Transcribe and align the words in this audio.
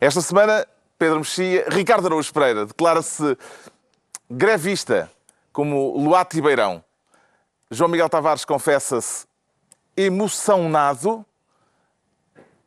Esta 0.00 0.22
semana, 0.22 0.66
Pedro 0.98 1.18
Mexia, 1.18 1.66
Ricardo 1.68 2.06
Araújo 2.06 2.32
Pereira 2.32 2.64
declara-se 2.64 3.36
grevista, 4.30 5.12
como 5.52 5.94
Luati 5.98 6.40
Beirão. 6.40 6.82
João 7.70 7.90
Miguel 7.90 8.08
Tavares 8.08 8.46
confessa-se 8.46 9.26
emocionado, 9.94 11.22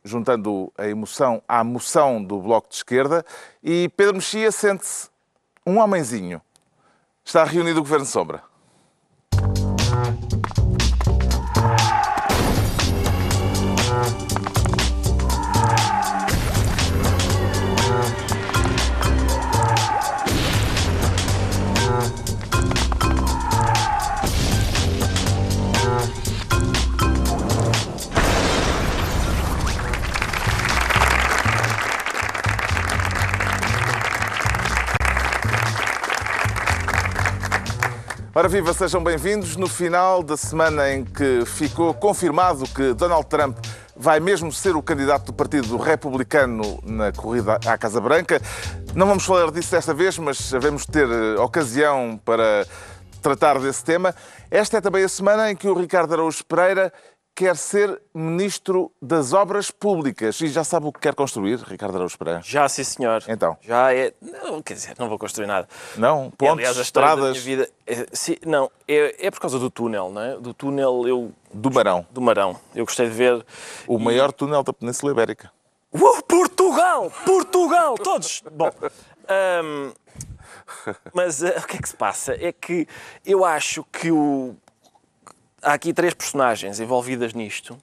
juntando 0.04 0.72
a 0.78 0.86
emoção 0.86 1.42
à 1.48 1.64
moção 1.64 2.22
do 2.22 2.38
Bloco 2.40 2.68
de 2.68 2.76
Esquerda, 2.76 3.26
e 3.60 3.88
Pedro 3.96 4.14
Mexia 4.14 4.52
sente-se 4.52 5.10
um 5.66 5.80
homenzinho. 5.80 6.40
Está 7.24 7.42
reunido 7.42 7.80
o 7.80 7.82
Governo 7.82 8.06
Sombra. 8.06 8.44
Ora 38.36 38.48
viva, 38.48 38.72
sejam 38.72 39.00
bem-vindos. 39.00 39.54
No 39.54 39.68
final 39.68 40.20
da 40.20 40.36
semana 40.36 40.92
em 40.92 41.04
que 41.04 41.44
ficou 41.46 41.94
confirmado 41.94 42.64
que 42.64 42.92
Donald 42.92 43.26
Trump 43.26 43.56
vai 43.94 44.18
mesmo 44.18 44.50
ser 44.50 44.74
o 44.74 44.82
candidato 44.82 45.26
do 45.26 45.32
Partido 45.32 45.76
Republicano 45.76 46.80
na 46.82 47.12
corrida 47.12 47.60
à 47.64 47.78
Casa 47.78 48.00
Branca. 48.00 48.42
Não 48.92 49.06
vamos 49.06 49.24
falar 49.24 49.52
disso 49.52 49.70
desta 49.70 49.94
vez, 49.94 50.18
mas 50.18 50.50
devemos 50.50 50.84
ter 50.84 51.08
eh, 51.08 51.40
ocasião 51.40 52.20
para 52.24 52.66
tratar 53.22 53.60
desse 53.60 53.84
tema. 53.84 54.12
Esta 54.50 54.78
é 54.78 54.80
também 54.80 55.04
a 55.04 55.08
semana 55.08 55.52
em 55.52 55.54
que 55.54 55.68
o 55.68 55.74
Ricardo 55.78 56.12
Araújo 56.14 56.44
Pereira 56.44 56.92
quer 57.34 57.56
ser 57.56 58.00
Ministro 58.14 58.92
das 59.02 59.32
Obras 59.32 59.70
Públicas. 59.70 60.40
E 60.40 60.48
já 60.48 60.62
sabe 60.62 60.86
o 60.86 60.92
que 60.92 61.00
quer 61.00 61.14
construir, 61.14 61.58
Ricardo 61.58 61.96
Araújo 61.96 62.16
Pereira? 62.16 62.40
Já, 62.44 62.68
sim, 62.68 62.84
senhor. 62.84 63.24
Então? 63.28 63.56
Já 63.60 63.92
é... 63.92 64.12
Não, 64.22 64.62
quer 64.62 64.74
dizer, 64.74 64.94
não 64.98 65.08
vou 65.08 65.18
construir 65.18 65.46
nada. 65.46 65.68
Não? 65.96 66.30
Pontos, 66.30 66.58
Aliás, 66.58 66.78
a 66.78 66.82
estradas? 66.82 67.36
vida... 67.38 67.68
É, 67.86 68.06
sim, 68.12 68.36
não, 68.46 68.70
é, 68.86 69.26
é 69.26 69.30
por 69.30 69.40
causa 69.40 69.58
do 69.58 69.68
túnel, 69.68 70.10
não 70.10 70.22
é? 70.22 70.36
Do 70.36 70.54
túnel, 70.54 71.08
eu... 71.08 71.32
Do 71.52 71.70
Marão. 71.70 72.06
Do 72.10 72.20
Marão. 72.20 72.58
Eu 72.74 72.84
gostei 72.84 73.08
de 73.08 73.14
ver... 73.14 73.44
O 73.86 73.98
maior 73.98 74.32
túnel 74.32 74.62
da 74.62 74.72
Península 74.72 75.12
Ibérica. 75.12 75.50
Uh, 75.92 76.22
Portugal! 76.22 77.10
Portugal! 77.24 77.94
Todos! 77.96 78.42
Bom, 78.52 78.70
hum, 79.62 79.92
mas 81.12 81.42
eh, 81.42 81.56
o 81.58 81.66
que 81.66 81.76
é 81.76 81.80
que 81.80 81.88
se 81.88 81.96
passa? 81.96 82.34
É 82.34 82.52
que 82.52 82.86
eu 83.24 83.44
acho 83.44 83.84
que 83.92 84.10
o... 84.10 84.56
há 85.64 85.72
aqui 85.72 85.92
três 85.92 86.14
personagens 86.14 86.78
envolvidas 86.78 87.32
nisto 87.32 87.76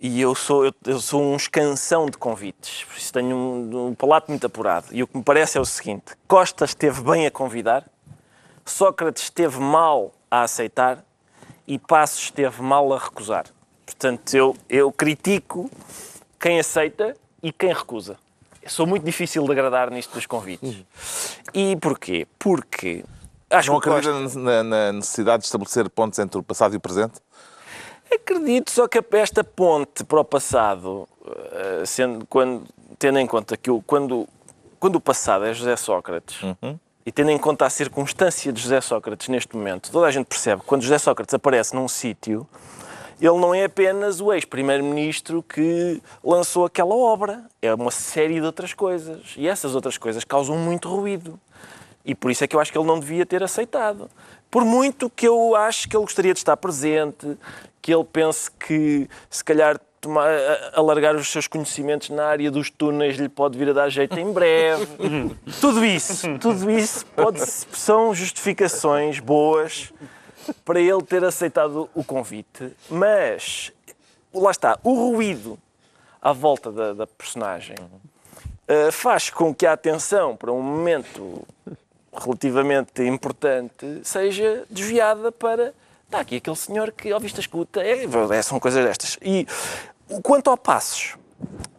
e 0.00 0.20
eu 0.20 0.34
sou, 0.34 0.66
eu, 0.66 0.74
eu 0.84 1.00
sou 1.00 1.22
um 1.22 1.36
escansão 1.36 2.06
de 2.06 2.18
convites, 2.18 2.84
por 2.84 2.96
isso 2.96 3.12
tenho 3.12 3.34
um, 3.34 3.86
um 3.88 3.94
palato 3.94 4.30
muito 4.30 4.46
apurado. 4.46 4.88
E 4.90 5.02
o 5.02 5.06
que 5.06 5.16
me 5.16 5.22
parece 5.22 5.56
é 5.56 5.60
o 5.60 5.64
seguinte: 5.64 6.14
Costa 6.28 6.64
esteve 6.64 7.00
bem 7.02 7.26
a 7.26 7.30
convidar, 7.30 7.88
Sócrates 8.64 9.22
esteve 9.22 9.58
mal 9.58 10.12
a 10.30 10.42
aceitar 10.42 11.04
e 11.66 11.78
Passos 11.78 12.24
esteve 12.24 12.60
mal 12.60 12.92
a 12.92 12.98
recusar. 12.98 13.46
Portanto, 13.86 14.34
eu, 14.34 14.56
eu 14.68 14.92
critico 14.92 15.70
quem 16.40 16.58
aceita 16.58 17.16
e 17.42 17.52
quem 17.52 17.72
recusa. 17.72 18.18
Eu 18.62 18.70
sou 18.70 18.86
muito 18.86 19.04
difícil 19.04 19.44
de 19.44 19.52
agradar 19.52 19.90
nisto 19.90 20.12
dos 20.14 20.26
convites. 20.26 20.84
E 21.52 21.76
porquê? 21.76 22.26
Porque 22.38 23.04
acho 23.54 23.70
Não 23.70 23.78
acredita 23.78 24.38
na, 24.38 24.62
na 24.62 24.92
necessidade 24.92 25.42
de 25.42 25.46
estabelecer 25.46 25.88
pontos 25.88 26.18
entre 26.18 26.38
o 26.38 26.42
passado 26.42 26.74
e 26.74 26.76
o 26.76 26.80
presente? 26.80 27.14
Acredito, 28.12 28.70
só 28.70 28.86
que 28.86 29.02
esta 29.12 29.42
ponte 29.42 30.04
para 30.04 30.20
o 30.20 30.24
passado, 30.24 31.08
eh, 31.26 31.82
sendo, 31.86 32.26
quando, 32.26 32.64
tendo 32.98 33.18
em 33.18 33.26
conta 33.26 33.56
que 33.56 33.70
o, 33.70 33.82
quando, 33.82 34.28
quando 34.78 34.96
o 34.96 35.00
passado 35.00 35.44
é 35.44 35.54
José 35.54 35.76
Sócrates, 35.76 36.38
e 37.06 37.12
tendo 37.12 37.30
em 37.30 37.38
conta 37.38 37.66
a 37.66 37.70
circunstância 37.70 38.52
de 38.52 38.60
José 38.60 38.80
Sócrates 38.80 39.28
neste 39.28 39.56
momento, 39.56 39.90
toda 39.90 40.06
a 40.06 40.10
gente 40.10 40.26
percebe 40.26 40.60
que 40.60 40.66
quando 40.66 40.82
José 40.82 40.98
Sócrates 40.98 41.34
aparece 41.34 41.74
num 41.74 41.88
sítio, 41.88 42.46
ele 43.20 43.38
não 43.38 43.54
é 43.54 43.64
apenas 43.64 44.20
o 44.20 44.32
ex-primeiro-ministro 44.32 45.42
que 45.42 46.02
lançou 46.22 46.64
aquela 46.64 46.94
obra, 46.94 47.44
é 47.62 47.72
uma 47.74 47.90
série 47.90 48.34
de 48.34 48.46
outras 48.46 48.74
coisas. 48.74 49.34
E 49.36 49.46
essas 49.48 49.74
outras 49.74 49.96
coisas 49.96 50.24
causam 50.24 50.56
muito 50.56 50.88
ruído. 50.88 51.38
E 52.04 52.14
por 52.14 52.30
isso 52.30 52.44
é 52.44 52.46
que 52.46 52.54
eu 52.54 52.60
acho 52.60 52.70
que 52.70 52.78
ele 52.78 52.86
não 52.86 53.00
devia 53.00 53.24
ter 53.24 53.42
aceitado. 53.42 54.10
Por 54.50 54.64
muito 54.64 55.08
que 55.08 55.26
eu 55.26 55.56
acho 55.56 55.88
que 55.88 55.96
ele 55.96 56.04
gostaria 56.04 56.32
de 56.32 56.38
estar 56.38 56.56
presente, 56.56 57.36
que 57.80 57.92
ele 57.92 58.04
pense 58.04 58.50
que 58.50 59.08
se 59.30 59.42
calhar 59.42 59.78
tomar, 60.04 60.30
alargar 60.74 61.16
os 61.16 61.28
seus 61.28 61.48
conhecimentos 61.48 62.10
na 62.10 62.26
área 62.26 62.50
dos 62.50 62.70
túneis 62.70 63.16
lhe 63.16 63.28
pode 63.28 63.58
vir 63.58 63.70
a 63.70 63.72
dar 63.72 63.88
jeito 63.88 64.18
em 64.18 64.30
breve. 64.32 64.86
tudo 65.60 65.84
isso, 65.84 66.38
tudo 66.38 66.70
isso 66.70 67.06
pode, 67.06 67.40
são 67.40 68.14
justificações 68.14 69.18
boas 69.18 69.92
para 70.64 70.78
ele 70.78 71.02
ter 71.02 71.24
aceitado 71.24 71.88
o 71.94 72.04
convite. 72.04 72.70
Mas, 72.90 73.72
lá 74.32 74.50
está, 74.50 74.78
o 74.84 75.10
ruído 75.10 75.58
à 76.20 76.32
volta 76.32 76.70
da, 76.70 76.92
da 76.92 77.06
personagem 77.06 77.76
uh, 77.78 78.92
faz 78.92 79.30
com 79.30 79.54
que 79.54 79.66
a 79.66 79.72
atenção 79.72 80.36
para 80.36 80.52
um 80.52 80.62
momento 80.62 81.46
relativamente 82.22 83.02
importante 83.02 84.00
seja 84.02 84.64
desviada 84.70 85.30
para. 85.32 85.72
Está 86.06 86.20
aqui 86.20 86.36
aquele 86.36 86.56
senhor 86.56 86.92
que, 86.92 87.10
ao 87.12 87.18
vista 87.20 87.40
escuta, 87.40 87.82
é, 87.82 88.04
é, 88.32 88.42
são 88.42 88.60
coisas 88.60 88.84
destas. 88.84 89.18
E 89.22 89.46
o- 90.08 90.20
quanto 90.22 90.48
ao 90.50 90.56
Passos, 90.56 91.16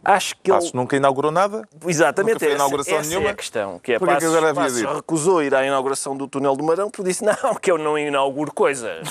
acho 0.03 0.35
que 0.43 0.51
Passos 0.51 0.71
ele. 0.71 0.77
nunca 0.79 0.97
inaugurou 0.97 1.31
nada? 1.31 1.67
Exatamente, 1.87 2.33
Nunca 2.33 2.45
essa, 2.47 2.55
inauguração 2.55 2.97
essa 2.97 3.09
nenhuma? 3.09 3.27
é 3.27 3.31
a 3.31 3.35
questão. 3.35 3.79
Que 3.79 3.93
é 3.93 3.99
Porquê 3.99 4.15
que 4.17 4.21
Passos, 4.25 4.53
Passos 4.53 4.81
recusou 4.81 5.41
ir 5.43 5.55
à 5.55 5.65
inauguração 5.65 6.17
do 6.17 6.27
túnel 6.27 6.55
do 6.55 6.63
Marão 6.65 6.89
porque 6.89 7.07
disse 7.07 7.23
não, 7.23 7.55
que 7.55 7.71
eu 7.71 7.77
não 7.77 7.97
inauguro 7.97 8.51
coisas. 8.53 9.07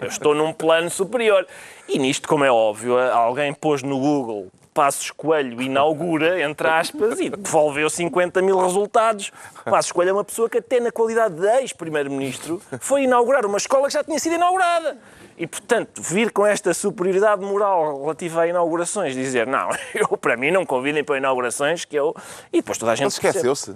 Eu 0.00 0.08
estou 0.08 0.34
num 0.34 0.52
plano 0.52 0.90
superior. 0.90 1.46
E 1.88 1.98
nisto, 1.98 2.26
como 2.26 2.44
é 2.44 2.50
óbvio, 2.50 2.98
alguém 2.98 3.52
pôs 3.54 3.82
no 3.84 3.98
Google 4.00 4.48
Passos 4.76 5.10
Coelho 5.10 5.62
inaugura, 5.62 6.42
entre 6.42 6.68
aspas, 6.68 7.18
e 7.18 7.30
devolveu 7.30 7.88
50 7.88 8.42
mil 8.42 8.58
resultados. 8.58 9.32
Passos 9.64 9.90
Coelho 9.90 10.10
é 10.10 10.12
uma 10.12 10.22
pessoa 10.22 10.50
que 10.50 10.58
até 10.58 10.78
na 10.78 10.92
qualidade 10.92 11.34
de 11.34 11.46
ex-primeiro-ministro 11.60 12.60
foi 12.78 13.04
inaugurar 13.04 13.46
uma 13.46 13.56
escola 13.56 13.86
que 13.86 13.94
já 13.94 14.04
tinha 14.04 14.18
sido 14.18 14.34
inaugurada. 14.34 14.98
E, 15.38 15.46
portanto, 15.46 16.02
vir 16.02 16.30
com 16.30 16.44
esta 16.44 16.74
superioridade 16.74 17.40
moral 17.40 18.02
relativa 18.02 18.42
a 18.42 18.48
inaugurações, 18.48 19.14
dizer, 19.14 19.46
não, 19.46 19.70
eu, 19.94 20.08
para 20.18 20.36
mim, 20.36 20.50
não 20.50 20.66
convidem 20.66 21.02
para 21.02 21.16
inaugurações, 21.16 21.86
que 21.86 21.96
eu... 21.96 22.14
E 22.52 22.58
depois 22.58 22.76
toda 22.76 22.92
a 22.92 22.94
gente 22.94 23.12
esqueceu-se. 23.12 23.74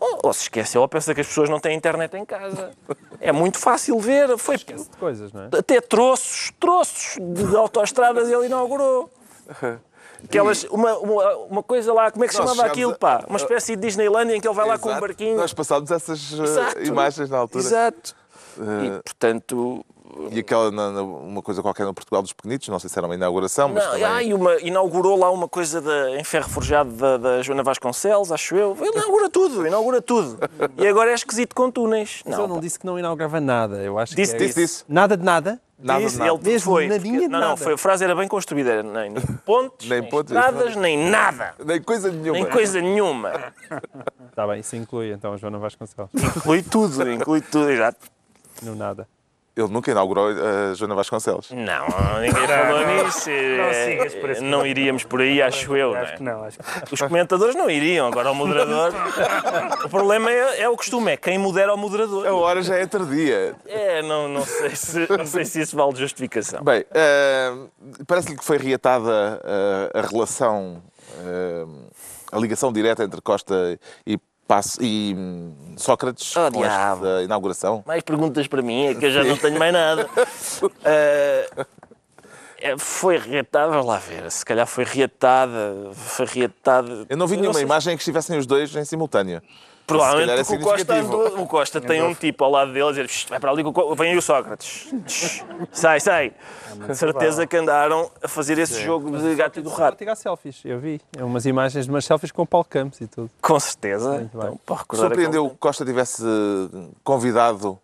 Ou, 0.00 0.18
ou 0.24 0.32
se 0.32 0.42
esqueceu, 0.42 0.80
ou 0.80 0.88
pensa 0.88 1.14
que 1.14 1.20
as 1.20 1.28
pessoas 1.28 1.48
não 1.48 1.60
têm 1.60 1.76
internet 1.76 2.16
em 2.16 2.24
casa. 2.24 2.72
É 3.20 3.30
muito 3.30 3.56
fácil 3.56 4.00
ver. 4.00 4.36
Foi 4.36 4.56
de 4.56 4.64
coisas, 4.98 5.32
não 5.32 5.44
é? 5.44 5.48
até 5.56 5.80
troços, 5.80 6.52
troços 6.58 7.16
de 7.20 7.54
autoestradas 7.54 8.28
ele 8.28 8.46
inaugurou. 8.46 9.08
Aquelas, 10.24 10.64
uma, 10.64 10.96
uma, 10.98 11.36
uma 11.46 11.62
coisa 11.62 11.92
lá, 11.92 12.10
como 12.10 12.24
é 12.24 12.28
que 12.28 12.34
se 12.34 12.38
chamava 12.40 12.64
aquilo, 12.66 12.92
a- 12.92 12.98
pá? 12.98 13.24
Uma 13.28 13.36
espécie 13.38 13.76
de 13.76 13.82
Disneylandia 13.82 14.36
em 14.36 14.40
que 14.40 14.48
ele 14.48 14.54
vai 14.54 14.66
lá 14.66 14.76
com 14.78 14.88
um 14.88 14.92
Exato. 14.92 15.06
barquinho. 15.06 15.36
Nós 15.36 15.52
passámos 15.52 15.90
essas 15.90 16.32
uh, 16.32 16.42
Exato. 16.42 16.82
imagens 16.82 17.30
na 17.30 17.38
altura. 17.38 17.62
Exato. 17.64 18.14
Eh, 18.58 18.86
E, 18.86 19.02
portanto, 19.02 19.84
E 20.30 20.38
aquela, 20.40 20.70
na- 20.70 20.90
na- 20.90 21.02
uma 21.02 21.42
coisa 21.42 21.60
qualquer 21.62 21.84
no 21.84 21.92
Portugal 21.94 22.22
dos 22.22 22.32
Pequenitos, 22.32 22.68
não 22.68 22.78
sei 22.78 22.88
se 22.88 22.98
era 22.98 23.06
uma 23.06 23.14
inauguração, 23.14 23.68
mas 23.68 23.84
Não, 23.84 23.90
também... 23.92 24.04
ah, 24.06 24.22
e 24.22 24.32
uma, 24.34 24.54
inaugurou 24.60 25.18
lá 25.18 25.30
uma 25.30 25.48
coisa 25.48 25.80
da, 25.80 26.10
em 26.18 26.24
ferro 26.24 26.48
forjado 26.48 26.90
da, 26.92 27.16
da 27.16 27.42
Joana 27.42 27.62
Vasconcelos, 27.62 28.32
acho 28.32 28.56
eu. 28.56 28.76
Ele 28.80 28.90
inaugura 28.90 29.28
tudo, 29.28 29.66
inaugura 29.66 30.00
tudo. 30.02 30.38
E 30.78 30.86
agora 30.86 31.10
é 31.10 31.14
esquisito 31.14 31.54
com 31.54 31.70
túneis. 31.70 32.22
Mas 32.24 32.36
Não, 32.36 32.44
ele 32.44 32.52
não 32.54 32.60
disse 32.60 32.78
que 32.78 32.86
não 32.86 32.98
inaugurava 32.98 33.40
nada. 33.40 33.76
Eu 33.82 33.98
acho 33.98 34.14
Disse, 34.16 34.36
que 34.36 34.42
é... 34.42 34.46
Disse, 34.46 34.60
disse. 34.60 34.84
Nada 34.88 35.16
de 35.16 35.24
nada. 35.24 35.60
Nada 35.80 36.00
Disse, 36.00 36.14
de 36.14 36.18
nada. 36.18 36.32
Ele 36.32 36.42
Mesmo 36.42 36.72
foi. 36.72 36.88
nadinha 36.88 37.12
porque- 37.14 37.26
de 37.26 37.32
não, 37.32 37.40
não, 37.40 37.48
nada. 37.50 37.56
foi, 37.62 37.72
a 37.74 37.78
frase 37.78 38.02
era 38.02 38.16
bem 38.16 38.26
construída. 38.26 38.70
Era 38.70 38.82
nem, 38.82 39.10
nem 39.10 39.22
pontes, 39.46 39.88
Nem 39.88 40.00
nem, 40.00 40.10
pontes, 40.10 40.32
estradas, 40.34 40.74
nem 40.74 41.08
nada. 41.08 41.54
Nem 41.64 41.80
coisa 41.80 42.10
nenhuma. 42.10 42.32
Nem 42.32 42.44
coisa 42.46 42.80
nenhuma. 42.80 43.52
Está 44.28 44.46
bem, 44.48 44.58
isso 44.60 44.74
inclui 44.74 45.12
então 45.12 45.34
a 45.34 45.36
Joana 45.36 45.58
Vasconcelos. 45.58 46.10
Inclui 46.36 46.62
tudo, 46.62 47.08
inclui 47.12 47.40
tudo, 47.40 47.70
exato. 47.70 47.98
No 48.62 48.74
nada. 48.74 49.06
Ele 49.58 49.72
nunca 49.72 49.90
inaugurou 49.90 50.28
a 50.28 50.72
Joana 50.74 50.94
Vasconcelos. 50.94 51.50
Não, 51.50 51.86
ninguém 52.20 52.46
falou 52.46 52.86
nisso. 53.04 53.28
Não 53.28 53.64
É, 53.64 54.10
por 54.20 54.30
esse 54.30 54.40
Não 54.40 54.64
iríamos 54.64 55.02
por 55.02 55.20
aí, 55.20 55.42
acho 55.42 55.76
eu. 55.76 55.92
não 55.94 56.00
Acho 56.00 56.12
é? 56.12 56.16
que 56.16 56.22
não, 56.22 56.44
acho 56.44 56.58
que 56.58 56.94
Os 56.94 57.00
comentadores 57.00 57.56
não 57.56 57.68
iriam, 57.68 58.06
agora 58.06 58.30
o 58.30 58.34
moderador. 58.36 58.92
O 59.84 59.88
problema 59.88 60.30
é, 60.30 60.60
é 60.62 60.68
o 60.68 60.76
costume, 60.76 61.12
é 61.12 61.16
quem 61.16 61.38
modera 61.38 61.70
o 61.72 61.74
A 61.74 61.76
moderador. 61.76 62.24
hora 62.26 62.62
já 62.62 62.76
é 62.76 62.86
tardia. 62.86 63.56
É, 63.66 64.00
não, 64.02 64.28
não, 64.28 64.44
sei 64.44 64.76
se, 64.76 65.06
não 65.10 65.26
sei 65.26 65.44
se 65.44 65.60
isso 65.60 65.76
vale 65.76 65.96
justificação. 65.96 66.62
Bem, 66.62 66.84
eh, 66.92 67.52
parece-lhe 68.06 68.36
que 68.36 68.44
foi 68.44 68.58
reatada 68.58 69.40
eh, 69.44 69.98
a 69.98 70.02
relação 70.02 70.82
eh, 71.20 71.64
a 72.30 72.38
ligação 72.38 72.72
direta 72.72 73.02
entre 73.02 73.20
Costa 73.22 73.78
e, 74.06 74.18
Passo, 74.48 74.82
e 74.82 75.14
hum, 75.16 75.52
Sócrates 75.76 76.34
Oh, 76.34 76.50
com 76.50 76.64
esta 76.64 77.22
inauguração? 77.22 77.84
Mais 77.86 78.02
perguntas 78.02 78.46
para 78.48 78.62
mim, 78.62 78.86
é 78.86 78.94
que 78.94 79.04
eu 79.04 79.10
já 79.10 79.22
não 79.22 79.36
tenho 79.36 79.58
mais 79.58 79.72
nada. 79.72 80.08
É, 82.60 82.76
foi 82.76 83.16
reatada, 83.18 83.70
vamos 83.70 83.86
lá 83.86 83.98
ver, 83.98 84.28
se 84.32 84.44
calhar 84.44 84.66
foi 84.66 84.82
reatada, 84.82 85.92
foi 85.94 86.26
reatada. 86.26 87.06
Eu 87.08 87.16
não 87.16 87.24
vi 87.28 87.36
nenhuma 87.36 87.54
sei 87.54 87.60
se- 87.60 87.64
imagem 87.66 87.94
em 87.94 87.96
que 87.96 88.00
estivessem 88.02 88.36
os 88.36 88.46
dois 88.46 88.74
em 88.74 88.84
simultâneo. 88.84 89.40
Provavelmente 89.88 90.30
é 90.40 90.44
porque 90.44 90.62
o 90.62 90.66
Costa, 90.66 90.94
andou, 90.94 91.40
o 91.42 91.46
Costa 91.46 91.80
tem 91.80 92.02
um 92.02 92.14
tipo 92.14 92.44
ao 92.44 92.50
lado 92.50 92.72
dele 92.72 92.86
a 92.86 92.90
dizer 92.90 93.08
"Shh, 93.08 93.26
vai 93.28 93.40
para 93.40 93.50
ali, 93.50 93.62
que 93.62 93.68
o 93.68 93.72
Co- 93.72 93.94
vem 93.96 94.12
aí 94.12 94.16
o 94.18 94.22
Sócrates. 94.22 94.92
Sai, 95.72 95.98
sai. 95.98 96.32
De 96.86 96.94
certeza 96.94 97.46
que 97.46 97.56
andaram 97.56 98.10
a 98.22 98.28
fazer 98.28 98.58
esse 98.58 98.80
jogo 98.82 99.16
de 99.18 99.34
gato 99.34 99.58
e 99.58 99.62
do 99.62 99.70
rato. 99.70 99.96
tirar 99.98 100.14
selfies, 100.14 100.60
eu 100.64 100.78
vi. 100.78 101.00
É 101.16 101.24
umas 101.24 101.44
imagens 101.46 101.86
de 101.86 101.90
umas 101.90 102.04
selfies 102.04 102.30
com 102.30 102.42
o 102.42 102.46
Paulo 102.46 102.66
Campos 102.68 103.00
e 103.00 103.06
tudo. 103.06 103.30
Com 103.40 103.58
certeza. 103.58 104.22
Então, 104.22 104.58
Surpreendeu 104.92 105.42
aquele- 105.42 105.50
que 105.54 105.56
Costa 105.60 105.84
tivesse 105.84 106.22
eh, 106.22 106.84
convidado 107.02 107.78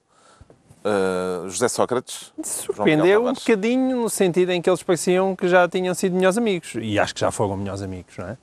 eh, 0.84 1.48
José 1.48 1.68
Sócrates? 1.68 2.32
Surpreendeu 2.42 3.26
um 3.26 3.32
bocadinho 3.32 4.02
no 4.02 4.10
sentido 4.10 4.50
em 4.52 4.60
que 4.60 4.68
eles 4.68 4.82
pareciam 4.82 5.34
que 5.34 5.48
já 5.48 5.66
tinham 5.68 5.94
sido 5.94 6.14
melhores 6.14 6.36
amigos. 6.36 6.72
E 6.78 6.98
acho 6.98 7.14
que 7.14 7.20
já 7.20 7.30
foram 7.30 7.56
melhores 7.56 7.80
amigos, 7.82 8.16
não 8.18 8.28
é? 8.28 8.36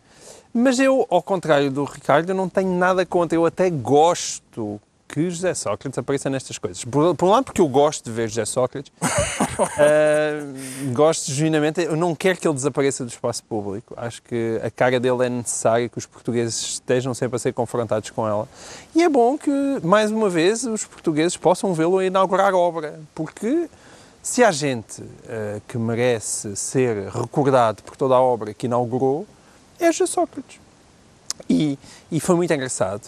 Mas 0.53 0.79
eu, 0.79 1.05
ao 1.09 1.21
contrário 1.21 1.71
do 1.71 1.83
Ricardo, 1.85 2.33
não 2.33 2.49
tenho 2.49 2.71
nada 2.71 3.05
contra. 3.05 3.37
Eu 3.37 3.45
até 3.45 3.69
gosto 3.69 4.79
que 5.11 5.29
José 5.29 5.53
Sócrates 5.53 5.97
apareça 5.97 6.29
nestas 6.29 6.57
coisas. 6.57 6.85
Por, 6.85 7.13
por 7.15 7.27
um 7.27 7.31
lado, 7.31 7.43
porque 7.43 7.59
eu 7.59 7.67
gosto 7.67 8.05
de 8.05 8.11
ver 8.11 8.29
José 8.29 8.45
Sócrates. 8.45 8.91
Ah, 9.77 10.41
gosto 10.91 11.31
genuinamente. 11.31 11.81
Eu 11.81 11.95
não 11.95 12.15
quero 12.15 12.39
que 12.39 12.47
ele 12.47 12.55
desapareça 12.55 13.05
do 13.05 13.09
espaço 13.09 13.43
público. 13.43 13.93
Acho 13.95 14.19
que 14.23 14.59
a 14.63 14.71
cara 14.71 14.99
dele 14.99 15.25
é 15.25 15.29
necessária, 15.29 15.87
que 15.87 15.99
os 15.99 16.05
portugueses 16.07 16.59
estejam 16.61 17.13
sempre 17.13 17.35
a 17.35 17.39
ser 17.39 17.53
confrontados 17.53 18.09
com 18.09 18.27
ela. 18.27 18.47
E 18.95 19.03
é 19.03 19.09
bom 19.09 19.37
que, 19.37 19.51
mais 19.83 20.09
uma 20.09 20.29
vez, 20.29 20.63
os 20.63 20.83
portugueses 20.85 21.37
possam 21.37 21.75
vê-lo 21.75 21.99
a 21.99 22.05
inaugurar 22.05 22.55
obra. 22.55 22.99
Porque 23.13 23.69
se 24.23 24.43
há 24.43 24.51
gente 24.51 25.03
ah, 25.29 25.59
que 25.67 25.77
merece 25.77 26.55
ser 26.55 27.09
recordado 27.09 27.83
por 27.83 27.95
toda 27.95 28.15
a 28.15 28.21
obra 28.21 28.55
que 28.55 28.65
inaugurou, 28.65 29.27
é 29.81 29.91
José 29.91 30.11
Sócrates. 30.11 30.59
E, 31.49 31.77
e 32.11 32.19
foi 32.19 32.35
muito 32.35 32.53
engraçado, 32.53 33.01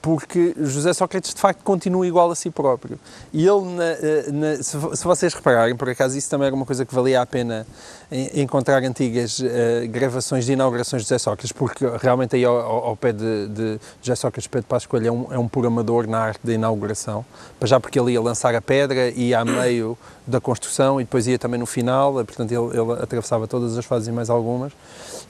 porque 0.00 0.54
José 0.60 0.92
Sócrates 0.92 1.34
de 1.34 1.40
facto 1.40 1.62
continua 1.62 2.06
igual 2.06 2.30
a 2.30 2.34
si 2.34 2.48
próprio. 2.50 2.98
E 3.32 3.46
ele, 3.46 3.62
na- 3.74 3.84
eh, 3.84 4.24
na- 4.32 4.56
se, 4.56 4.76
se 4.96 5.04
vocês 5.04 5.34
repararem, 5.34 5.76
por 5.76 5.88
acaso 5.88 6.16
isso 6.16 6.28
também 6.30 6.46
era 6.46 6.54
uma 6.56 6.64
coisa 6.66 6.84
que 6.84 6.94
valia 6.94 7.20
a 7.20 7.26
pena 7.26 7.66
en- 8.10 8.42
encontrar 8.42 8.82
antigas 8.82 9.40
eh, 9.44 9.86
gravações 9.88 10.44
de 10.46 10.52
inaugurações 10.52 11.02
de 11.02 11.08
José 11.08 11.18
Sócrates, 11.18 11.52
porque 11.52 11.84
realmente 12.00 12.34
aí 12.36 12.44
ao, 12.44 12.56
ao- 12.56 12.96
pé 12.96 13.12
de, 13.12 13.48
de 13.48 13.80
José 14.00 14.16
Sócrates, 14.16 14.46
Pedro 14.48 14.66
Passos 14.68 14.86
Coelho 14.86 15.08
é 15.08 15.12
um, 15.12 15.26
é 15.34 15.38
um 15.38 15.46
puro 15.48 15.66
amador 15.68 16.06
na 16.06 16.18
arte 16.18 16.40
da 16.44 16.52
inauguração, 16.52 17.24
para 17.58 17.68
já 17.68 17.78
porque 17.78 17.98
ele 17.98 18.12
ia 18.12 18.20
lançar 18.20 18.54
a 18.54 18.60
pedra, 18.62 19.10
ia 19.10 19.40
a 19.40 19.44
meio 19.44 19.96
da 20.26 20.40
construção 20.40 21.00
e 21.00 21.04
depois 21.04 21.26
ia 21.26 21.38
também 21.38 21.58
no 21.58 21.66
final, 21.66 22.20
eh, 22.20 22.24
portanto 22.24 22.52
ele, 22.52 22.78
ele 22.78 22.92
atravessava 23.02 23.48
todas 23.48 23.76
as 23.76 23.84
fases 23.84 24.08
e 24.08 24.12
mais 24.12 24.30
algumas. 24.30 24.72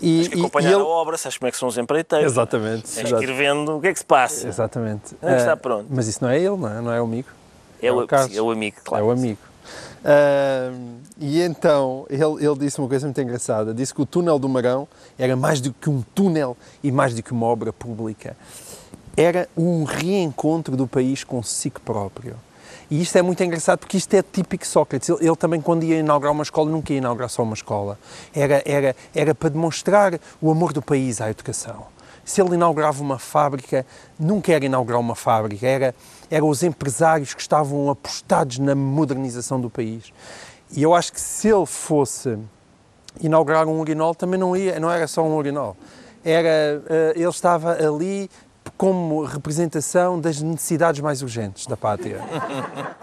E, 0.01 0.17
Tens 0.19 0.29
que 0.29 0.35
e- 0.35 0.39
e 0.39 0.41
acompanhar 0.41 0.73
ele- 0.73 0.81
a 0.81 0.85
obra, 0.85 1.17
sabes 1.17 1.39
como 1.39 1.49
é 1.49 1.51
que 1.53 1.57
são 1.57 1.69
os 1.69 1.79
empreiteiros. 1.79 2.31
Exatamente. 2.33 2.83
Tens 2.83 3.07
exato. 3.07 3.23
que 3.25 3.31
ir 3.31 3.35
vendo 3.35 3.77
o 3.79 3.81
que 3.81 3.87
é 3.89 3.93
que 3.93 3.99
se 3.99 4.05
passa. 4.05 4.47
Exatamente. 4.49 5.17
É 5.23 5.37
está 5.37 5.53
Ah, 5.53 5.57
pronto? 5.57 5.87
Mas 5.89 6.09
isso 6.09 6.19
não 6.23 6.31
é 6.31 6.37
ele, 6.39 6.57
não 6.57 6.69
é? 6.69 6.81
Não 6.81 6.93
é 6.93 7.01
o 7.01 7.05
amigo. 7.05 7.29
É, 7.81 7.91
o, 7.91 8.07
Carlos. 8.07 8.31
sim, 8.33 8.39
é 8.39 8.43
o 8.43 8.51
amigo, 8.51 8.77
claro. 8.85 9.05
É 9.05 9.09
o 9.09 9.11
amigo. 9.11 9.39
Ah, 10.05 10.73
e 11.19 11.41
então, 11.41 12.05
ele, 12.11 12.45
ele 12.45 12.59
disse 12.59 12.79
uma 12.79 12.89
coisa 12.89 13.07
muito 13.07 13.21
engraçada. 13.21 13.73
Disse 13.73 13.95
que 13.95 14.03
o 14.03 14.07
túnel 14.07 14.39
do 14.39 14.49
Marão 14.49 14.87
era 15.19 15.35
mais 15.37 15.61
do 15.61 15.73
que 15.73 15.89
um 15.89 16.03
túnel 16.15 16.57
e 16.83 16.91
mais 16.93 17.15
do 17.15 17.23
que 17.23 17.33
uma 17.33 17.47
obra 17.47 17.73
pública. 17.73 18.37
Era 19.17 19.49
um 19.57 19.85
reencontro 19.85 20.77
do 20.77 20.87
país 20.87 21.23
consigo 21.25 21.81
próprio. 21.81 22.35
E 22.93 23.01
isto 23.01 23.17
é 23.17 23.23
muito 23.23 23.43
engraçado 23.43 23.79
porque 23.79 23.97
isto 23.97 24.13
é 24.13 24.23
típico 24.23 24.67
Sócrates. 24.67 25.09
Ele, 25.09 25.27
ele 25.27 25.37
também, 25.37 25.63
quando 25.63 25.83
ia 25.83 26.01
inaugurar 26.01 26.31
uma 26.31 26.43
escola, 26.43 26.71
nunca 26.71 26.93
ia 26.93 26.99
inaugurar 26.99 27.31
só 27.31 27.43
uma 27.43 27.55
escola. 27.55 27.99
Era, 28.35 28.63
era, 28.67 28.95
era 29.15 29.35
para 29.35 29.49
demonstrar 29.49 30.21
o 30.43 30.51
amor 30.51 30.75
do 30.75 30.83
país 30.83 31.19
à 31.19 31.31
educação. 31.31 31.87
Se 32.23 32.43
ele 32.43 32.55
inaugurava 32.55 33.03
uma 33.03 33.19
fábrica, 33.19 33.87
nunca 34.19 34.53
era 34.53 34.67
inaugurar 34.67 35.01
uma 35.01 35.15
fábrica, 35.15 35.67
era, 35.67 35.95
eram 36.31 36.51
os 36.51 36.63
empresários 36.63 37.33
que 37.33 37.41
estavam 37.41 37.89
apostados 37.89 38.59
na 38.59 38.75
modernização 38.75 39.59
do 39.59 39.71
país. 39.71 40.13
E 40.71 40.83
eu 40.83 40.95
acho 40.95 41.15
que 41.15 41.21
se 41.21 41.49
ele 41.49 41.65
fosse 41.65 42.39
inaugurar 43.23 43.67
um 43.69 43.81
urinol, 43.81 44.15
também 44.15 44.39
não, 44.39 44.55
ia, 44.55 44.79
não 44.79 44.91
era 44.91 45.07
só 45.07 45.25
um 45.25 45.35
urinol. 45.35 45.79
Era, 46.23 46.83
eh, 46.91 47.13
ele 47.17 47.31
estava 47.31 47.73
ali 47.73 48.29
como 48.77 49.25
representação 49.25 50.21
das 50.21 50.41
necessidades 50.41 51.01
mais 51.01 51.23
urgentes 51.23 51.67
da 51.67 51.77
pátria. 51.77 52.21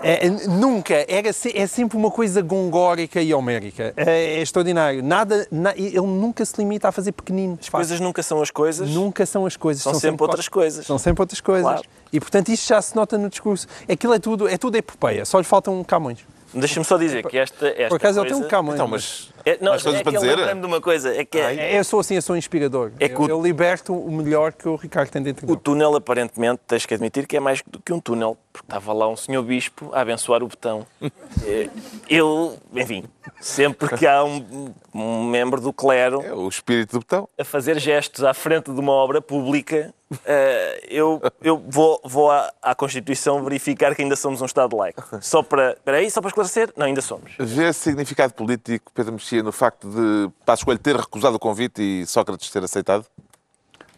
É, 0.02 0.30
nunca, 0.48 0.94
era, 1.08 1.30
é 1.30 1.68
sempre 1.68 1.98
uma 1.98 2.12
coisa 2.12 2.42
gongórica 2.42 3.22
e 3.22 3.34
homérica. 3.34 3.94
É, 3.96 4.38
é 4.38 4.42
extraordinário. 4.42 5.04
Nada, 5.04 5.48
na- 5.52 5.76
ele 5.76 6.00
nunca 6.02 6.44
se 6.46 6.54
limita 6.58 6.88
a 6.88 6.92
fazer 6.92 7.12
pequenino. 7.12 7.58
As 7.62 7.70
coisas 7.70 8.00
nunca 8.00 8.24
são 8.24 8.42
as 8.42 8.52
coisas, 8.52 8.90
Nunca 8.90 9.26
são 9.26 9.46
as 9.46 9.56
coisas. 9.58 9.84
são 9.84 9.94
sempre 9.94 10.24
outras 10.24 10.48
coisas. 10.48 10.86
São 10.86 10.98
sempre 10.98 11.22
outras 11.22 11.42
coisas. 11.42 11.64
Claro. 11.64 11.84
E 12.12 12.20
portanto 12.20 12.50
isto 12.50 12.68
já 12.68 12.82
se 12.82 12.96
nota 12.96 13.18
no 13.18 13.30
discurso. 13.30 13.68
Aquilo 13.88 14.14
é 14.14 14.20
tudo, 14.20 14.48
é 14.48 14.58
tudo 14.58 14.76
epopeia, 14.78 15.26
só 15.26 15.38
lhe 15.38 15.46
faltam 15.46 15.84
Camões. 15.84 16.20
Deixa-me 16.52 16.84
só 16.84 16.98
dizer 16.98 17.24
que 17.28 17.38
esta, 17.38 17.68
esta 17.68 17.90
Por 17.90 17.98
acaso 17.98 18.20
coisa... 18.20 18.22
ele 18.22 18.30
tem 18.40 18.46
um 18.46 18.50
Camões. 18.50 18.74
Então, 18.76 18.88
mas 18.88 19.30
É, 19.46 19.58
não, 19.62 19.72
mais 19.72 19.84
coisas 19.84 20.02
é 20.02 20.04
para 20.04 20.12
que 20.12 20.18
eu 20.18 20.22
dizer? 20.22 20.36
lembrei-me 20.36 20.62
de 20.62 20.68
uma 20.68 20.82
coisa, 20.82 21.16
é 21.16 21.26
que 21.26 21.38
é- 21.38 21.56
É, 21.76 21.80
Eu 21.80 21.84
sou 21.84 22.00
assim, 22.00 22.16
eu 22.16 22.22
sou 22.22 22.36
inspirador. 22.38 22.92
É 23.00 23.08
que 23.10 23.16
eu, 23.16 23.22
o- 23.22 23.30
eu 23.30 23.42
liberto 23.42 23.94
o 23.94 24.12
melhor 24.12 24.52
que 24.54 24.68
o 24.68 24.76
Ricardo 24.76 25.10
tem 25.10 25.22
dentro 25.22 25.46
o 25.46 25.48
dele. 25.48 25.60
túnel, 25.64 25.96
aparentemente, 25.96 26.62
tens 26.68 26.86
que 26.86 26.94
admitir 26.94 27.26
que 27.28 27.38
é 27.38 27.40
mais 27.40 27.62
do 27.66 27.80
que 27.80 27.92
um 27.94 28.00
túnel, 28.00 28.38
porque 28.52 28.66
estava 28.66 28.92
lá 28.94 29.08
um 29.08 29.16
senhor 29.16 29.42
bispo 29.44 29.90
a 29.94 30.02
abençoar 30.02 30.44
o 30.44 30.48
botão. 30.48 30.86
É, 31.46 31.70
Eu, 32.10 32.58
enfim, 32.74 33.04
sempre 33.40 33.96
que 33.98 34.06
há 34.08 34.24
um, 34.24 34.74
um 34.94 35.24
membro 35.24 35.62
do 35.62 35.72
clero 35.72 36.22
é 36.26 36.34
o 36.34 36.48
espírito 36.50 36.94
do 36.94 37.00
botão. 37.00 37.30
a 37.40 37.44
fazer 37.46 37.80
gestos 37.80 38.24
à 38.24 38.34
frente 38.34 38.72
de 38.74 38.80
uma 38.80 38.92
obra 38.92 39.22
pública, 39.22 39.94
eh, 40.26 40.88
eu, 40.90 41.22
eu 41.42 41.64
vou, 41.68 42.02
vou 42.04 42.32
à, 42.32 42.52
à 42.64 42.74
Constituição 42.74 43.44
verificar 43.44 43.96
que 43.96 44.02
ainda 44.02 44.16
somos 44.16 44.42
um 44.42 44.46
Estado 44.46 44.76
laico. 44.76 45.04
Só 45.22 45.44
para. 45.44 45.74
Espera 45.74 45.98
aí, 45.98 46.10
só 46.10 46.20
para 46.20 46.30
esclarecer? 46.30 46.74
Não, 46.76 46.88
ainda 46.88 47.02
somos. 47.02 47.32
Vê 47.40 47.72
significado 47.72 48.34
político, 48.34 48.92
Pedro 48.94 49.14
Mexia, 49.14 49.29
no 49.44 49.52
facto 49.52 49.88
de 49.90 50.30
Passos 50.46 50.64
Coelho 50.64 50.80
ter 50.80 50.96
recusado 50.96 51.36
o 51.36 51.40
convite 51.40 51.82
e 51.82 52.06
Sócrates 52.06 52.50
ter 52.50 52.64
aceitado? 52.64 53.06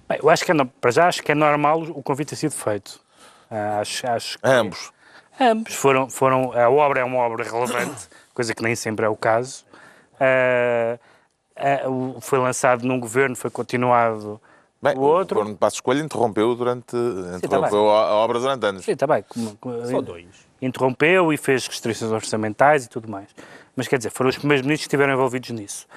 Bem, 0.07 0.19
eu 0.21 0.29
acho 0.29 0.43
que 0.45 0.51
é, 0.51 0.55
para 0.79 0.91
já 0.91 1.07
acho 1.07 1.23
que 1.23 1.31
é 1.31 1.35
normal 1.35 1.81
o 1.81 2.03
convite 2.03 2.29
ter 2.29 2.35
sido 2.35 2.51
feito. 2.53 2.99
Ah, 3.49 3.79
acho, 3.79 4.07
acho 4.07 4.37
que 4.39 4.47
Ambos. 4.47 4.91
ambos 5.39 5.73
foram, 5.73 6.09
foram. 6.09 6.51
A 6.53 6.69
obra 6.69 7.01
é 7.01 7.03
uma 7.03 7.19
obra 7.19 7.43
relevante, 7.43 8.07
coisa 8.33 8.53
que 8.53 8.61
nem 8.63 8.75
sempre 8.75 9.05
é 9.05 9.09
o 9.09 9.15
caso. 9.15 9.65
Ah, 10.19 10.97
o- 11.89 12.19
foi 12.21 12.39
lançado 12.39 12.85
num 12.85 12.99
governo, 12.99 13.35
foi 13.35 13.49
continuado 13.49 14.39
Bem, 14.81 14.95
o 14.97 15.01
outro. 15.01 15.35
o 15.35 15.39
governo 15.39 15.53
de 15.53 15.59
Passos 15.59 15.79
Coelho 15.79 16.03
interrompeu, 16.03 16.55
durante, 16.55 16.91
tá 16.91 17.37
interrompeu 17.47 17.89
a 17.91 18.07
a 18.09 18.13
obra 18.15 18.39
durante 18.39 18.65
anos. 18.65 18.85
Sim, 18.85 18.93
está 18.93 19.05
bem. 19.05 19.23
como- 19.27 19.55
como- 19.57 19.85
Só 19.85 20.01
dois. 20.01 20.25
Interrompeu 20.61 21.31
e 21.33 21.37
fez 21.37 21.67
restrições 21.67 22.11
orçamentais 22.11 22.85
e 22.85 22.89
tudo 22.89 23.09
mais. 23.09 23.29
Mas 23.75 23.87
quer 23.87 23.97
dizer, 23.97 24.09
foram 24.09 24.29
os 24.29 24.37
primeiros 24.37 24.65
ministros 24.65 24.85
que 24.85 24.89
estiveram 24.89 25.13
envolvidos 25.13 25.49
nisso. 25.51 25.87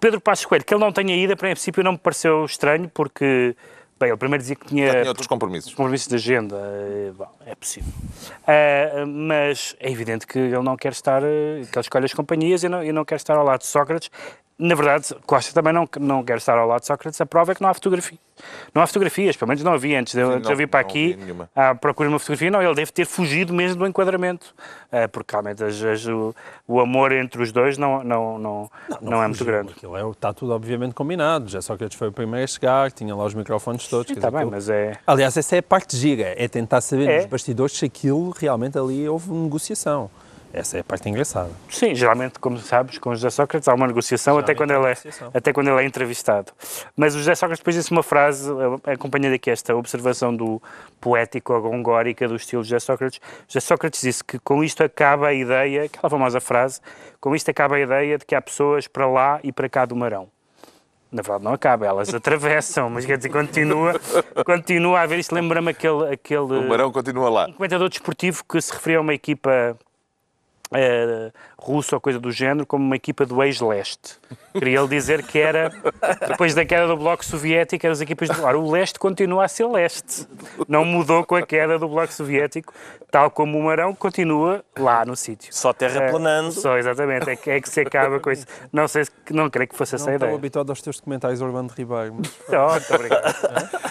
Pedro 0.00 0.20
Passos 0.20 0.46
Coelho, 0.46 0.64
que 0.64 0.72
ele 0.72 0.80
não 0.80 0.92
tenha 0.92 1.16
ido, 1.16 1.32
a 1.32 1.36
princípio 1.36 1.82
não 1.82 1.92
me 1.92 1.98
pareceu 1.98 2.44
estranho, 2.44 2.88
porque, 2.94 3.56
bem, 3.98 4.10
ele 4.10 4.16
primeiro 4.16 4.40
dizia 4.40 4.54
que 4.54 4.66
tinha 4.66 4.90
tinha 4.90 5.08
outros 5.08 5.26
compromissos. 5.26 5.74
compromissos 5.74 6.06
de 6.06 6.14
agenda, 6.14 6.56
eh, 6.56 7.10
bom, 7.16 7.28
é 7.44 7.54
possível. 7.54 7.92
Ah, 8.46 9.04
mas 9.06 9.74
é 9.80 9.90
evidente 9.90 10.26
que 10.26 10.38
ele 10.38 10.62
não 10.62 10.76
quer 10.76 10.92
estar, 10.92 11.22
eh, 11.24 11.62
que 11.70 11.76
ele 11.76 11.80
escolhe 11.80 12.04
as 12.04 12.14
companhias 12.14 12.62
e 12.62 12.68
não, 12.68 12.84
e 12.84 12.92
não 12.92 13.04
quer 13.04 13.16
estar 13.16 13.36
ao 13.36 13.44
lado 13.44 13.60
de 13.60 13.66
Sócrates. 13.66 14.10
Na 14.58 14.74
verdade, 14.74 15.14
Costa 15.24 15.54
também 15.54 15.72
não, 15.72 15.88
não 16.00 16.24
quer 16.24 16.38
estar 16.38 16.58
ao 16.58 16.66
lado 16.66 16.80
de 16.80 16.86
Sócrates, 16.88 17.20
a 17.20 17.26
prova 17.26 17.52
é 17.52 17.54
que 17.54 17.62
não 17.62 17.68
há 17.68 17.74
fotografia. 17.74 18.18
Não 18.74 18.82
há 18.82 18.86
fotografias, 18.88 19.36
pelo 19.36 19.48
menos 19.48 19.62
não 19.62 19.72
havia 19.72 20.00
antes 20.00 20.14
de, 20.14 20.20
eu- 20.20 20.26
Sim, 20.28 20.32
antes 20.34 20.42
de 20.42 20.48
eu 20.48 20.50
não- 20.50 20.56
vir 20.58 20.66
para 20.66 20.82
não 20.82 20.88
aqui 20.88 21.18
à 21.54 21.74
procura 21.76 22.08
de 22.08 22.12
uma 22.12 22.18
fotografia. 22.18 22.50
Não, 22.50 22.60
ele 22.60 22.74
deve 22.74 22.90
ter 22.90 23.04
fugido 23.06 23.54
mesmo 23.54 23.78
do 23.78 23.86
enquadramento, 23.86 24.52
Ah, 24.90 25.06
porque 25.06 25.32
realmente 25.32 25.62
as- 25.62 25.80
as- 25.82 26.06
o, 26.06 26.34
o 26.66 26.80
amor 26.80 27.12
entre 27.12 27.40
os 27.42 27.52
dois 27.52 27.78
não, 27.78 28.02
não, 28.02 28.38
não, 28.38 28.70
não, 29.00 29.22
é 29.22 29.26
muito 29.26 29.38
fugiu, 29.38 29.52
grande. 29.52 29.72
Aquilo 29.76 29.96
é, 29.96 30.10
está 30.10 30.32
tudo 30.32 30.52
obviamente 30.52 30.92
combinado. 30.94 31.48
Já 31.48 31.60
Sócrates 31.62 31.96
foi 31.96 32.08
o 32.08 32.12
primeiro 32.12 32.42
a 32.42 32.46
chegar, 32.48 32.90
tinha 32.90 33.14
lá 33.14 33.24
os 33.24 33.34
microfones 33.34 33.86
todos. 33.86 34.06
quer 34.06 34.14
Está 34.14 34.28
bem, 34.30 34.38
aquilo- 34.38 34.50
mas 34.52 34.68
é... 34.68 34.96
Aliás, 35.06 35.36
essa 35.36 35.54
é 35.56 35.58
a 35.60 35.62
parte 35.62 35.96
gira, 35.96 36.34
é 36.36 36.48
tentar 36.48 36.80
saber 36.80 37.08
É. 37.08 37.16
nos 37.18 37.26
bastidores 37.26 37.76
se 37.76 37.84
aquilo 37.84 38.30
realmente 38.30 38.76
ali 38.78 39.08
houve 39.08 39.30
negociação. 39.30 40.10
Essa 40.52 40.78
é 40.78 40.80
a 40.80 40.84
parte 40.84 41.08
engraçada. 41.08 41.50
Sim, 41.68 41.94
geralmente, 41.94 42.38
como 42.38 42.56
sabes, 42.58 42.98
com 42.98 43.10
o 43.10 43.14
José 43.14 43.28
Sócrates 43.30 43.68
há 43.68 43.74
uma 43.74 43.86
negociação 43.86 44.38
até 44.38 44.54
quando, 44.54 44.70
ele 44.70 44.84
é, 44.84 44.88
negociação. 44.88 45.30
até 45.34 45.52
quando 45.52 45.68
ele 45.68 45.82
é 45.82 45.84
entrevistado. 45.84 46.52
Mas 46.96 47.14
o 47.14 47.18
José 47.18 47.34
Sócrates 47.34 47.60
depois 47.60 47.76
disse 47.76 47.90
uma 47.90 48.02
frase, 48.02 48.50
acompanhando 48.84 49.34
aqui 49.34 49.50
esta 49.50 49.76
observação 49.76 50.34
do 50.34 50.60
poético 51.00 51.54
agongórica 51.54 52.26
do 52.26 52.34
estilo 52.34 52.64
José 52.64 52.78
Sócrates. 52.78 53.20
José 53.46 53.60
Sócrates 53.60 54.00
disse 54.00 54.24
que 54.24 54.38
com 54.38 54.64
isto 54.64 54.82
acaba 54.82 55.28
a 55.28 55.34
ideia, 55.34 55.84
aquela 55.84 56.08
famosa 56.08 56.40
frase, 56.40 56.80
com 57.20 57.34
isto 57.36 57.50
acaba 57.50 57.76
a 57.76 57.80
ideia 57.80 58.16
de 58.16 58.24
que 58.24 58.34
há 58.34 58.40
pessoas 58.40 58.86
para 58.86 59.06
lá 59.06 59.40
e 59.42 59.52
para 59.52 59.68
cá 59.68 59.84
do 59.84 59.94
Marão. 59.94 60.28
Na 61.12 61.22
verdade 61.22 61.44
não 61.44 61.52
acaba, 61.52 61.86
elas 61.86 62.12
atravessam, 62.14 62.88
mas 62.90 63.04
quer 63.04 63.16
dizer, 63.18 63.30
continua, 63.30 63.98
continua 64.44 65.00
a 65.00 65.02
haver, 65.02 65.18
isso 65.18 65.34
lembra-me 65.34 65.70
aquele, 65.70 66.12
aquele 66.12 66.40
O 66.40 66.68
Marão 66.68 66.90
continua 66.90 67.28
lá. 67.28 67.46
um 67.48 67.52
comentador 67.52 67.88
desportivo 67.88 68.42
que 68.44 68.60
se 68.60 68.72
referia 68.72 68.98
a 68.98 69.00
uma 69.00 69.14
equipa 69.14 69.76
eh, 70.72 71.30
russa 71.60 71.96
ou 71.96 72.00
coisa 72.00 72.20
do 72.20 72.30
género 72.30 72.64
como 72.64 72.84
uma 72.84 72.96
equipa 72.96 73.26
do 73.26 73.42
ex-leste. 73.42 74.16
Queria 74.52 74.78
ele 74.78 74.88
dizer 74.88 75.22
que 75.24 75.38
era, 75.38 75.70
depois 76.28 76.54
da 76.54 76.64
queda 76.64 76.86
do 76.86 76.96
Bloco 76.96 77.24
Soviético, 77.24 77.84
eram 77.84 77.92
as 77.92 78.00
equipas 78.00 78.28
do... 78.28 78.42
Ora, 78.44 78.58
o 78.58 78.70
leste 78.70 78.98
continua 78.98 79.44
a 79.44 79.48
ser 79.48 79.66
leste. 79.66 80.26
Não 80.68 80.84
mudou 80.84 81.24
com 81.24 81.34
a 81.34 81.42
queda 81.42 81.78
do 81.78 81.88
Bloco 81.88 82.12
Soviético, 82.12 82.72
tal 83.10 83.30
como 83.30 83.58
o 83.58 83.62
Marão 83.64 83.94
continua 83.94 84.64
lá 84.78 85.04
no 85.04 85.14
sítio. 85.16 85.54
Só 85.54 85.72
terraplanando. 85.72 86.48
É, 86.48 86.52
só, 86.52 86.76
exatamente. 86.78 87.28
É 87.30 87.36
que, 87.36 87.50
é 87.50 87.60
que 87.60 87.68
se 87.68 87.80
acaba 87.80 88.18
com 88.20 88.30
isso. 88.30 88.46
Não 88.72 88.86
sei, 88.88 89.04
se- 89.04 89.10
não 89.30 89.50
creio 89.50 89.68
que 89.68 89.76
fosse 89.76 89.94
essa 89.96 90.04
a 90.04 90.06
Não 90.08 90.14
estou 90.14 90.28
ideia. 90.28 90.38
habituado 90.38 90.70
aos 90.70 90.80
teus 90.80 91.00
comentários, 91.00 91.40
Orlando 91.40 91.72
Ribeiro. 91.76 92.14
mas- 92.18 92.28
Oh, 92.48 92.70
muito 92.72 92.94
obrigado. 92.94 93.24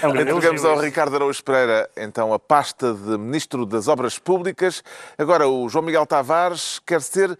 É 0.02 0.08
um 0.08 0.12
grande 0.14 0.32
Entregamos 0.32 0.66
ao. 0.66 0.78
Ricardo 0.80 1.16
Araújo 1.16 1.44
Pereira, 1.44 1.90
então, 1.98 2.34
a 2.34 2.40
pasta 2.40 2.94
de 2.94 3.18
Ministro 3.18 3.66
das 3.66 3.88
Obras 3.88 4.18
Públicas. 4.20 4.84
Agora, 5.18 5.48
o 5.48 5.68
João 5.70 5.84
Miguel 5.86 6.06
Tavares 6.06 6.80
quer 6.86 7.02
ser 7.02 7.38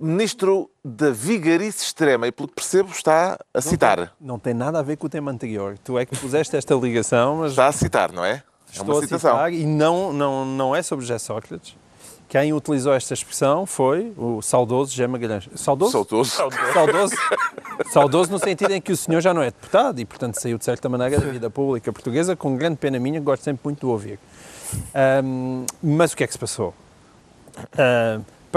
Ministro 0.00 0.70
da 0.84 1.10
Vigarice 1.10 1.84
Extrema 1.84 2.26
e, 2.26 2.32
pelo 2.32 2.48
que 2.48 2.54
percebo, 2.54 2.90
está 2.90 3.38
a 3.54 3.60
citar. 3.60 4.12
Não 4.20 4.38
tem 4.38 4.52
nada 4.52 4.78
a 4.78 4.82
ver 4.82 4.96
com 4.96 5.06
o 5.06 5.10
tema 5.10 5.30
anterior. 5.30 5.78
Tu 5.82 5.98
é 5.98 6.04
que 6.04 6.16
puseste 6.18 6.54
esta 6.56 6.74
ligação, 6.74 7.36
mas 7.36 7.52
Está 7.52 7.66
a 7.68 7.72
citar, 7.72 8.12
não 8.12 8.24
é? 8.24 8.42
É 8.76 8.82
uma 8.82 9.00
citação. 9.00 9.32
citar 9.32 9.52
e 9.52 9.64
não, 9.64 10.12
não, 10.12 10.44
não 10.44 10.76
é 10.76 10.82
sobre 10.82 11.04
José 11.04 11.18
Sócrates. 11.18 11.76
Quem 12.28 12.52
utilizou 12.52 12.92
esta 12.92 13.14
expressão 13.14 13.64
foi 13.64 14.12
o 14.18 14.42
saudoso 14.42 14.90
José 14.90 15.06
Magalhães. 15.06 15.48
Saudoso? 15.54 15.92
Soltoso. 15.92 16.32
Saudoso, 16.74 17.14
saudoso 17.90 18.32
no 18.32 18.38
sentido 18.38 18.72
em 18.72 18.80
que 18.80 18.92
o 18.92 18.96
senhor 18.96 19.20
já 19.20 19.32
não 19.32 19.40
é 19.42 19.46
deputado 19.46 20.00
e, 20.00 20.04
portanto, 20.04 20.34
saiu 20.34 20.58
de 20.58 20.64
certa 20.64 20.88
maneira 20.88 21.18
da 21.20 21.30
vida 21.30 21.48
pública 21.48 21.92
portuguesa, 21.92 22.34
com 22.34 22.56
grande 22.56 22.76
pena 22.76 22.98
minha, 22.98 23.20
gosto 23.20 23.44
sempre 23.44 23.60
muito 23.64 23.80
de 23.80 23.86
ouvir. 23.86 24.18
Ahm, 24.92 25.64
mas 25.80 26.12
o 26.12 26.16
que 26.16 26.24
é 26.24 26.26
que 26.26 26.32
se 26.32 26.38
passou? 26.38 26.74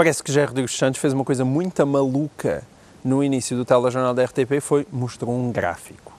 Parece 0.00 0.22
que 0.22 0.32
Jair 0.32 0.48
Rodrigues 0.48 0.74
Santos 0.74 0.98
fez 0.98 1.12
uma 1.12 1.26
coisa 1.26 1.44
muito 1.44 1.86
maluca 1.86 2.62
no 3.04 3.22
início 3.22 3.54
do 3.54 3.66
telejornal 3.66 4.14
da 4.14 4.24
RTP, 4.24 4.58
foi 4.58 4.86
mostrou 4.90 5.30
um 5.30 5.52
gráfico. 5.52 6.14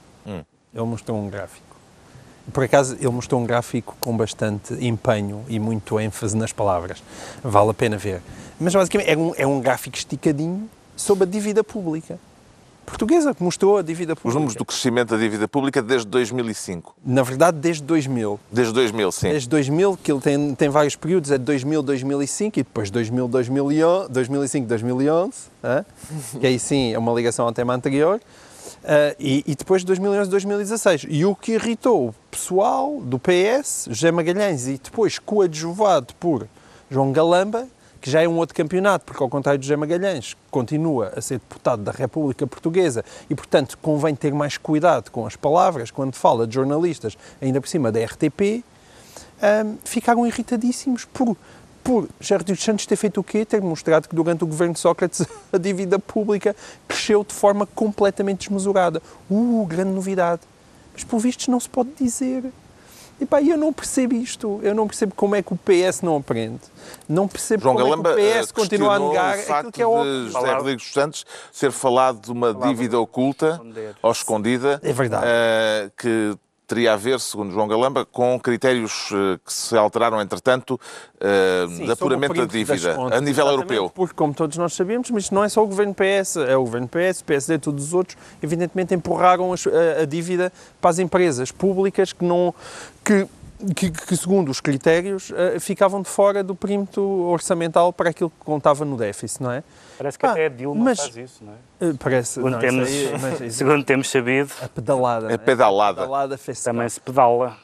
Ele 0.72 0.84
mostrou 0.84 1.18
um 1.18 1.28
gráfico. 1.28 1.66
Por 2.52 2.62
acaso, 2.62 2.94
ele 2.94 3.08
mostrou 3.08 3.40
um 3.40 3.44
gráfico 3.44 3.96
com 3.98 4.16
bastante 4.16 4.72
empenho 4.74 5.44
e 5.48 5.58
muito 5.58 5.98
ênfase 5.98 6.36
nas 6.36 6.52
palavras. 6.52 7.02
Vale 7.42 7.70
a 7.70 7.74
pena 7.74 7.98
ver. 7.98 8.22
Mas, 8.60 8.72
basicamente, 8.72 9.10
é 9.10 9.16
um, 9.16 9.34
é 9.36 9.44
um 9.44 9.60
gráfico 9.60 9.96
esticadinho 9.96 10.70
sobre 10.94 11.24
a 11.24 11.26
dívida 11.26 11.64
pública. 11.64 12.20
Portuguesa, 12.84 13.34
que 13.34 13.42
mostrou 13.42 13.78
a 13.78 13.82
dívida 13.82 14.14
pública. 14.14 14.28
Os 14.28 14.34
números 14.34 14.54
do 14.54 14.64
crescimento 14.64 15.10
da 15.10 15.16
dívida 15.16 15.46
pública 15.48 15.82
desde 15.82 16.06
2005. 16.08 16.94
Na 17.04 17.22
verdade, 17.22 17.58
desde 17.58 17.82
2000. 17.82 18.40
Desde 18.50 18.72
2000, 18.72 19.12
sim. 19.12 19.28
Desde 19.30 19.48
2000, 19.48 19.98
que 20.02 20.12
ele 20.12 20.20
tem, 20.20 20.54
tem 20.54 20.68
vários 20.68 20.96
períodos, 20.96 21.30
é 21.30 21.38
de 21.38 21.44
2000, 21.44 21.82
2005 21.82 22.58
e 22.58 22.62
depois 22.62 22.90
2000, 22.90 23.28
2011, 23.28 24.08
2005, 24.10 24.66
2011, 24.66 25.32
hã? 25.64 25.84
que 26.40 26.46
aí 26.46 26.58
sim 26.58 26.92
é 26.92 26.98
uma 26.98 27.12
ligação 27.12 27.46
ao 27.46 27.52
tema 27.52 27.74
anterior, 27.74 28.20
ah, 28.84 29.14
e, 29.18 29.44
e 29.46 29.54
depois 29.54 29.82
de 29.82 29.86
2011, 29.86 30.30
2016. 30.30 31.06
E 31.08 31.24
o 31.24 31.34
que 31.34 31.52
irritou 31.52 32.08
o 32.08 32.14
pessoal 32.30 33.00
do 33.00 33.18
PS, 33.18 33.86
José 33.90 34.10
Magalhães, 34.10 34.66
e 34.66 34.78
depois 34.82 35.18
coadjuvado 35.18 36.14
por 36.18 36.46
João 36.90 37.12
Galamba, 37.12 37.66
que 38.02 38.10
já 38.10 38.20
é 38.20 38.28
um 38.28 38.36
outro 38.36 38.54
campeonato, 38.54 39.04
porque 39.04 39.22
ao 39.22 39.28
contrário 39.28 39.60
de 39.60 39.66
José 39.66 39.76
Magalhães, 39.76 40.36
continua 40.50 41.12
a 41.16 41.20
ser 41.20 41.34
deputado 41.34 41.82
da 41.82 41.92
República 41.92 42.44
Portuguesa 42.44 43.04
e, 43.30 43.34
portanto, 43.34 43.78
convém 43.80 44.12
ter 44.12 44.34
mais 44.34 44.58
cuidado 44.58 45.08
com 45.10 45.24
as 45.24 45.36
palavras 45.36 45.92
quando 45.92 46.16
fala 46.16 46.44
de 46.44 46.54
jornalistas, 46.54 47.16
ainda 47.40 47.60
por 47.60 47.68
cima 47.68 47.92
da 47.92 48.04
RTP, 48.04 48.64
hum, 49.40 49.76
ficaram 49.84 50.26
irritadíssimos 50.26 51.04
por, 51.04 51.36
por 51.84 52.08
Rodrigues 52.28 52.64
Santos 52.64 52.86
ter 52.86 52.96
feito 52.96 53.20
o 53.20 53.24
quê? 53.24 53.44
Ter 53.44 53.62
mostrado 53.62 54.08
que 54.08 54.16
durante 54.16 54.42
o 54.42 54.48
governo 54.48 54.74
de 54.74 54.80
Sócrates 54.80 55.24
a 55.52 55.56
dívida 55.56 55.96
pública 55.96 56.56
cresceu 56.88 57.22
de 57.22 57.32
forma 57.32 57.66
completamente 57.66 58.48
desmesurada. 58.48 59.00
Uh, 59.30 59.64
grande 59.64 59.90
novidade. 59.90 60.42
Mas, 60.92 61.04
por 61.04 61.20
vistos, 61.20 61.46
não 61.46 61.60
se 61.60 61.68
pode 61.68 61.90
dizer. 61.98 62.52
E 63.22 63.26
pá, 63.26 63.40
eu 63.40 63.56
não 63.56 63.72
percebo 63.72 64.14
isto. 64.16 64.58
Eu 64.64 64.74
não 64.74 64.86
percebo 64.88 65.14
como 65.14 65.36
é 65.36 65.42
que 65.42 65.52
o 65.52 65.56
PS 65.56 66.02
não 66.02 66.16
aprende. 66.16 66.60
Não 67.08 67.28
percebo 67.28 67.62
João 67.62 67.76
como 67.76 67.86
Galamba 67.86 68.10
é 68.10 68.14
que 68.14 68.20
o 68.20 68.24
eh, 68.24 68.40
PS 68.42 68.52
continua 68.52 68.94
a 68.94 68.98
negar 68.98 69.24
o 69.26 69.30
aquilo 69.30 69.46
facto 69.46 69.70
que 69.72 69.80
é 69.82 69.86
óbvio. 69.86 70.24
de 70.26 70.32
José 70.32 70.52
Rodrigues 70.54 70.92
Santos 70.92 71.26
ter 71.58 71.70
falado 71.70 72.20
de 72.20 72.32
uma 72.32 72.52
dívida 72.52 72.98
oculta 72.98 73.60
ou 74.02 74.10
escondida 74.10 74.80
É 74.82 74.92
verdade. 74.92 75.24
eh, 75.26 75.90
que 75.96 76.36
teria 76.72 76.94
a 76.94 76.96
ver, 76.96 77.20
segundo 77.20 77.52
João 77.52 77.68
Galamba, 77.68 78.06
com 78.06 78.40
critérios 78.40 79.10
eh, 79.12 79.38
que 79.44 79.52
se 79.52 79.76
alteraram, 79.76 80.18
entretanto, 80.22 80.80
eh, 81.20 81.66
Sim, 81.68 81.84
de 81.84 81.92
apuramento 81.92 82.34
da 82.34 82.46
dívida 82.46 82.94
contas, 82.94 83.18
a 83.18 83.20
nível 83.20 83.46
europeu. 83.46 83.90
Porque, 83.94 84.14
como 84.14 84.32
todos 84.32 84.56
nós 84.56 84.72
sabemos, 84.72 85.10
mas 85.10 85.30
não 85.30 85.44
é 85.44 85.50
só 85.50 85.62
o 85.62 85.66
governo 85.66 85.94
PS, 85.94 86.36
é 86.38 86.56
o 86.56 86.64
governo 86.64 86.88
PS, 86.88 87.20
PSD, 87.22 87.58
todos 87.58 87.84
os 87.88 87.92
outros, 87.94 88.16
evidentemente 88.42 88.94
empurraram 88.94 89.52
as- 89.52 89.66
a, 89.66 90.02
a 90.02 90.04
dívida 90.06 90.50
para 90.80 90.90
as 90.90 90.98
empresas 90.98 91.52
públicas 91.52 92.12
que 92.14 92.24
não. 92.24 92.54
Que, 93.04 93.26
que, 93.74 93.90
que, 93.90 94.16
segundo 94.16 94.50
os 94.50 94.60
critérios, 94.60 95.32
eh, 95.36 95.58
ficavam 95.60 96.02
de 96.02 96.08
fora 96.08 96.42
do 96.42 96.54
perímetro 96.54 97.02
orçamental 97.02 97.92
para 97.92 98.10
aquilo 98.10 98.30
que 98.30 98.44
contava 98.44 98.84
no 98.84 98.96
déficit, 98.96 99.42
não 99.42 99.52
é? 99.52 99.62
Parece 99.98 100.18
que 100.18 100.26
Ah, 100.26 100.30
até 100.32 100.46
a 100.46 100.48
Dilma 100.48 100.84
mas- 100.84 100.98
faz 101.00 101.16
isso, 101.16 101.44
não 101.44 101.52
é? 101.52 101.56
Eh, 101.90 101.94
Parece. 101.98 102.32
Segundo, 102.34 102.52
não, 102.52 102.58
temos, 102.58 102.88
isso 102.90 103.08
aí- 103.14 103.20
mas 103.20 103.40
isso- 103.40 103.56
segundo 103.58 103.84
temos 103.84 104.10
sabido, 104.10 104.52
a 104.62 104.68
pedalada. 104.68 105.26
não 105.26 105.34
É 105.34 105.38
pedalada. 105.38 106.00
A 106.00 106.04
pedalada 106.04 106.38
fez 106.38 106.62
também 106.62 106.88
se 106.88 107.00
pedala. 107.00 107.56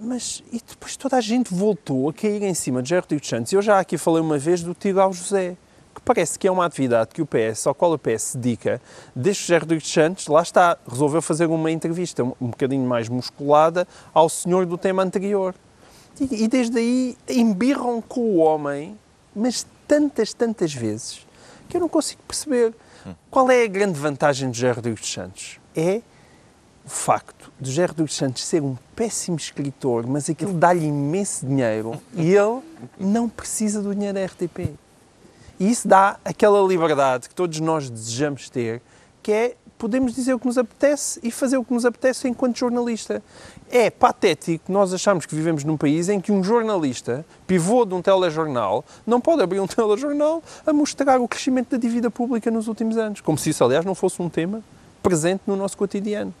Mas 0.00 0.42
e 0.52 0.60
depois 0.66 0.96
toda 0.96 1.16
a 1.16 1.20
gente 1.20 1.52
voltou 1.52 2.08
a 2.08 2.12
cair 2.12 2.42
em 2.44 2.54
cima 2.54 2.82
de 2.82 2.90
Jair 2.90 3.02
Rodrigues 3.02 3.28
Santos. 3.28 3.52
Eu 3.52 3.60
já 3.60 3.80
aqui 3.80 3.98
falei 3.98 4.20
uma 4.22 4.38
vez 4.38 4.62
do 4.62 4.72
tiro 4.72 5.00
ao 5.00 5.12
José, 5.12 5.56
parece 6.08 6.38
que 6.38 6.48
é 6.48 6.50
uma 6.50 6.64
atividade 6.64 7.10
que 7.12 7.20
o 7.20 7.26
PS, 7.26 7.66
ao 7.66 7.74
qual 7.74 7.92
o 7.92 7.98
PS 7.98 8.22
se 8.22 8.38
dedica, 8.38 8.80
desde 9.14 9.44
Jair 9.44 9.60
Rodrigues 9.60 9.92
Santos, 9.92 10.26
lá 10.26 10.40
está, 10.40 10.78
resolveu 10.88 11.20
fazer 11.20 11.44
uma 11.44 11.70
entrevista 11.70 12.24
um, 12.24 12.32
bocadinho 12.40 12.88
mais 12.88 13.10
musculada 13.10 13.86
ao 14.14 14.26
senhor 14.26 14.64
do 14.64 14.78
tema 14.78 15.02
anterior. 15.02 15.54
E, 16.18 16.44
e 16.44 16.48
desde 16.48 16.78
aí 16.78 17.18
embirram 17.28 18.00
com 18.00 18.22
o 18.22 18.36
homem, 18.38 18.98
mas 19.36 19.66
tantas, 19.86 20.32
tantas 20.32 20.72
vezes, 20.72 21.26
que 21.68 21.76
eu 21.76 21.80
não 21.82 21.90
consigo 21.90 22.22
perceber. 22.26 22.74
Qual 23.30 23.50
é 23.50 23.64
a 23.64 23.68
grande 23.68 23.98
vantagem 23.98 24.50
de 24.50 24.58
Jair 24.58 24.76
Rodrigues 24.76 25.12
Santos? 25.12 25.60
É 25.76 26.00
o 26.86 26.88
facto 26.88 27.52
de 27.60 27.68
José 27.68 27.84
Rodrigues 27.84 28.14
Santos 28.14 28.44
ser 28.46 28.62
um 28.62 28.78
péssimo 28.96 29.36
escritor, 29.36 30.06
mas 30.06 30.30
aquilo 30.30 30.54
dá-lhe 30.54 30.86
imenso 30.86 31.44
dinheiro 31.44 32.00
e 32.14 32.32
ele 32.32 32.62
não 32.98 33.28
precisa 33.28 33.82
do 33.82 33.94
dinheiro 33.94 34.14
da 34.14 34.24
RTP. 34.24 34.87
E 35.58 35.70
isso 35.70 35.88
dá 35.88 36.18
aquela 36.24 36.60
liberdade 36.66 37.28
que 37.28 37.34
todos 37.34 37.58
nós 37.60 37.90
desejamos 37.90 38.48
ter, 38.48 38.80
que 39.22 39.32
é 39.32 39.56
podemos 39.78 40.12
dizer 40.12 40.34
o 40.34 40.38
que 40.38 40.46
nos 40.46 40.58
apetece 40.58 41.20
e 41.22 41.30
fazer 41.30 41.56
o 41.56 41.64
que 41.64 41.72
nos 41.72 41.86
apetece 41.86 42.28
enquanto 42.28 42.58
jornalista. 42.58 43.22
É 43.70 43.88
patético 43.88 44.70
nós 44.70 44.92
acharmos 44.92 45.24
que 45.24 45.34
vivemos 45.34 45.62
num 45.62 45.76
país 45.76 46.08
em 46.08 46.20
que 46.20 46.32
um 46.32 46.42
jornalista, 46.42 47.24
pivô 47.46 47.84
de 47.84 47.94
um 47.94 48.02
telejornal, 48.02 48.84
não 49.06 49.20
pode 49.20 49.42
abrir 49.42 49.60
um 49.60 49.66
telejornal 49.68 50.42
a 50.66 50.72
mostrar 50.72 51.20
o 51.20 51.28
crescimento 51.28 51.70
da 51.70 51.76
dívida 51.76 52.10
pública 52.10 52.50
nos 52.50 52.66
últimos 52.66 52.96
anos. 52.96 53.20
Como 53.20 53.38
se 53.38 53.50
isso, 53.50 53.62
aliás, 53.62 53.84
não 53.84 53.94
fosse 53.94 54.20
um 54.20 54.28
tema 54.28 54.62
presente 55.02 55.42
no 55.46 55.56
nosso 55.56 55.76
cotidiano. 55.76 56.34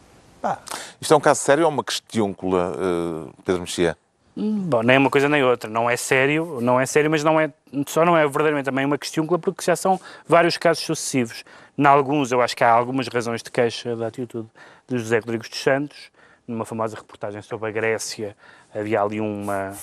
Isto 1.00 1.14
é 1.14 1.16
um 1.16 1.20
caso 1.20 1.40
sério 1.40 1.64
ou 1.64 1.70
uma 1.70 1.84
questiúncula, 1.84 2.74
eh, 2.76 3.30
Pedro 3.44 3.62
Mexia? 3.62 3.96
Bom, 4.40 4.82
nem 4.84 4.96
uma 4.98 5.10
coisa 5.10 5.28
nem 5.28 5.42
outra. 5.42 5.68
Não 5.68 5.90
é 5.90 5.96
sério, 5.96 6.60
não 6.60 6.78
é 6.78 6.86
sério, 6.86 7.10
mas 7.10 7.24
não 7.24 7.40
é, 7.40 7.50
só 7.88 8.04
não 8.04 8.16
é 8.16 8.22
verdadeiramente 8.22 8.66
também 8.66 8.84
uma 8.84 8.96
questiúncula 8.96 9.36
porque 9.36 9.64
já 9.64 9.74
são 9.74 10.00
vários 10.28 10.56
casos 10.56 10.84
sucessivos. 10.84 11.42
Em 11.76 11.84
alguns, 11.84 12.30
eu 12.30 12.40
acho 12.40 12.56
que 12.56 12.62
há 12.62 12.70
algumas 12.70 13.08
razões 13.08 13.42
de 13.42 13.50
queixa 13.50 13.96
da 13.96 14.06
atitude 14.06 14.46
de 14.86 14.96
José 14.96 15.18
Rodrigues 15.18 15.48
dos 15.48 15.60
Santos. 15.60 16.10
Numa 16.46 16.64
famosa 16.64 16.96
reportagem 16.96 17.42
sobre 17.42 17.68
a 17.68 17.72
Grécia, 17.72 18.36
havia 18.72 19.02
ali 19.02 19.20
uma, 19.20 19.74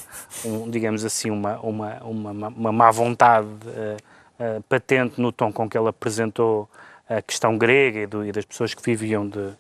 um, 0.46 0.70
digamos 0.70 1.04
assim, 1.04 1.30
uma, 1.30 1.60
uma, 1.60 1.98
uma, 2.04 2.48
uma 2.48 2.72
má 2.72 2.90
vontade 2.92 3.48
eh, 3.68 3.98
eh, 4.40 4.60
patente 4.68 5.22
no 5.22 5.32
tom 5.32 5.52
com 5.54 5.70
que 5.70 5.78
ele 5.78 5.90
apresentou 5.90 6.68
a 7.08 7.22
questão 7.22 7.56
grega 7.58 8.00
e, 8.00 8.08
do- 8.08 8.26
e 8.26 8.32
das 8.32 8.46
pessoas 8.46 8.74
que 8.74 8.82
viviam 8.82 9.28
de, 9.28 9.52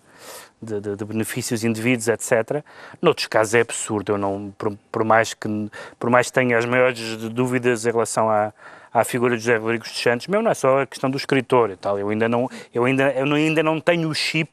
de, 0.61 0.79
de- 0.81 0.95
de 0.95 1.05
benefícios 1.05 1.63
indevidos, 1.63 2.07
etc. 2.07 2.63
Noutros 3.01 3.27
casos 3.27 3.53
é 3.55 3.61
absurdo, 3.61 4.13
eu 4.13 4.17
não, 4.17 4.53
por, 4.57 4.75
por 4.91 5.03
mais 5.03 5.33
que, 5.33 5.47
por 5.99 6.09
mais 6.09 6.27
que 6.27 6.33
tenha 6.33 6.57
as 6.57 6.65
maiores 6.65 7.17
dúvidas 7.29 7.85
em 7.85 7.91
relação 7.91 8.29
à, 8.29 8.51
à 8.93 9.03
figura 9.03 9.35
de 9.35 9.43
José 9.43 9.57
Rodrigues 9.57 9.91
dos 9.91 10.01
Santos, 10.01 10.27
mesmo 10.27 10.43
não 10.43 10.51
é 10.51 10.53
só 10.53 10.81
a 10.81 10.85
questão 10.87 11.09
do 11.11 11.17
escritor 11.17 11.69
e 11.69 11.75
tal, 11.75 11.99
eu 11.99 12.07
ainda 12.09 12.29
não, 12.29 12.49
eu 12.73 12.85
ainda, 12.85 13.11
eu 13.11 13.25
ainda 13.33 13.61
não 13.61 13.79
tenho 13.81 14.07
o 14.09 14.15
chip 14.15 14.49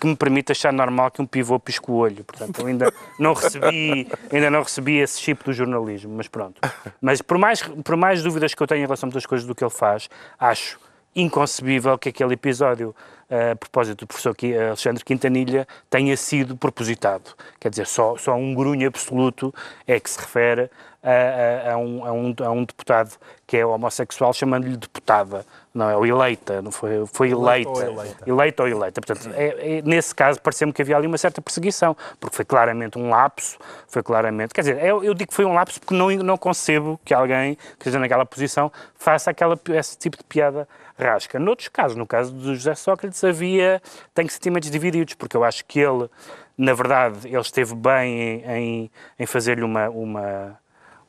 que 0.00 0.06
me 0.06 0.16
permite 0.16 0.50
achar 0.52 0.72
normal 0.72 1.10
que 1.12 1.22
um 1.22 1.26
pivô 1.26 1.58
pisque 1.60 1.90
o 1.90 1.94
olho, 1.94 2.24
portanto, 2.24 2.60
eu 2.60 2.66
ainda 2.66 2.92
não 3.20 3.32
recebi, 3.32 4.08
ainda 4.32 4.50
não 4.50 4.62
recebi 4.62 4.98
esse 4.98 5.20
chip 5.20 5.44
do 5.44 5.52
jornalismo, 5.52 6.12
mas 6.16 6.26
pronto. 6.28 6.60
Mas 7.00 7.22
por 7.22 7.38
mais, 7.38 7.62
por 7.62 7.96
mais 7.96 8.22
dúvidas 8.22 8.52
que 8.52 8.62
eu 8.62 8.66
tenho 8.66 8.80
em 8.80 8.84
relação 8.86 9.06
a 9.06 9.08
muitas 9.08 9.24
coisas 9.26 9.46
do 9.46 9.54
que 9.54 9.62
ele 9.62 9.70
faz, 9.70 10.10
acho 10.38 10.78
inconcebível 11.14 11.96
que 11.98 12.08
aquele 12.08 12.34
episódio 12.34 12.94
eh, 13.30 13.52
a 13.52 13.56
propósito 13.56 14.00
do 14.00 14.06
professor 14.06 14.36
Alexandre 14.68 15.02
Quintanilha, 15.02 15.66
tenha 15.88 16.14
sido 16.16 16.56
propositado. 16.56 17.30
Quer 17.58 17.70
dizer, 17.70 17.86
só, 17.86 18.16
só 18.18 18.34
um 18.34 18.54
grunho 18.54 18.86
absoluto 18.86 19.52
é 19.86 19.98
que 19.98 20.10
se 20.10 20.18
refere 20.20 20.70
a, 21.02 21.70
a- 21.70 21.72
a 21.72 21.76
um, 21.78 22.04
a 22.04 22.12
um- 22.12 22.34
a 22.44 22.50
um 22.50 22.64
deputado 22.64 23.12
que 23.46 23.56
é 23.56 23.64
homossexual, 23.64 24.32
chamando-lhe 24.34 24.76
deputada, 24.76 25.44
não 25.72 25.88
é? 25.88 25.96
Ou 25.96 26.06
eleita, 26.06 26.60
não 26.62 26.70
foi, 26.70 27.04
foi 27.06 27.30
eleita. 27.30 27.68
ou 27.70 27.82
eleita. 27.82 28.24
Eleita 28.30 28.62
ou 28.62 28.68
eleita. 28.68 29.00
Portanto, 29.00 29.30
é- 29.34 29.78
é- 29.78 29.82
nesse 29.82 30.14
caso, 30.14 30.40
pareceu-me 30.40 30.72
que 30.72 30.82
havia 30.82 30.96
ali 30.96 31.06
uma 31.06 31.18
certa 31.18 31.40
perseguição, 31.42 31.96
porque 32.20 32.36
foi 32.36 32.44
claramente 32.44 32.98
um 32.98 33.08
lapso, 33.08 33.56
foi 33.88 34.02
claramente. 34.02 34.52
Quer 34.54 34.60
dizer, 34.60 34.84
eu, 34.84 35.02
eu 35.02 35.14
digo 35.14 35.28
que 35.30 35.34
foi 35.34 35.44
um 35.46 35.54
lapso 35.54 35.80
porque 35.80 35.94
não, 35.94 36.10
não 36.10 36.36
concebo 36.36 37.00
que 37.04 37.12
alguém 37.14 37.54
que 37.56 37.60
esteja 37.80 37.98
naquela 37.98 38.24
posição 38.26 38.70
faça 38.94 39.30
aquela, 39.30 39.58
esse 39.70 39.96
tipo 39.98 40.16
de 40.18 40.24
piada 40.24 40.68
rasca. 40.98 41.38
Noutros 41.38 41.68
casos, 41.68 41.96
no 41.96 42.06
caso 42.06 42.32
do 42.32 42.54
José 42.54 42.74
Sócrates, 42.74 43.22
havia. 43.24 43.82
tenho 44.14 44.30
sentimentos 44.30 44.70
divididos, 44.70 45.14
porque 45.14 45.36
eu 45.36 45.44
acho 45.44 45.64
que 45.64 45.80
ele, 45.80 46.08
na 46.56 46.72
verdade, 46.72 47.28
ele 47.28 47.40
esteve 47.40 47.74
bem 47.74 48.20
em, 48.20 48.44
em, 48.44 48.90
em 49.18 49.26
fazer-lhe 49.26 49.62
uma. 49.62 49.88
uma 49.88 50.58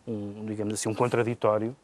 um, 0.07 0.45
digamos 0.45 0.75
assim, 0.75 0.87
um 0.87 0.93
contraditório, 0.93 1.75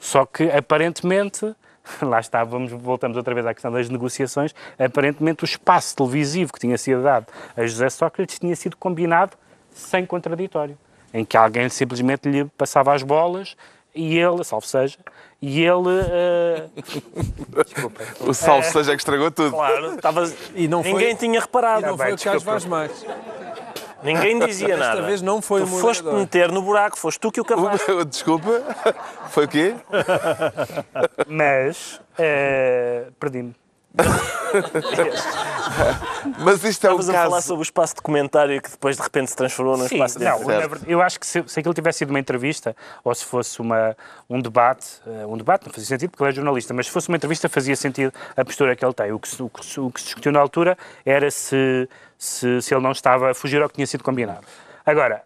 só 0.00 0.26
que 0.26 0.50
aparentemente, 0.50 1.54
lá 2.02 2.20
está, 2.20 2.42
vamos, 2.44 2.72
voltamos 2.72 3.16
outra 3.16 3.34
vez 3.34 3.46
à 3.46 3.54
questão 3.54 3.70
das 3.70 3.88
negociações, 3.88 4.54
aparentemente 4.78 5.44
o 5.44 5.46
espaço 5.46 5.94
televisivo 5.96 6.52
que 6.52 6.58
tinha 6.58 6.76
sido 6.76 7.02
dado 7.02 7.26
a 7.56 7.66
José 7.66 7.88
Sócrates 7.88 8.38
tinha 8.38 8.56
sido 8.56 8.76
combinado 8.76 9.36
sem 9.72 10.04
contraditório, 10.04 10.76
em 11.14 11.24
que 11.24 11.36
alguém 11.36 11.68
simplesmente 11.68 12.28
lhe 12.28 12.44
passava 12.56 12.92
as 12.92 13.02
bolas 13.02 13.56
e 13.94 14.18
ele, 14.18 14.44
salvo 14.44 14.66
seja, 14.66 14.98
e 15.40 15.62
ele... 15.62 15.88
eh, 16.10 16.66
Desculpa. 17.64 18.02
O 18.20 18.32
salve 18.34 18.66
seja 18.66 18.92
que 18.92 18.98
estragou 19.00 19.30
tudo. 19.30 19.50
Claro, 19.52 19.94
estava... 19.94 20.32
E 20.54 20.66
não 20.68 20.82
foi- 20.82 20.92
ninguém 20.92 21.14
tinha 21.14 21.40
reparado. 21.40 21.82
E 21.82 21.86
não 21.86 21.96
bem, 21.96 22.06
foi 22.08 22.14
o 22.14 22.18
Carlos. 22.18 22.42
Vaz 22.42 22.64
Marques. 22.64 23.04
Ninguém 24.02 24.38
dizia 24.46 24.68
Desta 24.76 24.84
nada. 24.94 25.02
vez 25.02 25.20
não 25.22 25.42
foi 25.42 25.60
tu 25.62 25.64
o 25.64 25.80
foste 25.80 26.02
moderador. 26.04 26.20
meter 26.20 26.52
no 26.52 26.62
buraco, 26.62 26.98
foste 26.98 27.18
tu 27.18 27.32
que 27.32 27.40
o 27.40 27.44
cavaste. 27.46 28.04
Desculpa. 28.04 28.62
Foi 29.30 29.44
o 29.44 29.48
quê? 29.48 29.74
Mas, 31.26 32.00
eh, 32.18 33.06
perdi-me. 33.18 33.54
Mas 36.38 36.62
isto 36.64 36.86
é 36.86 36.90
o 36.92 36.98
Estavas 37.00 37.08
a 37.08 37.12
falar 37.12 37.30
caso. 37.36 37.46
sobre 37.48 37.62
o 37.62 37.64
espaço 37.64 37.94
de 37.96 38.02
comentário 38.02 38.60
que 38.62 38.70
depois 38.70 38.96
de 38.96 39.02
repente 39.02 39.30
se 39.30 39.36
transformou 39.36 39.76
num 39.76 39.86
Sim, 39.88 39.96
espaço 39.96 40.18
de 40.18 40.24
não, 40.24 40.38
verdade, 40.44 40.84
eu 40.86 41.00
acho 41.02 41.18
que 41.20 41.26
se, 41.26 41.42
se 41.46 41.60
aquilo 41.60 41.74
tivesse 41.74 41.98
sido 42.00 42.10
uma 42.10 42.18
entrevista 42.18 42.74
ou 43.04 43.14
se 43.14 43.24
fosse 43.24 43.60
uma, 43.60 43.96
um 44.28 44.40
debate, 44.40 44.86
eh, 45.06 45.26
um 45.26 45.36
debate 45.36 45.66
não 45.66 45.72
fazia 45.72 45.86
sentido 45.88 46.10
porque 46.10 46.22
ele 46.24 46.30
é 46.30 46.34
jornalista, 46.34 46.74
mas 46.74 46.86
se 46.86 46.92
fosse 46.92 47.08
uma 47.08 47.16
entrevista 47.16 47.48
fazia 47.48 47.76
sentido 47.76 48.12
a 48.36 48.44
postura 48.44 48.74
que 48.76 48.84
ele 48.84 48.94
tem. 48.94 49.12
O 49.12 49.18
que 49.18 49.28
se, 49.28 49.42
o 49.42 49.48
que 49.48 49.64
se- 49.64 49.80
o 49.80 49.90
que 49.90 50.00
se 50.00 50.06
discutiu 50.06 50.32
na 50.32 50.40
altura 50.40 50.76
era 51.04 51.30
se, 51.30 51.88
se, 52.16 52.60
se 52.62 52.74
ele 52.74 52.82
não 52.82 52.92
estava 52.92 53.30
a 53.30 53.34
fugir 53.34 53.60
ao 53.62 53.68
que 53.68 53.74
tinha 53.76 53.86
sido 53.86 54.02
combinado. 54.04 54.46
Agora, 54.84 55.22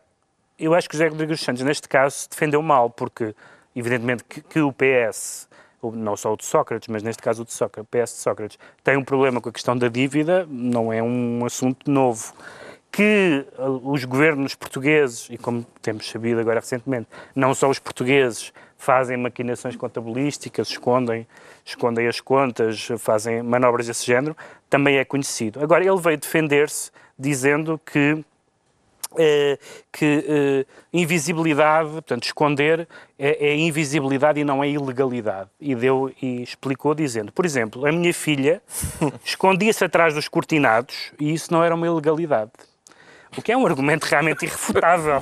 eu 0.59 0.75
acho 0.75 0.88
que 0.88 0.95
o 0.95 0.99
José 0.99 1.09
Rodrigues 1.09 1.40
Santos, 1.40 1.62
neste 1.62 1.88
caso, 1.88 2.28
defendeu 2.31 2.62
mal, 2.62 2.90
porque, 2.90 3.35
evidentemente, 3.75 4.25
que, 4.25 4.40
que 4.40 4.61
o 4.61 4.73
PS, 4.73 5.49
não 5.90 6.16
só 6.16 6.32
o 6.32 6.36
de 6.36 6.44
Sócrates, 6.44 6.88
mas 6.88 7.02
neste 7.02 7.22
caso 7.22 7.42
o 7.42 7.44
de 7.44 7.52
Sócrates, 7.52 7.88
PS 7.90 8.14
de 8.14 8.20
Sócrates, 8.20 8.58
tem 8.84 8.96
um 8.96 9.04
problema 9.04 9.40
com 9.40 9.48
a 9.48 9.52
questão 9.52 9.76
da 9.76 9.88
dívida, 9.88 10.46
não 10.48 10.92
é 10.92 11.02
um 11.02 11.44
assunto 11.44 11.90
novo. 11.90 12.32
Que 12.90 13.46
uh, 13.58 13.90
os 13.90 14.04
governos 14.04 14.54
portugueses, 14.54 15.26
e 15.30 15.38
como 15.38 15.64
temos 15.80 16.08
sabido 16.08 16.40
agora 16.40 16.60
recentemente, 16.60 17.08
não 17.34 17.54
só 17.54 17.70
os 17.70 17.78
portugueses 17.78 18.52
fazem 18.76 19.16
maquinações 19.16 19.76
contabilísticas, 19.76 20.68
escondem, 20.68 21.26
escondem 21.64 22.06
as 22.06 22.20
contas, 22.20 22.88
fazem 22.98 23.42
manobras 23.42 23.86
desse 23.86 24.04
género, 24.04 24.36
também 24.68 24.98
é 24.98 25.04
conhecido. 25.04 25.62
Agora, 25.62 25.84
ele 25.84 25.98
veio 25.98 26.18
defender-se 26.18 26.90
dizendo 27.18 27.80
que 27.86 28.22
eh, 29.19 29.59
que 29.92 30.25
eh, 30.28 30.66
invisibilidade, 30.92 31.90
portanto, 31.90 32.25
esconder 32.25 32.88
é, 33.19 33.48
é 33.48 33.57
invisibilidade 33.57 34.40
e 34.40 34.44
não 34.44 34.62
é 34.62 34.68
ilegalidade. 34.68 35.48
E 35.61 35.75
deu 35.75 36.12
e 36.20 36.42
explicou 36.42 36.94
dizendo, 36.94 37.33
por 37.33 37.44
exemplo, 37.44 37.87
a 37.87 37.92
minha 37.92 38.12
filha 38.12 38.62
escondia-se 39.25 39.85
atrás 39.85 40.14
dos 40.14 40.29
cortinados 40.29 41.12
e 41.18 41.33
isso 41.33 41.53
não 41.53 41.62
era 41.62 41.75
uma 41.75 41.87
ilegalidade. 41.87 42.51
O 43.37 43.40
que 43.40 43.51
é 43.51 43.57
um 43.57 43.66
argumento 43.66 44.05
realmente 44.05 44.45
irrefutável. 44.45 45.21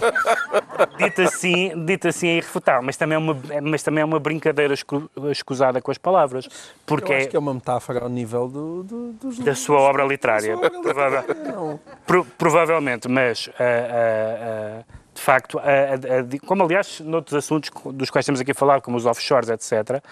Dito 0.99 1.23
assim, 1.23 1.85
dito 1.85 2.09
assim 2.09 2.29
é 2.29 2.37
irrefutável, 2.39 2.83
mas 2.83 2.97
também 2.97 3.15
é 3.15 3.19
uma, 3.19 3.37
mas 3.63 3.83
também 3.83 4.03
é 4.03 4.05
uma 4.05 4.19
brincadeira 4.19 4.75
escu- 4.75 5.09
escusada 5.31 5.81
com 5.81 5.91
as 5.91 5.99
palavras. 5.99 6.49
Porque 6.85 7.13
Eu 7.13 7.17
é, 7.17 7.19
acho 7.21 7.29
que 7.29 7.37
é 7.37 7.39
uma 7.39 7.55
metáfora 7.55 8.01
ao 8.03 8.09
nível 8.09 8.49
do, 8.49 8.83
do, 8.83 9.13
dos 9.13 9.39
da 9.39 9.55
sua 9.55 9.79
obra 9.79 10.05
literária. 10.05 10.57
Sua 10.57 10.67
obra 10.67 11.25
Não. 11.53 11.79
Pro- 12.07 12.25
provavelmente, 12.37 13.09
mas 13.09 13.49
ah, 13.59 13.63
ah, 13.63 14.81
ah, 14.81 14.95
de 15.15 15.21
facto, 15.21 15.59
ah, 15.61 16.23
di- 16.23 16.41
como 16.41 16.65
aliás 16.65 17.01
noutros 17.01 17.35
assuntos 17.37 17.71
dos 17.93 18.11
quais 18.11 18.25
estamos 18.25 18.41
aqui 18.41 18.51
a 18.51 18.55
falar, 18.55 18.81
como 18.81 18.97
os 18.97 19.07
offshores, 19.07 19.49
etc., 19.49 20.03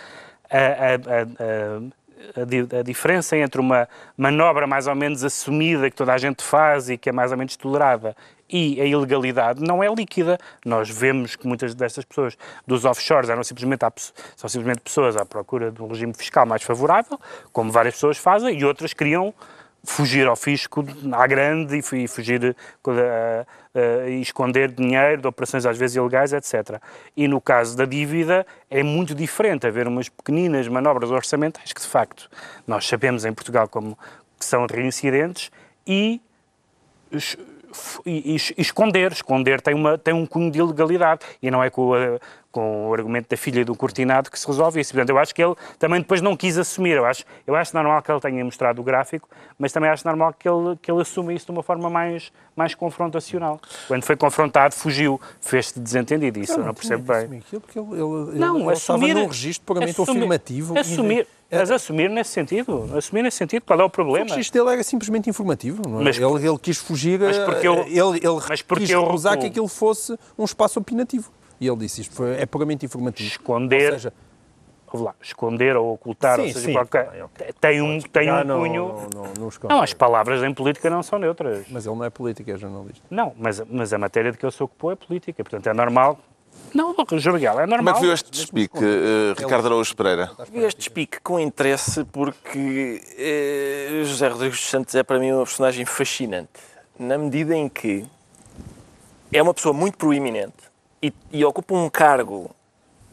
a, 0.50 1.98
a- 2.18 2.40
a- 2.40 2.40
a- 2.40 2.42
a 2.42 2.44
di- 2.44 2.76
a 2.76 2.82
diferença 2.82 3.36
entre 3.36 3.60
uma 3.60 3.88
manobra 4.16 4.66
mais 4.66 4.86
ou 4.86 4.94
menos 4.94 5.24
assumida 5.24 5.90
que 5.90 5.96
toda 5.96 6.12
a 6.12 6.18
gente 6.18 6.42
faz 6.42 6.88
e 6.90 6.96
que 6.98 7.08
é 7.08 7.12
mais 7.12 7.32
ou 7.32 7.38
menos 7.38 7.56
tolerada 7.56 8.16
e 8.50 8.80
a 8.80 8.84
ilegalidade 8.84 9.62
não 9.62 9.82
é 9.82 9.94
líquida. 9.94 10.38
Nós 10.64 10.88
vemos 10.88 11.36
que 11.36 11.46
muitas 11.46 11.74
destas 11.74 12.04
pessoas 12.04 12.36
dos 12.66 12.84
offshores 12.84 13.28
eram 13.28 13.44
simplesmente, 13.44 13.84
são 14.36 14.48
simplesmente 14.48 14.80
pessoas 14.80 15.16
à 15.16 15.24
procura 15.24 15.70
de 15.70 15.82
um 15.82 15.86
regime 15.88 16.14
fiscal 16.14 16.46
mais 16.46 16.62
favorável, 16.62 17.20
como 17.52 17.70
várias 17.70 17.94
pessoas 17.94 18.16
fazem, 18.16 18.58
e 18.58 18.64
outras 18.64 18.94
queriam 18.94 19.34
fugir 19.84 20.26
ao 20.26 20.36
fisco 20.36 20.84
à 21.12 21.26
grande 21.26 21.78
e 21.78 21.82
fu- 21.82 22.06
fugir 22.08 22.44
eh, 22.44 23.46
eh, 23.74 24.10
e 24.10 24.20
esconder 24.20 24.70
dinheiro 24.70 25.22
de 25.22 25.26
operações 25.28 25.64
às 25.64 25.78
vezes 25.78 25.96
ilegais, 25.96 26.32
etc. 26.32 26.80
E 27.16 27.26
no 27.28 27.40
caso 27.40 27.76
da 27.76 27.84
dívida 27.84 28.46
é 28.70 28.82
muito 28.82 29.14
diferente 29.14 29.66
haver 29.66 29.86
umas 29.86 30.08
pequeninas 30.08 30.66
manobras 30.68 31.10
orçamentais 31.10 31.72
que 31.72 31.80
de 31.80 31.86
facto 31.86 32.28
nós 32.66 32.86
sabemos 32.86 33.24
em 33.24 33.32
Portugal 33.32 33.68
como 33.68 33.96
que 34.38 34.44
são 34.44 34.66
reincidentes 34.66 35.50
e 35.86 36.20
e- 38.06 38.34
e- 38.36 38.54
e 38.56 38.60
esconder. 38.62 39.12
Esconder 39.12 39.60
tem, 39.60 39.74
uma, 39.74 39.96
tem 39.98 40.14
um 40.14 40.26
cunho 40.26 40.50
de 40.50 40.58
ilegalidade 40.58 41.20
e 41.42 41.50
não 41.50 41.62
é 41.62 41.70
com, 41.70 41.94
a- 41.94 42.18
com 42.50 42.88
o 42.88 42.94
argumento 42.94 43.28
da 43.28 43.36
filha 43.36 43.64
do 43.64 43.74
cortinado 43.76 44.30
que 44.30 44.38
se 44.38 44.46
resolve 44.46 44.80
isso. 44.80 44.92
Portanto, 44.92 45.10
eu 45.10 45.18
acho 45.18 45.34
que 45.34 45.42
ele 45.42 45.54
também 45.78 46.00
depois 46.00 46.20
não 46.22 46.36
quis 46.36 46.56
assumir. 46.58 46.92
Eu 46.96 47.04
acho, 47.04 47.24
eu 47.46 47.54
acho 47.54 47.74
normal 47.74 48.00
que 48.02 48.10
ele 48.10 48.20
tenha 48.20 48.44
mostrado 48.44 48.80
o 48.80 48.84
gráfico, 48.84 49.28
mas 49.58 49.70
também 49.72 49.90
acho 49.90 50.06
normal 50.06 50.32
que 50.38 50.48
ele, 50.48 50.76
que 50.80 50.90
ele 50.90 51.00
assuma 51.02 51.32
isso 51.32 51.46
de 51.46 51.52
uma 51.52 51.62
forma 51.62 51.88
mais, 51.90 52.32
mais 52.56 52.74
confrontacional. 52.74 53.60
Quando 53.86 54.02
foi 54.02 54.16
confrontado, 54.16 54.74
fugiu, 54.74 55.20
fez-se 55.40 55.78
desentendido. 55.78 56.38
Isso 56.40 56.58
eu 56.58 56.64
não 56.64 56.74
percebo 56.74 57.02
bem. 57.12 57.38
Aquilo 57.38 57.60
porque 57.60 57.78
ele, 57.78 57.92
ele, 57.92 58.38
Não, 58.38 58.60
ele, 58.60 58.70
assumir, 58.72 58.74
estava 59.10 59.20
num 59.20 59.26
registro 59.26 59.66
puramente 59.66 60.00
assumir- 60.00 60.18
afirmativo. 60.18 60.78
Assumir, 60.78 61.20
É- 61.20 61.37
mas 61.50 61.70
assumir 61.70 62.10
nesse 62.10 62.30
sentido. 62.30 62.90
Assumir 62.96 63.22
nesse 63.22 63.36
sentido. 63.38 63.62
Qual 63.64 63.78
é 63.80 63.82
o 63.82 63.86
O 63.86 63.90
problema? 63.90 64.28
registro 64.30 64.60
dele 64.62 64.74
era 64.74 64.82
simplesmente 64.82 65.30
informativo. 65.30 65.82
não 65.88 66.00
é? 66.00 66.04
Mas- 66.04 66.18
ele, 66.18 66.46
ele 66.48 66.58
quis 66.58 66.76
fugir, 66.78 67.18
Mas 67.20 67.38
porque 67.38 67.66
eu- 67.66 67.84
ele, 67.84 68.18
ele 68.18 68.40
mas 68.48 68.62
porque 68.62 68.84
quis 68.86 68.94
recusar 68.94 69.38
que 69.38 69.46
aquilo 69.46 69.68
fosse 69.68 70.18
um 70.38 70.44
espaço 70.44 70.78
opinativo. 70.78 71.30
E 71.60 71.66
ele 71.66 71.76
disse 71.78 72.02
isto 72.02 72.14
foi, 72.14 72.32
é 72.40 72.46
puramente 72.46 72.84
informativo. 72.86 73.28
Esconder- 73.28 73.92
Ou 73.94 73.98
seja, 73.98 74.12
lá, 74.94 75.14
esconder 75.20 75.76
ou 75.76 75.92
ocultar, 75.94 76.36
Sim, 76.36 76.42
ou 76.42 76.48
seja, 76.48 76.60
sim. 76.66 76.72
qualquer, 76.72 77.10
tem 77.60 77.82
um, 77.82 78.00
tem 78.00 78.30
um 78.30 78.34
ah, 78.34 78.44
não, 78.44 78.60
cunho. 78.60 78.88
não, 78.88 79.22
não, 79.24 79.32
não. 79.38 79.68
Não, 79.70 79.82
as 79.82 79.92
palavras 79.92 80.42
em 80.42 80.54
política 80.54 80.88
não 80.88 81.02
são 81.02 81.18
neutras. 81.18 81.66
Mas 81.70 81.84
ele 81.86 81.96
não 81.96 82.04
é 82.04 82.10
político, 82.10 82.50
é 82.50 82.56
jornalista. 82.56 83.02
Não, 83.10 83.32
mas, 83.36 83.60
mas 83.68 83.92
a 83.92 83.98
matéria 83.98 84.30
de 84.32 84.38
que 84.38 84.44
ele 84.46 84.52
se 84.52 84.62
ocupou 84.62 84.92
é 84.92 84.96
política. 84.96 85.42
Portanto, 85.42 85.66
é 85.66 85.74
normal. 85.74 86.18
Não, 86.74 86.94
Jorgal, 87.18 87.58
é 87.60 87.62
Como 87.62 87.74
é 87.74 87.76
normal. 87.76 87.94
que 87.94 88.00
viu 88.02 88.12
este 88.12 88.30
despique, 88.30 88.78
eh, 88.78 89.34
Ricardo 89.38 89.66
Araújo 89.66 89.96
Pereira? 89.96 90.30
Vi 90.52 90.60
este 90.64 90.78
despique 90.78 91.18
com 91.20 91.40
interesse 91.40 92.04
porque 92.04 93.02
eh, 93.16 94.02
José 94.04 94.28
Rodrigues 94.28 94.58
dos 94.60 94.68
Santos 94.70 94.94
é 94.94 95.02
para 95.02 95.18
mim 95.18 95.32
uma 95.32 95.44
personagem 95.44 95.84
fascinante, 95.86 96.50
na 96.98 97.16
medida 97.16 97.54
em 97.56 97.68
que 97.68 98.06
é 99.32 99.42
uma 99.42 99.54
pessoa 99.54 99.72
muito 99.72 99.96
proeminente 99.96 100.56
e, 101.02 101.12
e 101.32 101.44
ocupa 101.44 101.74
um 101.74 101.88
cargo 101.88 102.50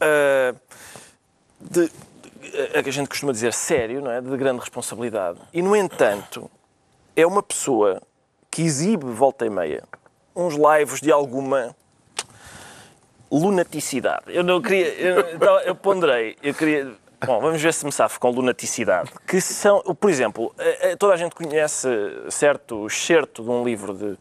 ah, 0.00 0.54
de, 1.60 1.88
de- 1.88 2.78
a 2.78 2.82
que 2.82 2.88
a 2.90 2.92
gente 2.92 3.08
costuma 3.08 3.32
dizer 3.32 3.52
sério, 3.52 4.00
não 4.02 4.10
é? 4.10 4.20
de 4.20 4.36
grande 4.36 4.60
responsabilidade. 4.60 5.38
E, 5.52 5.60
no 5.62 5.74
entanto, 5.74 6.50
é 7.14 7.26
uma 7.26 7.42
pessoa 7.42 8.02
que 8.50 8.62
exibe, 8.62 9.06
volta 9.06 9.44
e 9.46 9.50
meia, 9.50 9.82
uns 10.34 10.54
lives 10.54 11.00
de 11.00 11.10
alguma 11.10 11.74
lunaticidade. 13.30 14.24
Eu 14.28 14.44
não 14.44 14.60
queria. 14.60 14.88
Eu, 14.94 15.34
então, 15.34 15.58
eu 15.60 15.74
ponderei. 15.74 16.36
Eu 16.42 16.54
queria. 16.54 16.92
Bom, 17.24 17.40
vamos 17.40 17.60
ver 17.60 17.72
se 17.72 17.84
me 17.84 17.92
safo 17.92 18.20
com 18.20 18.30
lunaticidade. 18.30 19.10
Que 19.26 19.40
são, 19.40 19.80
por 19.80 20.10
exemplo, 20.10 20.54
eh, 20.58 20.90
eh, 20.90 20.96
toda 20.96 21.14
a 21.14 21.16
gente 21.16 21.34
conhece 21.34 21.88
certo 22.28 22.86
excerto 22.86 23.42
de 23.42 23.50
um 23.50 23.64
livro 23.64 23.94
de, 23.94 24.18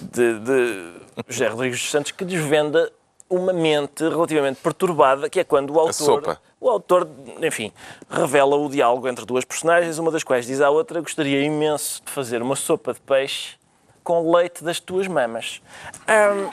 de, 0.00 0.38
de 0.38 0.92
José 1.28 1.48
Rodrigues 1.48 1.80
dos 1.80 1.90
Santos 1.90 2.12
que 2.12 2.24
desvenda 2.24 2.90
uma 3.28 3.52
mente 3.52 4.08
relativamente 4.08 4.60
perturbada, 4.60 5.28
que 5.28 5.40
é 5.40 5.44
quando 5.44 5.70
o 5.70 5.78
autor, 5.80 5.92
sopa. 5.92 6.40
o 6.60 6.68
autor, 6.68 7.08
enfim, 7.42 7.72
revela 8.08 8.56
o 8.56 8.68
diálogo 8.68 9.08
entre 9.08 9.24
duas 9.24 9.44
personagens, 9.44 9.98
uma 9.98 10.10
das 10.10 10.22
quais 10.22 10.46
diz 10.46 10.60
à 10.60 10.70
outra: 10.70 11.00
gostaria 11.00 11.42
imenso 11.42 12.02
de 12.04 12.10
fazer 12.10 12.42
uma 12.42 12.54
sopa 12.54 12.92
de 12.92 13.00
peixe 13.00 13.56
com 14.02 14.30
leite 14.30 14.62
das 14.62 14.78
tuas 14.78 15.08
mamas. 15.08 15.62
Hum, 16.06 16.50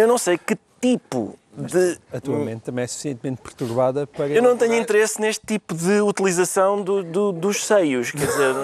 eu 0.00 0.06
não 0.08 0.18
sei 0.18 0.36
que 0.38 0.56
tipo 0.80 1.38
de 1.56 1.98
A 2.12 2.20
tua 2.20 2.38
mente 2.38 2.60
também 2.64 2.84
é 2.84 2.86
suficientemente 2.86 3.40
perturbada 3.40 4.06
para. 4.06 4.28
eu 4.28 4.42
não 4.42 4.58
tenho 4.58 4.74
interesse 4.74 5.18
neste 5.18 5.44
tipo 5.46 5.74
de 5.74 6.02
utilização 6.02 6.82
do- 6.82 7.02
do- 7.02 7.32
dos 7.32 7.64
seios. 7.64 8.10
Quer 8.10 8.26
dizer, 8.26 8.54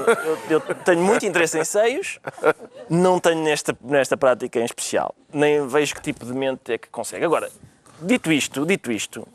eu, 0.50 0.60
eu 0.68 0.74
tenho 0.84 1.00
muito 1.02 1.24
interesse 1.24 1.58
em 1.58 1.64
seios, 1.64 2.18
não 2.90 3.18
tenho 3.18 3.42
nesta, 3.42 3.74
nesta 3.82 4.14
prática 4.14 4.60
em 4.60 4.64
especial. 4.64 5.14
Nem 5.32 5.66
vejo 5.66 5.94
que 5.94 6.02
tipo 6.02 6.26
de 6.26 6.34
mente 6.34 6.70
é 6.70 6.76
que 6.76 6.88
consegue. 6.88 7.24
Agora, 7.24 7.50
dito 8.02 8.30
isto, 8.30 8.66
dito 8.66 8.92
isto, 8.92 9.26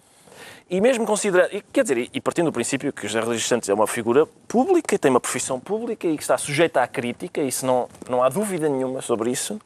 e 0.70 0.80
mesmo 0.80 1.04
considerando, 1.04 1.50
quer 1.74 1.82
dizer, 1.82 2.10
e 2.14 2.22
partindo 2.22 2.46
do 2.46 2.52
princípio 2.52 2.94
que 2.94 3.08
José 3.08 3.22
Rodrigues 3.22 3.48
Santos 3.48 3.68
é 3.70 3.74
uma 3.74 3.88
figura 3.88 4.28
pública, 4.48 5.00
tem 5.00 5.10
uma 5.10 5.20
profissão 5.20 5.60
pública 5.60 6.06
e 6.06 6.16
que 6.16 6.22
está 6.22 6.38
sujeita 6.38 6.80
à 6.84 6.88
crítica, 6.88 7.42
isso 7.42 7.66
não, 7.66 7.90
não 8.08 8.22
há 8.22 8.30
dúvida 8.30 8.70
nenhuma 8.70 9.02
sobre 9.02 9.32
isso. 9.32 9.60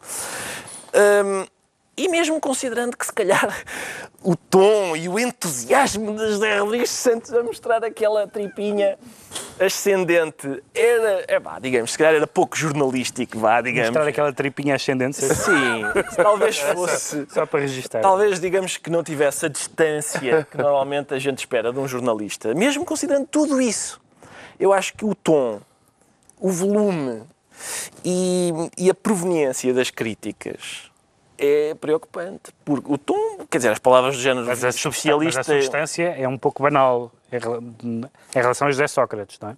Hum, 0.94 1.46
e 2.02 2.08
mesmo 2.10 2.40
considerando 2.40 2.98
que, 2.98 3.06
se 3.06 3.14
calhar, 3.14 3.64
o 4.24 4.36
tom 4.36 4.96
e 4.96 5.08
o 5.08 5.20
entusiasmo 5.20 6.16
de 6.16 6.32
José 6.32 6.58
Rodrigues 6.58 6.90
Santos 6.90 7.32
a 7.32 7.44
mostrar 7.44 7.84
aquela 7.84 8.28
tripinha 8.28 8.98
ascendente 9.60 10.64
era, 10.74 11.24
é 11.28 11.40
pá, 11.40 11.60
digamos, 11.60 11.92
se 11.92 11.98
calhar 11.98 12.16
era 12.16 12.26
pouco 12.26 12.58
jornalístico, 12.58 13.38
vá, 13.38 13.62
digamos. 13.62 13.90
Mostrar 13.90 14.08
aquela 14.08 14.34
tripinha 14.34 14.76
ascendente, 14.76 15.22
Sim, 15.22 15.84
talvez 16.16 16.58
fosse. 16.58 17.28
só 17.30 17.46
para 17.46 17.60
registrar. 17.60 18.02
Talvez, 18.02 18.40
digamos, 18.40 18.78
que 18.78 18.90
não 18.90 19.04
tivesse 19.04 19.46
a 19.46 19.50
distância 19.50 20.48
que 20.50 20.58
normalmente 20.58 21.14
a 21.14 21.20
gente 21.20 21.40
espera 21.40 21.72
de 21.72 21.78
um 21.78 21.88
jornalista. 21.88 22.56
Mesmo 22.56 22.84
considerando 22.84 23.28
tudo 23.28 23.62
isso, 23.62 24.02
eu 24.60 24.74
acho 24.74 24.96
que 24.96 25.06
o 25.06 25.14
tom, 25.14 25.62
o 26.40 26.50
volume 26.50 27.22
e, 28.04 28.52
e 28.76 28.90
a 28.90 28.94
proveniência 28.96 29.72
das 29.72 29.92
críticas 29.92 30.91
é 31.42 31.74
preocupante. 31.74 32.54
Porque 32.64 32.92
o 32.92 32.98
tom, 32.98 33.46
quer 33.50 33.58
dizer, 33.58 33.72
as 33.72 33.80
palavras 33.80 34.16
do 34.16 34.22
género 34.22 34.46
Mas 34.46 34.64
a, 34.64 34.72
substância, 34.72 34.90
especialista... 34.90 35.40
mas 35.40 35.50
a 35.50 35.54
substância 35.54 36.16
é 36.18 36.28
um 36.28 36.38
pouco 36.38 36.62
banal 36.62 37.12
em 37.32 38.40
relação 38.40 38.68
a 38.68 38.72
José 38.72 38.88
Sócrates, 38.88 39.40
não 39.40 39.50
é? 39.50 39.58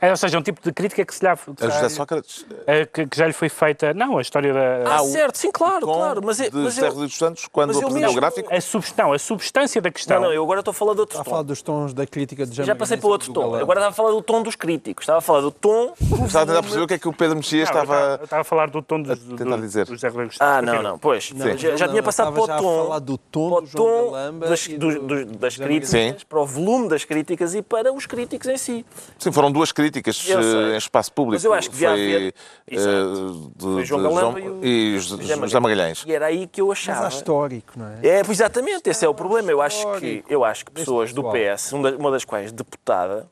É, 0.00 0.10
ou 0.10 0.16
seja, 0.16 0.38
um 0.38 0.42
tipo 0.42 0.60
de 0.62 0.72
crítica 0.72 1.04
que, 1.04 1.14
se 1.14 1.22
lhe, 1.24 1.28
A 1.30 1.36
José 1.36 1.88
Sócrates, 1.90 2.46
eh, 2.66 2.86
que, 2.86 3.06
que 3.06 3.16
já 3.16 3.26
lhe 3.26 3.32
foi 3.32 3.48
feita. 3.48 3.92
Não, 3.92 4.16
a 4.18 4.22
história 4.22 4.52
da. 4.52 4.96
Ah, 4.96 4.98
certo, 5.04 5.36
sim, 5.36 5.50
claro, 5.52 5.86
claro. 5.86 6.20
Mas, 6.24 6.40
é- 6.40 6.48
de 6.48 6.56
mas 6.56 6.74
José 6.74 6.86
eu... 6.86 6.92
Rodrigues 6.92 7.16
Santos, 7.18 7.48
quando 7.52 7.76
apresentou 7.78 8.10
o 8.10 8.14
gráfico. 8.14 8.54
A, 8.54 8.60
subst... 8.60 8.96
não, 8.96 9.12
a 9.12 9.18
substância 9.18 9.80
da 9.82 9.90
questão. 9.90 10.20
Não, 10.20 10.28
não, 10.28 10.32
eu 10.34 10.42
agora 10.42 10.60
estou 10.60 10.70
a 10.72 10.74
falar 10.74 10.94
de 10.94 11.00
outro 11.00 11.12
Está 11.14 11.22
a 11.22 11.24
tom. 11.24 11.30
falar 11.30 11.42
dos 11.42 11.60
tons 11.62 11.92
da 11.92 12.06
crítica 12.06 12.46
de 12.46 12.62
Já 12.62 12.74
passei 12.74 12.96
para 12.96 13.08
outro 13.08 13.32
tom. 13.32 13.54
Agora 13.54 13.80
estava 13.80 13.88
a 13.88 13.92
falar 13.92 14.10
do 14.10 14.22
tom 14.22 14.42
dos 14.42 14.56
críticos. 14.56 15.02
Estava 15.02 15.18
a 15.18 15.22
falar 15.22 15.40
do 15.42 15.50
tom... 15.50 15.92
Estava 16.00 16.44
a 16.44 16.46
tentar 16.46 16.62
perceber 16.62 16.82
o 16.82 16.86
que 16.86 16.94
é 16.94 16.98
que 16.98 17.08
o 17.08 17.12
Pedro 17.12 17.36
eu 17.36 17.62
estava. 17.62 18.16
eu 18.20 18.24
estava 18.24 18.40
a 18.40 18.44
falar 18.44 18.70
do 18.70 18.80
tom 18.82 19.02
do, 19.02 19.14
do, 19.14 19.36
tentar 19.36 19.56
do, 19.56 19.62
dizer. 19.62 19.84
do 19.86 19.92
José 19.92 20.08
Rodrigues 20.08 20.36
Ah, 20.40 20.62
não, 20.62 20.82
não, 20.82 20.98
pois. 20.98 21.30
Não, 21.32 21.56
já, 21.56 21.76
já 21.76 21.86
não, 21.86 21.92
tinha 21.92 22.02
passado 22.02 22.30
estava 22.30 22.46
para 22.46 22.54
o 22.54 22.58
a 22.58 22.62
tom. 22.62 22.84
falar 22.84 22.98
do 23.00 23.18
tom 23.18 23.50
o 23.52 23.62
tom 23.66 24.12
das, 24.38 24.66
dos- 24.66 24.94
do- 24.94 25.00
dos- 25.06 25.36
das 25.36 25.52
José 25.54 25.64
críticas, 25.66 26.24
para 26.24 26.40
o 26.40 26.46
volume 26.46 26.88
das 26.88 27.04
críticas 27.04 27.54
e 27.54 27.60
para 27.62 27.92
os 27.92 28.06
críticos 28.06 28.48
em 28.48 28.56
si. 28.56 28.86
Sim, 29.18 29.30
foram 29.32 29.50
duas 29.52 29.72
críticas 29.72 29.89
Sei. 29.92 30.34
eh, 30.36 30.74
em 30.74 30.76
espaço 30.76 31.12
público. 31.12 31.34
Mas 31.34 31.44
eu 31.44 31.52
acho 31.52 31.68
que 31.68 31.74
devia 31.74 31.90
Foi, 31.90 32.00
haver- 32.00 32.34
eh, 32.68 32.74
Exato. 32.74 33.52
de- 33.56 33.62
Foi 33.64 33.84
João 33.84 34.02
de 34.02 34.08
Galamba 34.08 34.40
João- 34.40 34.54
e 34.58 34.60
o- 34.60 34.64
e 34.64 34.98
José 34.98 35.22
José 35.34 35.60
Magalhães. 35.60 36.04
E 36.06 36.12
era 36.12 36.26
aí 36.26 36.46
que 36.46 36.60
eu 36.60 36.68
Mas 36.68 36.78
há 36.88 36.92
achava. 36.92 37.08
histórico, 37.08 37.72
não 37.76 37.86
é? 37.86 38.06
É, 38.06 38.24
pois 38.24 38.38
exatamente, 38.38 38.88
esse 38.88 39.04
é 39.04 39.08
o 39.08 39.14
problema. 39.14 39.50
Eu 39.50 39.60
acho 39.62 39.86
que, 39.98 40.24
eu 40.28 40.44
acho 40.44 40.64
que 40.64 40.70
pessoas 40.72 41.12
do. 41.12 41.22
PS, 41.30 41.72
uma 41.74 42.10
das- 42.10 42.24
quais 42.24 42.52
deputada, 42.52 43.26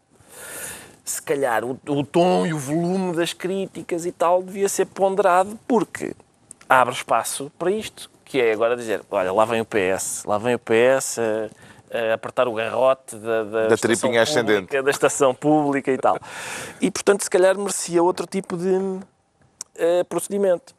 se 1.05 1.23
calhar 1.23 1.65
o, 1.65 1.79
o 1.89 2.05
tom 2.05 2.47
e 2.47 2.53
o 2.53 2.59
volume 2.59 3.15
das 3.15 3.33
críticas 3.33 4.05
e 4.05 4.13
tal 4.13 4.43
devia 4.43 4.69
ser 4.69 4.87
ponderado, 4.87 5.59
porque 5.67 6.15
abre 6.69 6.95
espaço 6.95 7.51
para 7.59 7.71
isto, 7.71 8.11
que 8.25 8.39
é 8.41 8.53
agora 8.53 8.77
dizer, 8.77 9.01
olha, 9.11 9.33
lá 9.33 9.45
vem 9.47 9.61
o 9.61 9.65
PS, 9.65 10.23
lá 10.27 10.37
vem 10.37 10.55
o 10.55 10.59
PS 10.59 11.19
a 11.19 11.49
apertar 12.15 12.47
o 12.49 12.55
garrote 12.55 13.17
da, 13.17 13.45
da, 13.45 13.67
Da 13.69 13.75
estação 13.75 13.79
tripinha 13.97 14.23
ascendente. 14.23 14.61
pública, 14.67 14.83
da 14.83 14.91
estação 14.91 15.35
pública 15.35 15.93
e 15.93 15.99
tal. 15.99 16.19
E, 16.81 16.91
portanto, 16.91 17.23
se 17.23 17.31
calhar 17.31 17.57
merecia 17.59 18.03
outro 18.03 18.27
tipo 18.27 18.57
de 18.57 19.01
eh, 19.77 20.05
procedimento. 20.05 20.75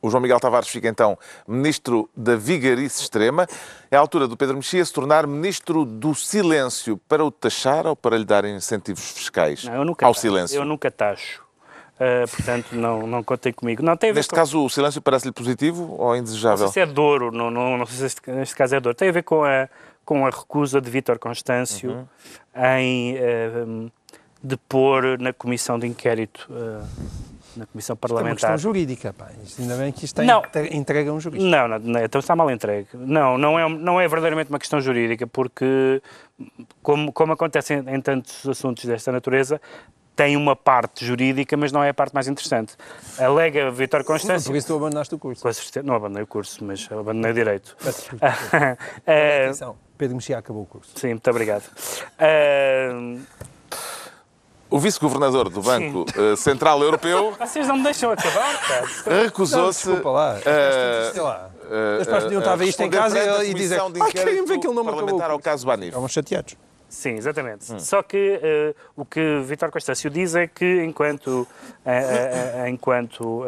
O 0.00 0.10
João 0.10 0.20
Miguel 0.20 0.40
Tavares 0.40 0.68
fica 0.68 0.88
então 0.88 1.16
ministro 1.46 2.10
da 2.16 2.34
vigarice 2.34 3.02
extrema. 3.02 3.46
É 3.90 3.96
a 3.96 4.00
altura 4.00 4.26
do 4.26 4.36
Pedro 4.36 4.56
Mexia 4.56 4.84
se 4.84 4.92
tornar 4.92 5.26
ministro 5.28 5.84
do 5.84 6.12
silêncio 6.14 6.98
para 7.08 7.24
o 7.24 7.30
taxar 7.30 7.86
ou 7.86 7.94
para 7.94 8.16
lhe 8.18 8.24
dar 8.24 8.44
incentivos 8.44 9.10
fiscais 9.12 9.62
Não, 9.64 9.74
eu 9.74 9.84
nunca 9.84 10.04
ao 10.04 10.12
silêncio. 10.14 10.56
Eu 10.56 10.64
nunca 10.64 10.90
taxo. 10.90 11.40
Uh, 11.94 12.28
portanto, 12.28 12.72
não, 12.72 13.06
não 13.06 13.22
contem 13.22 13.52
comigo. 13.52 13.80
Não, 13.80 13.96
tem 13.96 14.10
a 14.10 14.12
ver 14.12 14.18
Neste 14.18 14.30
com, 14.30 14.36
caso, 14.36 14.64
o 14.64 14.68
silêncio 14.68 15.00
parece-lhe 15.00 15.30
positivo 15.32 15.94
ou 15.96 16.08
não 16.08 16.16
indesejável? 16.16 16.66
sei 16.66 16.72
se 16.72 16.80
é 16.80 16.86
Douro, 16.92 17.30
não, 17.30 17.48
não, 17.48 17.78
não 17.78 17.86
sei 17.86 17.96
se 17.98 18.06
este- 18.06 18.30
neste 18.32 18.56
caso 18.56 18.74
é 18.74 18.80
Douro. 18.80 18.96
Tem 18.98 19.08
a 19.08 19.12
ver 19.12 19.22
com 19.22 19.44
a, 19.44 19.68
com 20.04 20.26
a 20.26 20.30
recusa 20.30 20.80
de 20.80 20.90
Vítor 20.90 21.18
Constâncio 21.18 21.90
Uhum. 21.92 22.06
em 22.80 23.16
uh, 23.16 23.92
depor 24.42 25.18
na 25.20 25.32
comissão 25.32 25.78
de 25.78 25.86
inquérito, 25.86 26.48
uh, 26.50 26.84
na 27.56 27.66
comissão 27.66 27.76
Isto 27.76 27.90
é 27.90 27.92
uma 27.92 27.96
parlamentar. 27.96 28.34
questão 28.52 28.58
jurídica, 28.58 29.12
pá. 29.12 29.28
Isto 29.44 29.62
ainda 29.62 29.76
bem 29.76 29.92
que 29.92 30.04
isto 30.04 30.16
tem 30.16 30.26
Não. 30.26 30.40
entre- 30.44 30.74
entrega 30.76 31.10
a 31.10 31.12
um 31.14 31.20
jurista. 31.20 31.46
Não, 31.48 31.68
não, 31.68 31.78
não, 31.78 32.00
então 32.02 32.18
está 32.18 32.34
mal 32.34 32.50
entregue. 32.50 32.88
Não, 32.94 33.36
não 33.38 33.58
é, 33.58 33.68
não 33.68 34.00
é 34.00 34.08
verdadeiramente 34.08 34.50
uma 34.50 34.58
questão 34.58 34.80
jurídica, 34.80 35.26
porque, 35.26 36.02
como, 36.82 37.12
como 37.12 37.32
acontece 37.34 37.74
em, 37.74 37.94
em 37.94 38.00
tantos 38.00 38.46
assuntos 38.48 38.84
desta 38.84 39.12
natureza, 39.12 39.60
tem 40.16 40.36
uma 40.36 40.54
parte 40.54 41.06
jurídica, 41.06 41.56
mas 41.56 41.72
não 41.72 41.82
é 41.82 41.88
a 41.88 41.94
parte 41.94 42.12
mais 42.12 42.28
interessante. 42.28 42.74
Alega 43.18 43.70
Vítor 43.70 44.04
Constâncio. 44.04 44.50
Por 44.50 44.56
isso 44.56 44.66
tu 44.66 44.76
abandonaste 44.76 45.14
o 45.14 45.18
curso. 45.18 45.42
Com 45.42 45.50
certeza, 45.52 45.86
não 45.86 45.94
abandonei 45.94 46.22
o 46.24 46.26
curso, 46.26 46.62
mas 46.64 46.86
abandonei 46.90 47.30
o 47.30 47.34
direito. 47.34 47.74
Peço 47.82 48.00
desculpa. 48.10 48.26
Eh, 49.06 49.44
Atenção, 49.46 49.76
Pedro 50.02 50.16
Mexia 50.16 50.38
acabou 50.38 50.64
o 50.64 50.66
curso. 50.66 50.90
sim, 50.96 51.10
muito 51.10 51.30
obrigado. 51.30 51.62
Eh, 52.18 52.90
O 54.68 54.80
vice-governador 54.80 55.48
do 55.48 55.62
Banco 55.62 56.04
eh, 56.16 56.34
Central 56.34 56.82
Europeu 56.82 57.32
vocês 57.38 57.68
não 57.68 57.76
me 57.76 57.84
deixam 57.84 58.10
acabar, 58.10 58.60
cara. 58.66 59.22
recusou-se. 59.22 59.84
Desculpa 59.86 60.10
lá. 60.10 60.40
eh, 60.44 61.10
Sei 61.12 61.22
lá. 61.22 61.50
As 62.00 62.06
pessoas 62.06 62.24
podiam 62.24 62.40
estar 62.40 62.52
a 62.52 62.56
ver 62.56 62.64
isto 62.66 62.82
em 62.82 62.90
casa 62.90 63.44
e 63.44 63.54
de 63.54 63.74
ah, 63.74 64.10
querem 64.10 64.44
ver 64.44 64.58
que 64.58 64.66
ele 64.66 64.74
não 64.74 64.82
me 64.82 64.90
acabou 64.90 65.22
ao 65.22 65.38
caso 65.38 65.64
Banif. 65.64 65.90
Estavam 65.90 66.08
chateados. 66.08 66.56
Sim, 66.88 67.14
exatamente. 67.14 67.80
Só 67.80 68.02
que 68.02 68.40
eh, 68.42 68.74
o 68.96 69.04
que 69.04 69.40
Vítor 69.46 69.70
Constâncio 69.70 70.10
diz 70.10 70.34
é 70.34 70.48
que, 70.48 70.82
enquanto, 70.82 71.46
eh, 71.86 72.64
eh, 72.64 72.68
enquanto 72.68 73.44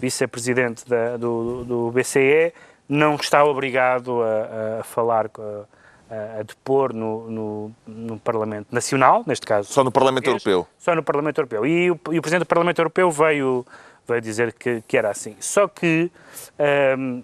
vice-presidente 0.00 0.84
do, 1.18 1.64
do 1.64 1.90
BCE, 1.92 2.52
não 2.88 3.16
está 3.16 3.44
obrigado 3.44 4.22
a, 4.22 4.80
a 4.80 4.84
falar, 4.84 5.30
a, 5.38 6.40
a 6.40 6.42
depor 6.42 6.92
no, 6.92 7.30
no, 7.30 7.72
no 7.86 8.18
Parlamento 8.18 8.68
Nacional, 8.72 9.22
neste 9.26 9.46
caso. 9.46 9.72
Só 9.72 9.84
no 9.84 9.92
Parlamento 9.92 10.26
Europeu. 10.26 10.66
Só 10.78 10.94
no 10.94 11.02
Parlamento 11.02 11.38
Europeu. 11.38 11.66
E 11.66 11.90
o, 11.90 12.00
e 12.12 12.18
o 12.18 12.22
Presidente 12.22 12.44
do 12.44 12.46
Parlamento 12.46 12.78
Europeu 12.78 13.10
veio, 13.10 13.66
veio 14.06 14.20
dizer 14.20 14.52
que, 14.52 14.82
que 14.86 14.96
era 14.96 15.10
assim. 15.10 15.36
Só 15.40 15.68
que. 15.68 16.10
ehm, 16.58 17.22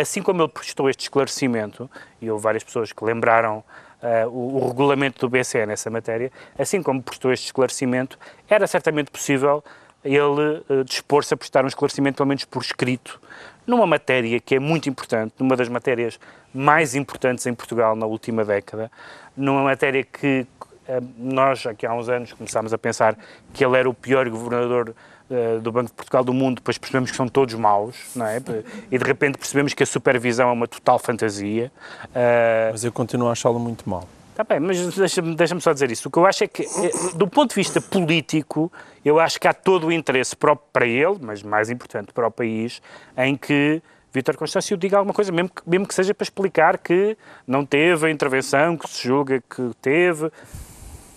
assim 0.00 0.22
como 0.22 0.42
ele 0.42 0.48
prestou 0.48 0.88
este 0.88 1.02
esclarecimento, 1.02 1.90
e 2.22 2.30
houve 2.30 2.42
várias 2.42 2.62
pessoas 2.62 2.92
que 2.92 3.04
lembraram 3.04 3.64
eh, 4.00 4.26
o, 4.26 4.56
o 4.56 4.68
regulamento 4.68 5.18
do 5.20 5.28
BCE 5.28 5.66
nessa 5.66 5.90
matéria, 5.90 6.30
assim 6.56 6.80
como 6.80 7.02
prestou 7.02 7.32
este 7.32 7.46
esclarecimento, 7.46 8.16
era 8.48 8.66
certamente 8.68 9.10
possível 9.10 9.62
ele 10.04 10.62
eh, 10.70 10.84
dispor-se 10.84 11.34
a 11.34 11.36
prestar 11.36 11.64
um 11.64 11.68
esclarecimento, 11.68 12.18
pelo 12.18 12.28
menos 12.28 12.44
por 12.44 12.62
escrito, 12.62 13.20
numa 13.68 13.86
matéria 13.86 14.40
que 14.40 14.54
é 14.54 14.58
muito 14.58 14.88
importante, 14.88 15.34
numa 15.38 15.54
das 15.54 15.68
matérias 15.68 16.18
mais 16.54 16.94
importantes 16.94 17.46
em 17.46 17.54
Portugal 17.54 17.94
na 17.94 18.06
última 18.06 18.42
década, 18.42 18.90
numa 19.36 19.62
matéria 19.62 20.02
que 20.02 20.46
eh, 20.88 21.00
nós, 21.18 21.66
aqui 21.66 21.86
há 21.86 21.92
uns 21.92 22.08
anos, 22.08 22.32
começámos 22.32 22.72
a 22.72 22.78
pensar 22.78 23.14
que 23.52 23.62
ele 23.62 23.76
era 23.76 23.88
o 23.88 23.92
pior 23.92 24.28
governador 24.30 24.94
eh, 25.30 25.58
do 25.58 25.70
Banco 25.70 25.88
de 25.88 25.92
Portugal 25.92 26.24
do 26.24 26.32
mundo, 26.32 26.56
depois 26.56 26.78
percebemos 26.78 27.10
que 27.10 27.16
são 27.16 27.28
todos 27.28 27.54
maus, 27.54 27.94
não 28.16 28.26
é? 28.26 28.40
E 28.90 28.96
de 28.96 29.04
repente 29.04 29.36
percebemos 29.36 29.74
que 29.74 29.82
a 29.82 29.86
supervisão 29.86 30.48
é 30.48 30.52
uma 30.52 30.66
total 30.66 30.98
fantasia. 30.98 31.70
Eh, 32.14 32.70
Mas 32.72 32.84
eu 32.84 32.90
continuo 32.90 33.28
a 33.28 33.32
achá-lo 33.32 33.58
muito 33.58 33.88
mal. 33.88 34.08
Está 34.40 34.54
bem, 34.54 34.60
mas 34.64 34.94
deixa-me 34.94 35.34
deixa 35.34 35.58
só 35.58 35.72
dizer 35.72 35.90
isso. 35.90 36.06
O 36.06 36.12
que 36.12 36.16
eu 36.16 36.24
acho 36.24 36.44
é 36.44 36.46
que, 36.46 36.62
eh, 36.62 37.16
do 37.16 37.26
ponto 37.26 37.48
de 37.50 37.56
vista 37.56 37.80
político, 37.80 38.72
eu 39.04 39.18
acho 39.18 39.40
que 39.40 39.48
há 39.48 39.52
todo 39.52 39.88
o 39.88 39.92
interesse 39.92 40.36
para 40.36 40.86
ele, 40.86 41.16
mas 41.20 41.42
mais 41.42 41.70
importante 41.70 42.12
para 42.12 42.28
o 42.28 42.30
país, 42.30 42.80
em 43.16 43.36
que 43.36 43.82
Vítor 44.12 44.36
Constâncio 44.36 44.76
diga 44.76 44.96
alguma 44.96 45.12
coisa, 45.12 45.32
mesmo 45.32 45.48
que, 45.48 45.68
mesmo 45.68 45.88
que 45.88 45.92
seja 45.92 46.14
para 46.14 46.22
explicar 46.22 46.78
que 46.78 47.18
não 47.44 47.66
teve 47.66 48.06
a 48.06 48.10
intervenção 48.12 48.76
que 48.76 48.88
se 48.88 49.08
julga 49.08 49.40
que 49.40 49.72
teve. 49.82 50.30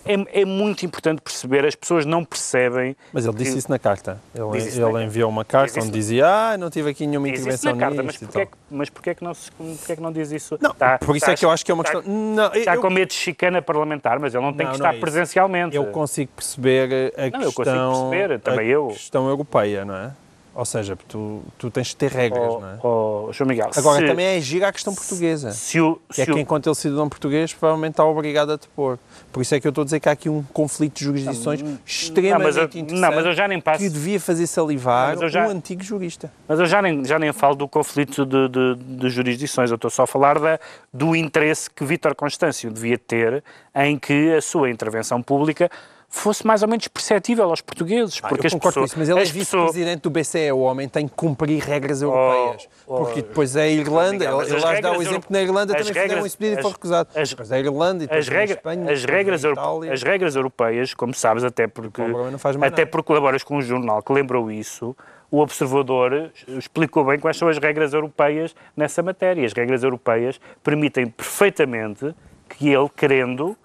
É, 0.06 0.42
é 0.42 0.46
muito 0.46 0.86
importante 0.86 1.22
perceber, 1.22 1.66
as 1.66 1.76
pessoas 1.76 2.06
não 2.06 2.24
percebem. 2.26 2.96
Mas 3.14 3.26
ele 3.26 3.36
disse 3.36 3.54
que- 3.54 3.58
isso 3.60 3.70
na 3.72 3.80
carta. 3.80 4.20
Ele, 4.34 4.58
isso 4.58 4.80
na 4.80 4.86
ele 4.88 4.94
carta. 4.94 5.04
enviou 5.04 5.30
uma 5.30 5.46
carta 5.46 5.80
onde 5.80 5.92
dizia 5.92 6.28
ah, 6.28 6.58
não 6.58 6.70
tive 6.70 6.90
aqui 6.90 7.06
nenhuma 7.08 7.28
intervenção 7.30 7.74
na 7.76 7.80
carta, 7.80 8.04
mas 8.04 8.14
nisto 8.20 8.26
porquê, 8.26 8.40
é 8.42 8.46
que- 8.46 8.52
mas 8.70 8.90
porquê 8.90 9.10
é 9.12 9.16
que 9.16 9.24
não, 9.24 9.34
se, 9.34 9.52
porquê 9.52 9.92
é 9.94 9.96
que 9.96 10.02
não 10.02 10.12
diz 10.12 10.32
isso? 10.32 10.58
Não, 10.62 10.74
Tá- 10.74 10.98
por 11.00 11.16
isso 11.16 11.26
tá- 11.26 11.32
é 11.32 11.36
que 11.36 11.46
eu 11.46 11.52
acho 11.52 11.64
que 11.66 11.72
é 11.72 11.74
uma 11.74 11.84
tá- 11.84 11.92
questão... 11.92 12.12
Não, 12.12 12.54
Está 12.54 12.76
eu, 12.76 12.82
com 12.82 12.90
medo 12.90 13.10
de 13.10 13.14
chicana 13.16 13.62
parlamentar, 13.62 14.20
mas 14.20 14.34
ele 14.34 14.44
não 14.44 14.54
tem 14.54 14.66
Não, 14.66 14.74
que 14.74 14.80
não 14.80 14.86
estar 14.88 14.98
é 14.98 15.00
presencialmente. 15.00 15.76
eu 15.76 15.86
consigo 15.86 16.32
perceber 16.36 17.14
a 17.18 17.22
Não, 17.22 17.26
eu 17.26 17.52
consigo 17.54 17.64
questão... 17.64 18.10
perceber, 18.10 18.40
também 18.40 18.68
a 18.68 18.72
eu. 18.72 18.88
questão 18.88 19.28
europeia, 19.28 19.86
não 19.86 19.96
é? 19.96 20.12
Ou 20.54 20.66
seja, 20.66 20.98
tu, 21.08 21.42
tu 21.58 21.72
tens 21.72 21.88
de 21.88 21.96
ter 21.96 22.12
regras, 22.12 22.54
Oh, 22.56 22.60
não 22.60 22.68
é? 22.70 22.80
oh, 22.84 23.30
João 23.32 23.48
Miguel, 23.48 23.70
Agora, 23.74 24.02
se, 24.02 24.08
também 24.08 24.26
é 24.26 24.42
gira 24.42 24.68
a 24.68 24.72
questão 24.74 24.94
portuguesa. 24.94 25.52
se 25.52 25.80
o, 25.80 25.98
é 26.10 26.14
se 26.26 26.30
o- 26.30 26.34
que, 26.34 26.40
enquanto 26.42 26.68
ele 26.68 26.76
cidadão 26.76 27.08
português, 27.08 27.54
provavelmente 27.54 27.92
está 27.94 28.04
obrigado 28.06 28.52
a 28.52 28.56
depor. 28.58 28.98
Por 29.32 29.42
isso 29.42 29.56
é 29.56 29.62
que 29.62 29.68
eu 29.68 29.70
estou 29.70 29.84
a 29.84 29.86
dizer 29.86 30.02
que 30.02 30.10
há 30.10 30.12
aqui 30.12 30.28
um 30.28 30.44
conflito 30.52 30.98
de 31.00 31.06
jurisdições 31.06 31.64
extremamente 31.86 32.38
não, 32.38 32.46
mas 32.46 32.58
eu, 32.58 32.64
interessante 32.66 33.00
não, 33.00 33.12
mas 33.16 33.26
eu 33.26 33.34
já 33.34 33.48
nem 33.48 33.62
passo. 33.62 33.80
que 33.82 33.90
devia 33.90 34.20
fazer 34.20 34.46
salivar 34.46 35.16
Não, 35.16 35.30
já- 35.30 35.48
um 35.48 35.52
antigo 35.52 35.82
jurista. 35.84 36.30
Mas 36.50 36.60
eu 36.60 36.66
já 36.66 36.82
nem, 36.82 37.06
já 37.06 37.18
nem 37.18 37.32
falo 37.32 37.56
do 37.56 37.68
conflito 37.68 38.26
de, 38.26 38.50
de- 38.50 38.76
de 38.76 39.10
jurisdições, 39.10 39.70
eu 39.72 39.76
estou 39.76 39.90
só 39.90 40.04
a 40.04 40.08
falar 40.08 40.38
da, 40.38 40.60
do 40.94 41.16
interesse 41.16 41.70
que 41.70 41.86
Vítor 41.86 42.14
Constâncio 42.14 42.70
devia 42.72 42.98
ter 42.98 43.42
em 43.74 43.98
que 43.98 44.34
a 44.34 44.42
sua 44.42 44.70
intervenção 44.70 45.22
pública 45.22 45.70
fosse 46.14 46.46
mais 46.46 46.62
ou 46.62 46.68
menos 46.68 46.88
perceptível 46.90 47.46
aos 47.50 47.62
portugueses. 47.62 48.20
Ah, 48.22 48.28
porque 48.28 48.46
eu 48.48 48.52
concordo 48.52 48.80
com 48.80 48.86
isso, 48.86 49.00
mas 49.00 49.08
ele 49.08 49.18
é 49.20 49.22
pessoas- 49.24 49.38
vice-presidente 49.40 50.02
do 50.02 50.10
BCE, 50.10 50.52
o 50.52 50.60
homem 50.60 50.88
tem 50.90 51.08
que 51.08 51.14
cumprir 51.16 51.64
regras 51.64 52.02
europeias. 52.02 52.68
oh, 52.86 52.98
porque 52.98 53.22
depois 53.22 53.56
a 53.56 53.66
Irlanda, 53.66 54.30
mas 54.36 54.48
ele, 54.50 54.58
ele 54.58 54.66
lá 54.66 54.80
dá 54.82 54.92
o 54.92 55.02
exemplo 55.02 55.22
que 55.28 55.32
na 55.32 55.42
Irlanda 55.42 55.74
também 55.74 55.88
fizeram 55.88 56.08
regras- 56.10 56.26
esse 56.26 56.38
pedido 56.38 56.60
e 56.60 56.62
foi 56.62 56.72
recusado. 56.72 57.10
as- 57.16 57.30
Depois 57.30 57.52
a 57.52 57.60
Irlanda 57.60 58.04
e 58.04 58.08
depois 58.08 58.28
as, 58.28 58.34
regra- 58.34 58.56
Espanha, 58.58 58.92
as, 58.92 59.06
regras 59.06 59.44
Itália. 59.46 59.94
as 59.94 60.04
regras 60.04 60.36
europeias, 60.36 60.94
como 60.94 61.14
sabes, 61.14 61.44
até 61.46 61.66
porque, 61.66 62.02
Colaboram, 62.02 62.32
não 62.32 62.38
faz 62.40 62.56
mais 62.58 62.74
até 62.74 62.86
porque 62.86 63.08
colaboras 63.08 63.42
com 63.44 63.56
um 63.58 63.62
jornal 63.62 64.04
que 64.04 64.12
lembrou 64.12 64.52
isso, 64.52 64.94
o 65.32 65.40
observador 65.40 66.30
explicou 66.46 67.06
bem 67.06 67.18
quais 67.18 67.38
são 67.38 67.48
as 67.48 67.58
regras 67.58 67.94
europeias 67.94 68.54
nessa 68.76 69.02
matéria. 69.02 69.46
As 69.46 69.54
regras 69.54 69.82
europeias 69.82 70.42
permitem 70.62 71.08
perfeitamente 71.08 72.14
que 72.50 72.68
ele, 72.70 72.90
querendo, 72.98 73.56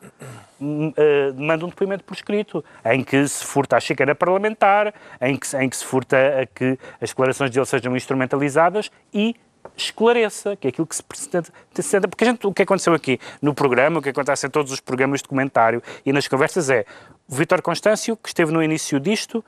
hum, 0.61 0.93
eh, 0.97 1.33
mande 1.37 1.65
um 1.65 1.69
depoimento 1.69 2.05
por 2.05 2.15
escrito, 2.15 2.65
em 2.85 3.03
que 3.03 3.27
se 3.29 3.45
furta 3.45 3.77
a 3.77 3.81
xícara 3.81 4.15
parlamentar, 4.15 4.95
em 5.21 5.37
que, 5.37 5.57
em 5.57 5.69
que 5.69 5.77
se 5.77 5.85
furta 5.85 6.17
a 6.43 6.47
que 6.47 6.79
as 7.01 7.11
declarações 7.11 7.51
dele 7.51 7.67
sejam 7.67 7.97
instrumentalizadas 7.97 8.91
e 9.13 9.37
esclareça, 9.77 10.57
que 10.57 10.69
é 10.69 10.71
aquilo 10.71 10.87
que 10.87 10.97
se 10.97 11.03
pretende- 11.03 11.51
porque 12.09 12.25
a 12.25 12.27
gente, 12.29 12.47
o 12.47 12.53
que 12.53 12.63
aconteceu 12.63 12.95
aqui 12.95 13.19
no 13.43 13.53
programa, 13.53 13.99
o 13.99 14.03
que 14.03 14.11
acontece 14.11 14.47
em 14.47 14.51
todos 14.51 14.73
os 14.73 14.81
programas 14.81 15.23
de 15.23 15.29
comentário 15.29 15.83
e 16.05 16.13
nas 16.13 16.29
conversas 16.29 16.71
é 16.71 16.85
o 17.29 17.35
Vítor 17.35 17.61
Constâncio, 17.61 18.17
que 18.17 18.29
esteve 18.29 18.53
no 18.53 18.63
início 18.63 19.01
disto, 19.01 19.45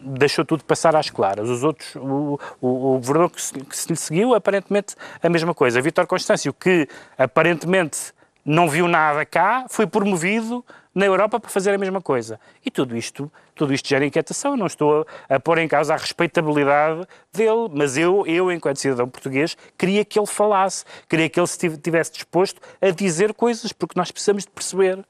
deixou 0.00 0.44
tudo 0.44 0.62
passar 0.62 0.94
às 0.94 1.10
claras. 1.10 1.48
Os 1.48 1.64
outros, 1.64 1.96
o, 1.96 2.38
o, 2.60 2.94
o 2.94 2.98
governador 2.98 3.30
que 3.30 3.42
se, 3.42 3.54
que 3.54 3.76
se 3.76 3.88
lhe 3.88 3.96
seguiu, 3.96 4.34
aparentemente 4.34 4.94
a 5.22 5.28
mesma 5.28 5.54
coisa. 5.54 5.80
Vítor 5.80 6.06
Constâncio, 6.06 6.52
que 6.52 6.86
aparentemente 7.16 8.12
não 8.44 8.68
viu 8.68 8.88
nada 8.88 9.24
cá, 9.26 9.66
foi 9.68 9.86
promovido 9.86 10.64
na 10.94 11.06
Europa 11.06 11.38
para 11.38 11.48
fazer 11.48 11.72
a 11.72 11.78
mesma 11.78 12.00
coisa. 12.00 12.40
E 12.64 12.70
tudo 12.70 12.96
isto, 12.96 13.30
tudo 13.54 13.72
isto 13.72 13.88
gera 13.88 14.04
inquietação. 14.04 14.52
Eu 14.52 14.56
não 14.56 14.66
estou 14.66 15.06
a, 15.28 15.36
a 15.36 15.40
pôr 15.40 15.58
em 15.58 15.68
causa 15.68 15.94
a 15.94 15.96
respeitabilidade 15.96 17.06
dele, 17.32 17.68
mas 17.72 17.96
eu, 17.96 18.26
eu, 18.26 18.50
enquanto 18.50 18.78
cidadão 18.78 19.08
português, 19.08 19.56
queria 19.76 20.04
que 20.04 20.18
ele 20.18 20.26
falasse, 20.26 20.84
queria 21.08 21.28
que 21.28 21.38
ele 21.38 21.46
estivesse 21.46 22.12
disposto 22.12 22.60
a 22.80 22.90
dizer 22.90 23.32
coisas, 23.34 23.72
porque 23.72 23.98
nós 23.98 24.10
precisamos 24.10 24.44
de 24.44 24.50
perceber. 24.50 25.04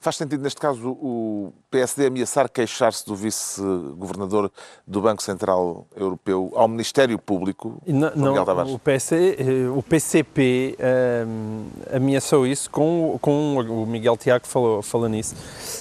Faz 0.00 0.16
sentido, 0.16 0.42
neste 0.42 0.60
caso, 0.60 0.90
o 0.90 1.52
PSD 1.70 2.06
ameaçar 2.06 2.48
queixar-se 2.48 3.04
do 3.06 3.14
vice-governador 3.14 4.50
do 4.86 5.00
Banco 5.00 5.22
Central 5.22 5.86
Europeu 5.96 6.52
ao 6.54 6.68
Ministério 6.68 7.18
Público, 7.18 7.80
não- 7.86 8.10
Miguel 8.14 8.44
Tavares? 8.44 8.72
o, 8.72 8.78
PC, 8.78 9.36
eh, 9.38 9.68
o 9.68 9.82
PCP 9.82 10.76
ehm, 10.78 11.96
ameaçou 11.96 12.46
isso 12.46 12.70
com, 12.70 13.18
com 13.20 13.56
o 13.56 13.86
Miguel 13.86 14.16
Tiago 14.16 14.46
falou, 14.46 14.82
falou 14.82 15.08
nisso. 15.08 15.34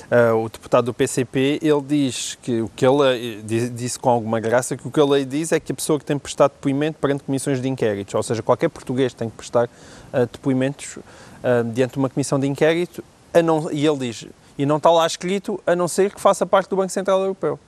Ah, 0.10 0.34
o 0.36 0.50
deputado 0.50 0.86
do 0.86 0.94
PCP, 0.94 1.60
ele 1.62 1.82
diz 1.82 2.36
que 2.42 2.62
o 2.62 2.70
que 2.70 2.86
ele 2.86 3.40
eh, 3.40 3.70
disse 3.70 4.00
com 4.00 4.10
alguma 4.10 4.40
graça 4.40 4.76
que 4.76 4.88
o 4.88 4.92
que 4.92 5.00
ele 5.00 5.26
diz 5.26 5.52
é 5.52 5.60
que 5.60 5.72
a 5.72 5.76
pessoa 5.76 6.00
que 6.00 6.06
tem 6.06 6.18
que 6.18 6.24
prestar 6.24 6.48
depoimento 6.48 6.98
perante 7.00 7.24
comissões 7.24 7.62
de 7.62 7.68
inquéritos, 7.68 8.13
ou 8.16 8.24
seja, 8.24 8.42
qualquer 8.42 8.70
português 8.70 9.13
tem 9.13 9.30
que 9.30 9.36
prestar 9.36 9.70
ah, 10.12 10.20
depoimentos 10.32 10.98
ah, 11.44 11.63
diante 11.63 11.94
de 11.94 12.00
uma 12.00 12.10
comissão 12.10 12.40
de 12.40 12.48
inquérito, 12.48 13.04
não, 13.42 13.72
e 13.72 13.86
ele 13.86 13.98
diz, 13.98 14.26
e 14.58 14.66
não 14.66 14.78
está 14.78 14.90
lá 14.90 15.06
escrito, 15.06 15.62
a 15.66 15.76
não 15.76 15.88
ser 15.88 16.13
que 16.13 16.20
faça 16.20 16.46
parte 16.46 16.70
do 16.70 16.76
Banco 16.76 16.92
Central 16.92 17.20
Europeu. 17.22 17.60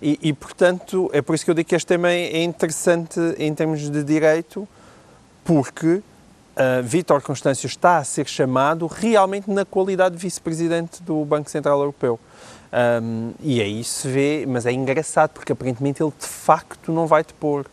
E, 0.00 0.18
e, 0.22 0.32
portanto, 0.32 1.10
é 1.12 1.22
por 1.22 1.34
isso 1.34 1.44
que 1.44 1.50
eu 1.50 1.54
digo 1.54 1.68
que 1.68 1.74
este 1.74 1.86
tema 1.86 2.10
é 2.10 2.42
interessante 2.42 3.18
em 3.38 3.54
termos 3.54 3.90
de 3.90 4.02
direito, 4.02 4.68
porque 5.44 6.02
ah, 6.56 6.80
Vítor 6.82 7.20
Constâncio 7.20 7.66
está 7.66 7.98
a 7.98 8.04
ser 8.04 8.26
chamado 8.26 8.86
realmente 8.86 9.50
na 9.50 9.66
qualidade 9.66 10.16
de 10.16 10.22
vice-presidente 10.22 11.02
do 11.02 11.22
Banco 11.22 11.50
Central 11.50 11.78
Europeu. 11.78 12.18
Ahm, 12.72 13.32
e 13.42 13.60
aí 13.60 13.84
se 13.84 14.08
vê, 14.08 14.46
mas 14.48 14.64
é 14.64 14.72
engraçado, 14.72 15.32
porque 15.32 15.52
aparentemente 15.52 16.02
ele 16.02 16.12
de 16.18 16.26
facto 16.26 16.90
não 16.90 17.06
vai 17.06 17.22
depor. 17.22 17.66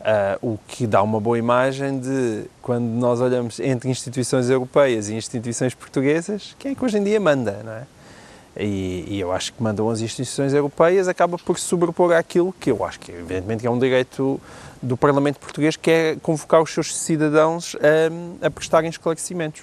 Ah, 0.00 0.38
o 0.40 0.58
que 0.68 0.86
dá 0.86 1.02
uma 1.02 1.18
boa 1.18 1.36
imagem 1.36 1.98
de 1.98 2.44
quando 2.62 2.84
nós 2.84 3.20
olhamos 3.20 3.58
entre 3.58 3.90
instituições 3.90 4.48
europeias 4.48 5.08
e 5.08 5.14
instituições 5.14 5.74
portuguesas, 5.74 6.54
quem 6.58 6.72
é 6.72 6.74
que 6.74 6.84
hoje 6.84 6.98
em 6.98 7.04
dia 7.04 7.18
manda, 7.18 7.60
não 7.64 7.72
é? 7.72 7.82
E, 8.56 9.04
e 9.08 9.20
eu 9.20 9.32
acho 9.32 9.52
que 9.52 9.62
mandam 9.62 9.88
as 9.88 10.00
instituições 10.00 10.52
europeias 10.52 11.06
acaba 11.06 11.38
por 11.38 11.58
sobrepor 11.58 12.12
àquilo 12.12 12.52
que 12.58 12.70
eu 12.70 12.84
acho 12.84 12.98
que, 12.98 13.12
evidentemente, 13.12 13.66
é 13.66 13.70
um 13.70 13.78
direito 13.78 14.40
do 14.82 14.96
Parlamento 14.96 15.38
Português, 15.38 15.76
que 15.76 15.90
é 15.90 16.16
convocar 16.22 16.62
os 16.62 16.72
seus 16.72 16.96
cidadãos 16.96 17.76
a, 17.76 18.46
a 18.46 18.50
prestarem 18.50 18.90
esclarecimentos. 18.90 19.62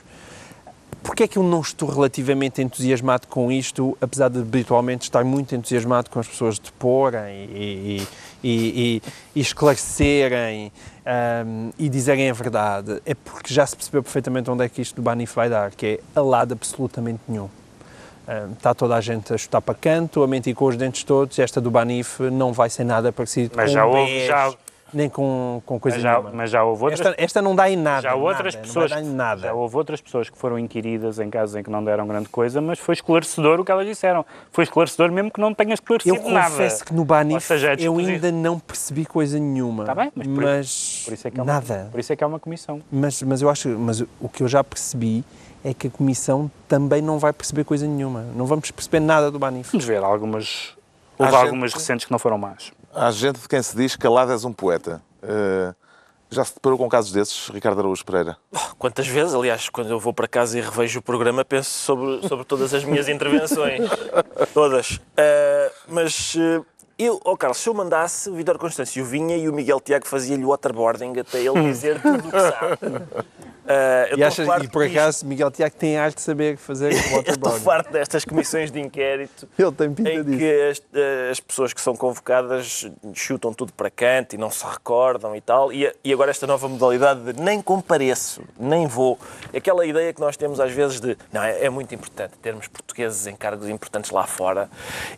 Porquê 1.05 1.23
é 1.23 1.27
que 1.27 1.37
eu 1.37 1.43
não 1.43 1.61
estou 1.61 1.87
relativamente 1.87 2.61
entusiasmado 2.61 3.27
com 3.27 3.51
isto, 3.51 3.95
apesar 4.01 4.27
de 4.27 4.39
habitualmente 4.39 5.03
estar 5.03 5.23
muito 5.23 5.53
entusiasmado 5.53 6.09
com 6.09 6.19
as 6.19 6.27
pessoas 6.27 6.57
deporem 6.57 7.45
e, 7.53 8.01
e, 8.01 8.07
e, 8.49 9.01
e 9.35 9.39
esclarecerem 9.41 10.71
ahm, 11.05 11.69
e 11.77 11.89
dizerem 11.89 12.29
a 12.29 12.33
verdade? 12.33 13.01
É 13.05 13.13
porque 13.13 13.53
já 13.53 13.65
se 13.65 13.75
percebeu 13.75 14.03
perfeitamente 14.03 14.49
onde 14.49 14.63
é 14.63 14.69
que 14.69 14.81
isto 14.81 14.95
do 14.95 15.01
Banif 15.01 15.33
vai 15.35 15.49
dar, 15.49 15.71
que 15.71 15.85
é 15.85 15.99
a 16.19 16.21
lado 16.21 16.53
absolutamente 16.53 17.19
nenhum. 17.27 17.49
Ah, 18.27 18.47
Está 18.57 18.73
toda 18.73 18.95
a 18.95 19.01
gente 19.01 19.33
a 19.33 19.37
chutar 19.37 19.61
para 19.61 19.75
canto, 19.75 20.23
a 20.23 20.27
mentir 20.27 20.55
com 20.55 20.65
os 20.65 20.75
dentes 20.75 21.03
todos. 21.03 21.37
Esta 21.37 21.61
do 21.61 21.69
Banif 21.69 22.19
não 22.21 22.51
vai 22.53 22.69
ser 22.69 22.83
nada 22.83 23.11
parecido 23.11 23.51
Mas 23.55 23.69
com 23.69 23.73
já 23.73 23.85
um 23.85 23.89
houve- 23.91 24.11
BES, 24.11 24.27
já- 24.27 24.53
nem 24.93 25.09
com, 25.09 25.61
com 25.65 25.79
coisa 25.79 25.97
Mas 25.97 26.03
já, 26.03 26.11
nenhuma. 26.13 26.31
mas 26.33 26.49
já 26.49 26.63
houve 26.63 26.83
outras 26.83 26.99
Esta, 27.01 27.15
esta 27.23 27.41
não 27.41 27.55
dá 27.55 27.69
em 27.69 27.75
nada. 27.75 28.01
Já 28.03 28.15
outras 28.15 28.53
nada, 28.55 28.67
pessoas, 28.67 28.91
nada. 29.03 29.41
já 29.41 29.53
houve 29.53 29.75
outras 29.75 29.99
pessoas 30.01 30.29
que 30.29 30.37
foram 30.37 30.57
inquiridas 30.57 31.19
em 31.19 31.29
casos 31.29 31.55
em 31.55 31.63
que 31.63 31.69
não 31.69 31.83
deram 31.83 32.07
grande 32.07 32.29
coisa, 32.29 32.61
mas 32.61 32.79
foi 32.79 32.93
esclarecedor 32.93 33.59
o 33.59 33.65
que 33.65 33.71
elas 33.71 33.85
disseram. 33.87 34.25
Foi 34.51 34.63
esclarecedor 34.63 35.11
mesmo 35.11 35.31
que 35.31 35.39
não 35.41 35.53
tenha 35.53 35.73
esclarecido 35.73 36.15
Eu 36.15 36.29
nada. 36.31 36.49
confesso 36.51 36.85
que 36.85 36.93
no 36.93 37.03
Banif 37.03 37.45
seja, 37.45 37.73
é 37.73 37.75
eu 37.79 37.97
ainda 37.97 38.31
não 38.31 38.59
percebi 38.59 39.05
coisa 39.05 39.37
nenhuma. 39.39 39.83
Está 39.83 39.95
bem, 39.95 40.11
mas 40.15 40.27
por, 40.27 40.43
mas 40.43 41.01
por 41.05 41.13
isso 41.13 41.27
é 41.27 41.31
que 41.31 41.39
é 41.39 41.43
uma, 41.43 41.53
nada. 41.53 41.87
Por 41.91 41.99
isso 41.99 42.13
é 42.13 42.15
que 42.15 42.23
é 42.23 42.27
uma 42.27 42.39
comissão. 42.39 42.81
Mas, 42.91 43.21
mas 43.23 43.41
eu 43.41 43.49
acho, 43.49 43.69
mas 43.69 44.01
o 44.01 44.29
que 44.29 44.43
eu 44.43 44.47
já 44.47 44.63
percebi 44.63 45.23
é 45.63 45.73
que 45.73 45.87
a 45.87 45.89
Comissão 45.89 46.49
também 46.67 47.01
não 47.01 47.17
vai 47.17 47.33
perceber 47.33 47.63
coisa 47.63 47.87
nenhuma. 47.87 48.23
Não 48.35 48.45
vamos 48.45 48.69
perceber 48.69 48.99
nada 48.99 49.31
do 49.31 49.39
Banif. 49.39 49.71
Vamos 49.71 49.83
ver 49.85 50.03
algumas. 50.03 50.73
Há 51.17 51.23
Houve 51.23 51.35
algumas 51.35 51.73
recentes 51.73 52.05
que 52.05 52.11
não 52.11 52.19
foram 52.19 52.37
más. 52.37 52.71
Há 52.95 53.11
gente 53.11 53.41
de 53.41 53.47
quem 53.49 53.61
se 53.61 53.75
diz 53.75 53.93
que 53.93 54.01
Calado 54.01 54.31
és 54.31 54.45
um 54.45 54.53
poeta. 54.53 55.01
Eh, 55.21 55.73
já 56.29 56.45
se 56.45 56.53
deparou 56.53 56.77
com 56.77 56.87
casos 56.87 57.11
desses, 57.11 57.49
Ricardo 57.49 57.79
Araújo 57.79 58.05
Pereira? 58.05 58.37
Quantas 58.79 59.05
vezes, 59.05 59.35
aliás, 59.35 59.67
quando 59.67 59.89
eu 59.89 59.99
vou 59.99 60.13
para 60.13 60.29
casa 60.29 60.57
e 60.57 60.61
revejo 60.61 60.99
o 60.99 61.01
programa, 61.01 61.43
penso 61.43 61.69
sobre, 61.69 62.25
sobre 62.25 62.45
todas 62.45 62.73
as 62.73 62.85
minhas 62.85 63.07
intervenções. 63.09 63.81
todas. 64.53 65.01
Ah, 65.17 65.71
mas 65.89 66.35
ah, 66.39 66.63
eu, 66.97 67.19
oh 67.25 67.35
Carlos, 67.35 67.57
se 67.57 67.67
eu 67.67 67.73
mandasse, 67.73 68.29
o 68.29 68.35
Vitor 68.35 68.57
Constâncio 68.57 69.03
vinha 69.03 69.35
e 69.35 69.49
o 69.49 69.53
Miguel 69.53 69.79
Tiago 69.81 70.07
fazia-lhe 70.07 70.45
waterboarding 70.45 71.19
até 71.19 71.39
ele 71.39 71.61
dizer 71.63 72.01
tudo 72.01 72.19
o 72.19 72.31
que 72.31 72.39
sabe. 72.39 72.77
Eu 74.11 74.19
E, 74.19 74.23
achas- 74.23 74.47
e 74.63 74.67
por 74.67 74.83
disto. 74.83 74.95
acaso 74.99 75.25
Miguel 75.25 75.49
Tiago 75.49 75.75
tem 75.75 75.97
arte 75.97 76.17
de 76.17 76.21
saber 76.21 76.55
fazer 76.55 76.91
Eu 76.93 76.99
estou 76.99 77.17
waterboarding. 77.17 77.63
farto 77.63 77.91
destas 77.91 78.23
comissões 78.23 78.69
de 78.69 78.79
inquérito 78.79 79.49
Ele 79.57 79.71
tem 79.71 79.91
pinta 79.91 80.11
em 80.11 80.23
disso. 80.23 80.37
que 80.37 80.61
as, 80.69 80.81
as 81.31 81.39
pessoas 81.39 81.73
que 81.73 81.81
são 81.81 81.95
convocadas 81.95 82.87
chutam 83.15 83.51
tudo 83.55 83.73
para 83.73 83.89
canto 83.89 84.35
e 84.35 84.37
não 84.37 84.51
se 84.51 84.63
recordam 84.63 85.35
e 85.35 85.41
tal. 85.41 85.73
E, 85.73 85.91
e 86.03 86.13
agora 86.13 86.29
esta 86.29 86.45
nova 86.45 86.67
modalidade 86.69 87.33
de 87.33 87.41
nem 87.41 87.59
compareço, 87.59 88.43
nem 88.59 88.85
vou. 88.85 89.17
Aquela 89.51 89.83
ideia 89.83 90.13
que 90.13 90.21
nós 90.21 90.37
temos 90.37 90.59
às 90.59 90.71
vezes 90.71 91.01
de 91.01 91.17
não, 91.33 91.41
é, 91.41 91.65
é 91.65 91.69
muito 91.71 91.93
importante 91.95 92.33
termos 92.43 92.67
portugueses 92.67 93.25
em 93.25 93.35
cargos 93.35 93.67
importantes 93.67 94.11
lá 94.11 94.27
fora. 94.27 94.69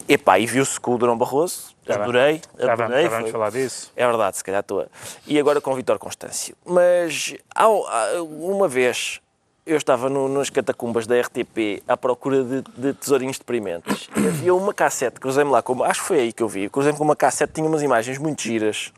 Epá, 0.07 0.39
e 0.39 0.45
viu-se 0.47 0.79
com 0.79 0.95
o 0.95 0.97
Durão 0.97 1.17
Barroso, 1.17 1.66
Vamos- 1.95 2.03
adorei, 2.15 2.41
vamos, 2.57 2.79
adorei. 2.81 3.03
já 3.03 3.09
vamos 3.09 3.31
falar 3.31 3.51
disso. 3.51 3.91
é 3.95 4.05
verdade, 4.05 4.37
se 4.37 4.43
calhar 4.43 4.61
estou. 4.61 4.81
a- 4.81 4.87
E 5.25 5.39
agora 5.39 5.59
com 5.61 5.71
o 5.71 5.75
Vitor 5.75 5.97
Constâncio. 5.99 6.55
Mas 6.65 7.35
há, 7.55 7.63
há 7.65 8.21
uma 8.23 8.67
vez 8.67 9.19
eu 9.65 9.75
estava 9.75 10.09
no, 10.09 10.29
nas 10.29 10.49
catacumbas 10.49 11.05
da 11.05 11.19
RTP 11.19 11.83
à 11.87 11.97
procura 11.97 12.41
de, 12.43 12.61
de 12.77 12.93
tesourinhos 12.93 13.37
deprimentes. 13.37 14.07
E 14.15 14.25
havia 14.27 14.55
uma 14.55 14.73
cassete, 14.73 15.19
cruzei-me 15.19 15.51
lá, 15.51 15.61
com, 15.61 15.83
acho 15.83 15.99
que 16.01 16.07
foi 16.07 16.19
aí 16.19 16.31
que 16.31 16.41
eu 16.41 16.47
vi, 16.47 16.69
cruzei-me 16.69 16.97
com 16.97 17.03
uma 17.03 17.17
cassete, 17.17 17.51
tinha 17.53 17.67
umas 17.67 17.81
imagens 17.83 18.17
muito 18.17 18.41
giras, 18.41 18.93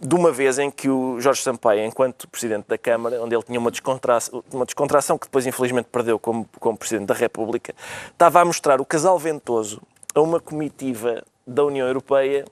de 0.00 0.12
uma 0.16 0.32
vez 0.32 0.58
em 0.58 0.68
que 0.68 0.88
o 0.88 1.20
Jorge 1.20 1.40
Sampaio, 1.42 1.84
enquanto 1.84 2.26
Presidente 2.28 2.66
da 2.66 2.76
Câmara, 2.76 3.22
onde 3.22 3.36
ele 3.36 3.42
tinha 3.44 3.58
uma 3.60 3.70
descontração, 3.70 4.42
uma 4.52 4.64
descontração 4.64 5.16
que 5.16 5.26
depois 5.28 5.46
infelizmente 5.46 5.86
perdeu 5.92 6.18
como, 6.18 6.46
como 6.58 6.76
Presidente 6.76 7.06
da 7.06 7.14
República, 7.14 7.72
estava 8.10 8.40
a 8.40 8.44
mostrar 8.44 8.80
o 8.80 8.84
casal 8.84 9.16
ventoso 9.16 9.80
a 10.12 10.20
uma 10.20 10.40
comitiva 10.40 11.22
da 11.46 11.64
União 11.64 11.86
Europeia 11.86 12.44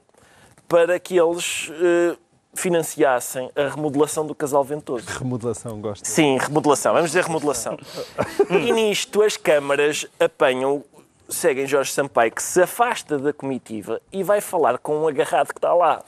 para 0.68 0.98
que 0.98 1.18
eles 1.18 1.70
eh, 1.70 2.16
financiassem 2.55 3.50
a 3.57 3.68
remodelação 3.68 4.26
do 4.26 4.35
casal 4.35 4.62
ventoso. 4.62 5.07
Remodelação, 5.18 5.81
gosto. 5.81 6.07
Sim, 6.07 6.38
remodelação. 6.38 6.92
Vamos 6.92 7.11
dizer 7.11 7.24
remodelação. 7.24 7.76
e 8.50 8.72
nisto 8.72 9.22
as 9.22 9.37
câmaras 9.37 10.07
apanham, 10.20 10.85
seguem 11.33 11.66
Jorge 11.66 11.92
Sampaio, 11.92 12.31
que 12.33 12.42
se 12.42 12.62
afasta 12.62 13.18
da 13.18 13.33
comitiva 13.33 14.01
e 14.12 14.23
vai 14.23 14.40
falar 14.40 14.79
com 14.79 14.99
um 15.03 15.09
agarrado 15.09 15.49
que 15.49 15.59
está 15.59 15.73
lá. 15.75 16.03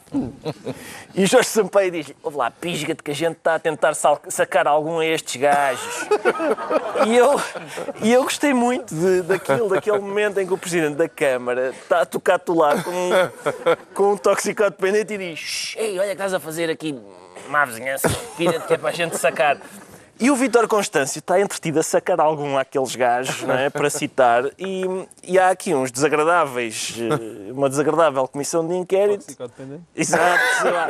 E 1.15 1.27
Jorge 1.27 1.49
Sampaio 1.49 1.91
diz: 1.91 2.13
Ouve 2.23 2.37
lá, 2.37 2.51
pisga-te 2.51 3.03
que 3.03 3.11
a 3.11 3.15
gente 3.15 3.37
está 3.37 3.55
a 3.57 3.59
tentar 3.59 3.95
sacar 3.95 4.67
algum 4.67 4.99
a 4.99 5.07
estes 5.07 5.41
gajos. 5.41 6.09
E 7.07 7.17
eu, 7.17 7.41
e 8.03 8.13
eu 8.13 8.23
gostei 8.25 8.53
muito 8.55 8.95
de- 8.95 9.23
daquilo, 9.23 9.69
daquele 9.69 9.99
momento 9.99 10.39
em 10.41 10.47
que 10.47 10.53
o 10.53 10.59
Presidente 10.59 10.97
da 10.97 11.09
Câmara 11.09 11.71
está 11.71 12.01
a 12.03 12.07
tocar-te 12.07 12.51
lá 12.53 12.83
com, 12.83 12.91
um- 12.91 13.85
com 13.95 14.13
um 14.13 14.17
toxicodependente 14.17 15.15
e 15.15 15.19
diz: 15.19 15.39
"Shh, 15.39 15.77
Ei, 15.77 15.99
olha 15.99 16.07
que 16.09 16.13
estás 16.13 16.35
a 16.35 16.41
fazer 16.41 16.71
aqui 16.71 16.99
má 17.49 17.65
vizinhança, 17.65 18.09
pira-te 18.37 18.67
que 18.67 18.75
é 18.75 18.79
para 18.79 18.89
a 18.89 18.93
gente 18.93 19.17
sacar. 19.19 19.59
E 20.21 20.31
o 20.31 20.37
Vítor 20.37 20.69
Constâncio 20.69 21.19
está 21.19 21.41
entretido 21.41 21.81
a 21.81 21.83
sacar 21.83 22.21
algum 22.21 22.57
àqueles 22.57 22.95
gajos, 22.95 23.43
não 23.43 23.55
é? 23.55 23.69
para 23.69 23.91
citar, 23.91 24.45
e, 24.57 24.85
e 25.25 25.39
há 25.39 25.51
aqui 25.51 25.75
uns 25.75 25.91
desagradáveis, 25.91 26.95
eh, 26.99 27.51
uma 27.53 27.69
desagradável 27.69 28.27
comissão 28.29 28.67
de 28.67 28.75
inquérito. 28.75 29.27
Exato, 29.95 30.43
sei 30.63 30.71
lá. 30.71 30.89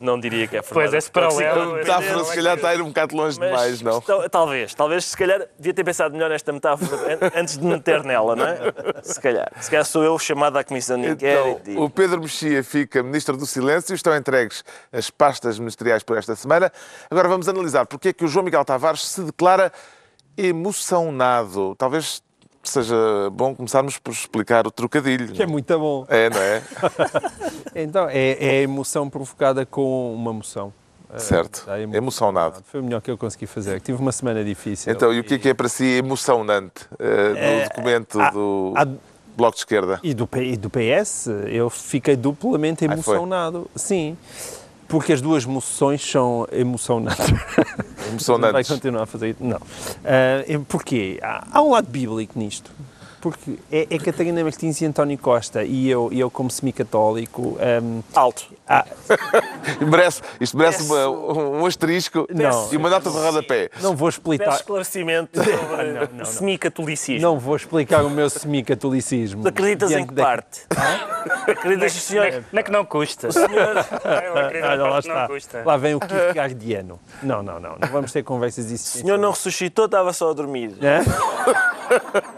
Não 0.00 0.18
diria 0.18 0.48
que 0.48 0.56
é 0.56 0.62
Pois, 0.62 0.68
formada 0.72 0.96
esse 0.96 1.10
paralelo- 1.10 1.74
metáfora, 1.74 2.24
se 2.24 2.34
calhar, 2.34 2.56
está 2.56 2.68
a 2.70 2.74
ir 2.74 2.80
um 2.80 2.86
bocado 2.88 3.14
longe 3.14 3.38
Mas, 3.38 3.48
demais, 3.50 3.82
não? 3.82 4.00
tal- 4.00 4.30
Talvez, 4.30 4.74
talvez, 4.74 5.04
se 5.04 5.16
calhar, 5.16 5.46
devia 5.58 5.74
ter 5.74 5.84
pensado 5.84 6.14
melhor 6.14 6.30
nesta 6.30 6.50
metáfora 6.50 7.18
an- 7.20 7.40
antes 7.40 7.58
de 7.58 7.64
meter 7.64 8.02
nela, 8.04 8.34
não 8.34 8.46
é? 8.46 8.58
Se 9.02 9.20
calhar. 9.20 9.52
Se 9.60 9.70
calhar 9.70 9.84
sou 9.84 10.02
eu 10.02 10.18
chamado 10.18 10.56
à 10.56 10.64
comissão 10.64 10.96
de 10.98 11.08
Então, 11.08 11.14
inquérito. 11.14 11.70
e- 11.70 11.76
o 11.76 11.90
Pedro 11.90 12.20
Mexia 12.22 12.64
fica 12.64 13.02
Ministro 13.02 13.36
do 13.36 13.44
Silêncio, 13.44 13.94
estão 13.94 14.16
entregues 14.16 14.64
as 14.90 15.10
pastas 15.10 15.58
ministeriais 15.58 16.02
por 16.02 16.16
esta 16.16 16.34
semana. 16.34 16.72
Agora 17.10 17.28
vamos 17.28 17.46
analisar 17.48 17.84
porque 17.84 18.08
é 18.08 18.12
que 18.14 18.24
o 18.24 18.29
João 18.30 18.44
Miguel 18.44 18.64
Tavares 18.64 19.06
se 19.06 19.22
declara 19.22 19.72
emocionado. 20.36 21.74
Talvez 21.76 22.22
seja 22.62 22.94
bom 23.32 23.54
começarmos 23.54 23.98
por 23.98 24.12
explicar 24.12 24.66
o 24.66 24.70
trocadilho. 24.70 25.32
Que 25.32 25.42
é 25.42 25.46
muito 25.46 25.78
bom. 25.78 26.04
É, 26.08 26.30
não 26.30 26.40
é? 26.40 26.62
Então, 27.74 28.08
é, 28.08 28.36
é 28.40 28.50
a 28.58 28.62
emoção 28.62 29.08
provocada 29.08 29.64
com 29.64 30.12
uma 30.14 30.30
emoção. 30.30 30.72
Certo. 31.16 31.64
Dá 31.66 31.80
emo- 31.80 31.94
Emocionado. 31.96 32.62
Foi 32.66 32.80
o 32.80 32.84
melhor 32.84 33.00
que 33.00 33.10
eu 33.10 33.18
consegui 33.18 33.46
fazer. 33.46 33.80
Tive 33.80 34.00
uma 34.00 34.12
semana 34.12 34.44
difícil. 34.44 34.92
Então, 34.92 35.12
e 35.12 35.18
o 35.20 35.24
que 35.24 35.34
é 35.34 35.38
que 35.38 35.48
é 35.48 35.54
para 35.54 35.68
si 35.68 35.84
emocionante 35.84 36.86
eh, 36.98 37.58
no 37.62 37.68
documento 37.68 38.20
há- 38.20 38.30
do 38.30 38.74
Bloco 39.36 39.54
de 39.54 39.58
Esquerda? 39.60 39.98
E 40.04 40.14
do, 40.14 40.26
PS, 40.26 41.26
eu 41.48 41.68
fiquei 41.70 42.14
duplamente 42.16 42.84
emocionado. 42.84 43.68
Sim, 43.74 44.16
porque 44.90 45.12
as 45.14 45.20
duas 45.22 45.44
moções 45.46 46.02
são 46.02 46.46
emocionantes. 46.52 47.24
Vai 47.96 48.08
Emocionantes. 48.10 48.68
continuar 48.68 49.02
a 49.04 49.06
fazer 49.06 49.30
isso? 49.30 49.42
Não. 49.44 49.60
Ah, 50.04 50.44
é- 50.46 50.58
porquê? 50.68 51.18
Há, 51.22 51.46
há 51.52 51.62
um 51.62 51.70
lado 51.70 51.88
bíblico 51.88 52.36
nisto. 52.38 52.70
Porque 53.20 53.58
é, 53.70 53.86
é 53.90 53.98
Catarina 53.98 54.42
Martins 54.42 54.80
e 54.80 54.86
António 54.86 55.16
Costa, 55.18 55.62
e 55.62 55.88
eu, 55.88 56.10
eu 56.10 56.30
como 56.30 56.50
semi-católico, 56.50 57.58
ahm, 57.60 58.00
Alto. 58.14 58.46
Há- 58.70 58.86
Merece, 59.84 60.22
isto 60.40 60.56
merece 60.56 60.78
Peço- 60.78 61.12
uma- 61.12 61.58
um 61.60 61.66
asterisco 61.66 62.26
Não. 62.32 62.72
e 62.72 62.76
uma 62.76 62.88
nota 62.90 63.10
de 63.10 63.16
rodapé. 63.16 63.70
não 63.80 63.94
vou 63.96 64.08
Peço 64.08 64.18
explicar, 64.18 64.54
esclarecimento 64.56 65.38
sobre 65.42 65.92
não, 65.92 66.08
não. 66.18 66.24
semicatolicismo. 66.24 67.20
não 67.22 67.38
vou 67.38 67.56
explicar 67.56 68.04
o 68.04 68.10
meu 68.10 68.28
semi-catolicismo. 68.30 69.46
Acreditas 69.46 69.90
em 69.92 70.06
que 70.06 70.14
da- 70.14 70.22
parte? 70.22 70.62
Acreditas 71.48 71.92
que 71.92 71.98
o 71.98 72.02
senhor... 72.02 72.44
Não 72.52 72.60
é 72.60 72.62
que 72.62 72.70
não 72.70 72.84
custa. 72.84 73.28
Olha, 74.34 74.74
lá 74.76 74.98
está. 74.98 75.20
Não 75.22 75.26
custa. 75.28 75.62
Lá 75.64 75.76
vem 75.76 75.94
o 75.94 76.00
Kierkegaardiano. 76.00 76.98
Não, 77.22 77.42
não, 77.42 77.58
não. 77.60 77.76
Não 77.80 77.88
vamos 77.88 78.12
ter 78.12 78.22
conversas 78.22 78.68
disso. 78.68 78.98
O 78.98 79.00
senhor 79.02 79.18
não 79.18 79.30
ressuscitou, 79.30 79.86
estava 79.86 80.12
só 80.12 80.30
a 80.30 80.32
dormir. 80.32 80.74
É? 80.80 81.00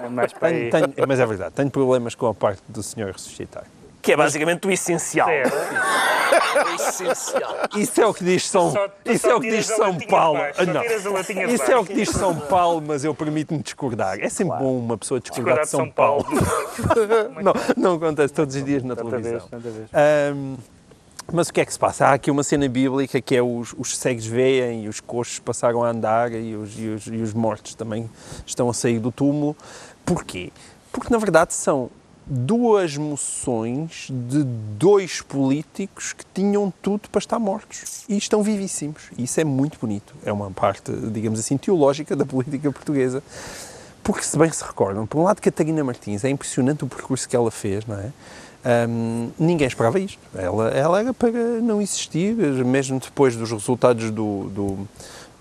É 0.05 0.09
mais 0.09 0.33
para. 0.33 0.49
Tenho- 0.51 0.71
tenho- 0.71 0.95
mas 1.07 1.21
é 1.21 1.27
verdade, 1.27 1.55
tenho 1.55 1.71
problemas 1.71 2.15
com 2.15 2.27
a 2.27 2.35
parte 2.35 2.63
do 2.69 2.83
senhor 2.83 3.13
ressuscitar. 3.13 3.65
Que 4.03 4.13
é 4.13 4.17
basicamente 4.17 4.67
o 4.67 4.71
essencial. 4.71 5.29
É. 5.29 5.43
O 6.53 6.75
essencial. 6.75 7.57
Isso 7.77 8.01
é 8.01 8.07
o 8.07 8.13
que 8.15 8.25
diz 8.25 8.47
São, 8.49 8.73
Só- 8.73 8.89
isso 9.05 9.27
é 9.27 9.35
o 9.35 9.41
que 9.41 9.51
diz 9.51 9.67
São 9.67 9.99
Paulo. 9.99 10.39
Ah, 10.57 10.65
não. 10.65 10.83
Isso 11.49 11.71
é 11.71 11.77
o 11.77 11.85
que 11.85 11.95
diz 11.95 12.09
São 12.11 12.35
Paulo, 12.35 12.83
mas 12.87 13.05
eu 13.05 13.15
permito-me 13.15 13.63
discordar. 13.63 14.19
É 14.21 14.29
sempre 14.29 14.59
bom 14.59 14.79
uma 14.79 14.97
pessoa 14.99 15.21
discordar 15.21 15.45
Cuidado 15.57 15.65
de 15.65 15.71
São, 15.71 15.91
Paulo. 15.91 16.27
não, 17.43 17.53
não 17.77 17.95
acontece 17.97 18.33
todos 18.33 18.55
os 18.55 18.65
dias 18.65 18.83
na 18.83 18.95
Tanta 18.97 19.11
televisão. 19.11 19.49
vez, 19.51 19.75
vez. 19.75 19.89
Ahm, 19.93 20.57
mas 21.33 21.49
o 21.49 21.53
que 21.53 21.61
é 21.61 21.65
que 21.65 21.73
se 21.73 21.79
passa? 21.79 22.07
Há 22.07 22.15
aqui 22.15 22.31
uma 22.31 22.43
cena 22.43 22.69
bíblica 22.69 23.21
que 23.21 23.35
é 23.37 23.43
os, 23.43 23.75
os 23.79 23.97
cegos 23.97 24.27
veem 24.27 24.85
e 24.85 24.89
os 24.89 25.01
coxos 25.01 25.39
passaram 25.39 25.83
a 25.83 25.89
andar 25.89 26.33
e 26.33 26.55
os, 26.55 26.79
e, 26.79 26.89
os, 26.89 27.07
e 27.07 27.17
os 27.17 27.33
mortos 27.33 27.75
também 27.75 28.09
estão 28.47 28.69
a 28.69 28.75
sair 28.75 28.99
do 28.99 29.11
túmulo. 29.13 29.57
Porquê? 30.05 30.51
Porque 30.91 31.13
na 31.13 31.19
verdade 31.19 31.55
são 31.55 31.91
duas 32.27 32.97
moções 32.97 34.09
de 34.11 34.45
dois 34.45 35.21
políticos 35.21 36.13
que 36.13 36.25
tinham 36.33 36.73
tudo 36.83 37.09
para 37.09 37.19
estar 37.19 37.39
mortos 37.39 38.05
e 38.09 38.17
estão 38.17 38.43
vivíssimos. 38.43 39.11
Isso 39.19 39.41
é 39.41 39.45
muito 39.45 39.79
bonito. 39.79 40.15
É 40.25 40.33
uma 40.33 40.51
parte, 40.51 40.93
digamos 41.13 41.39
assim, 41.41 41.57
teológica 41.57 42.15
da 42.15 42.25
política 42.25 42.71
portuguesa. 42.71 43.23
Porque, 44.03 44.25
se 44.25 44.37
bem 44.37 44.51
se 44.51 44.65
recordam, 44.65 45.07
por 45.07 45.21
um 45.21 45.23
lado, 45.23 45.41
Catarina 45.41 45.85
Martins, 45.85 46.25
é 46.25 46.31
impressionante 46.31 46.83
o 46.85 46.89
percurso 46.89 47.29
que 47.29 47.37
ela 47.37 47.51
fez, 47.51 47.87
não 47.87 47.97
é? 47.97 48.13
Hum, 48.89 49.31
ninguém 49.39 49.67
esperava 49.67 49.99
isto. 49.99 50.19
Ela, 50.35 50.69
ela 50.71 51.01
era 51.01 51.15
para 51.15 51.31
não 51.31 51.81
existir, 51.81 52.35
mesmo 52.35 53.01
depois 53.01 53.37
dos 53.37 53.51
resultados 53.51 54.11
do, 54.11 54.49
do, 54.51 54.89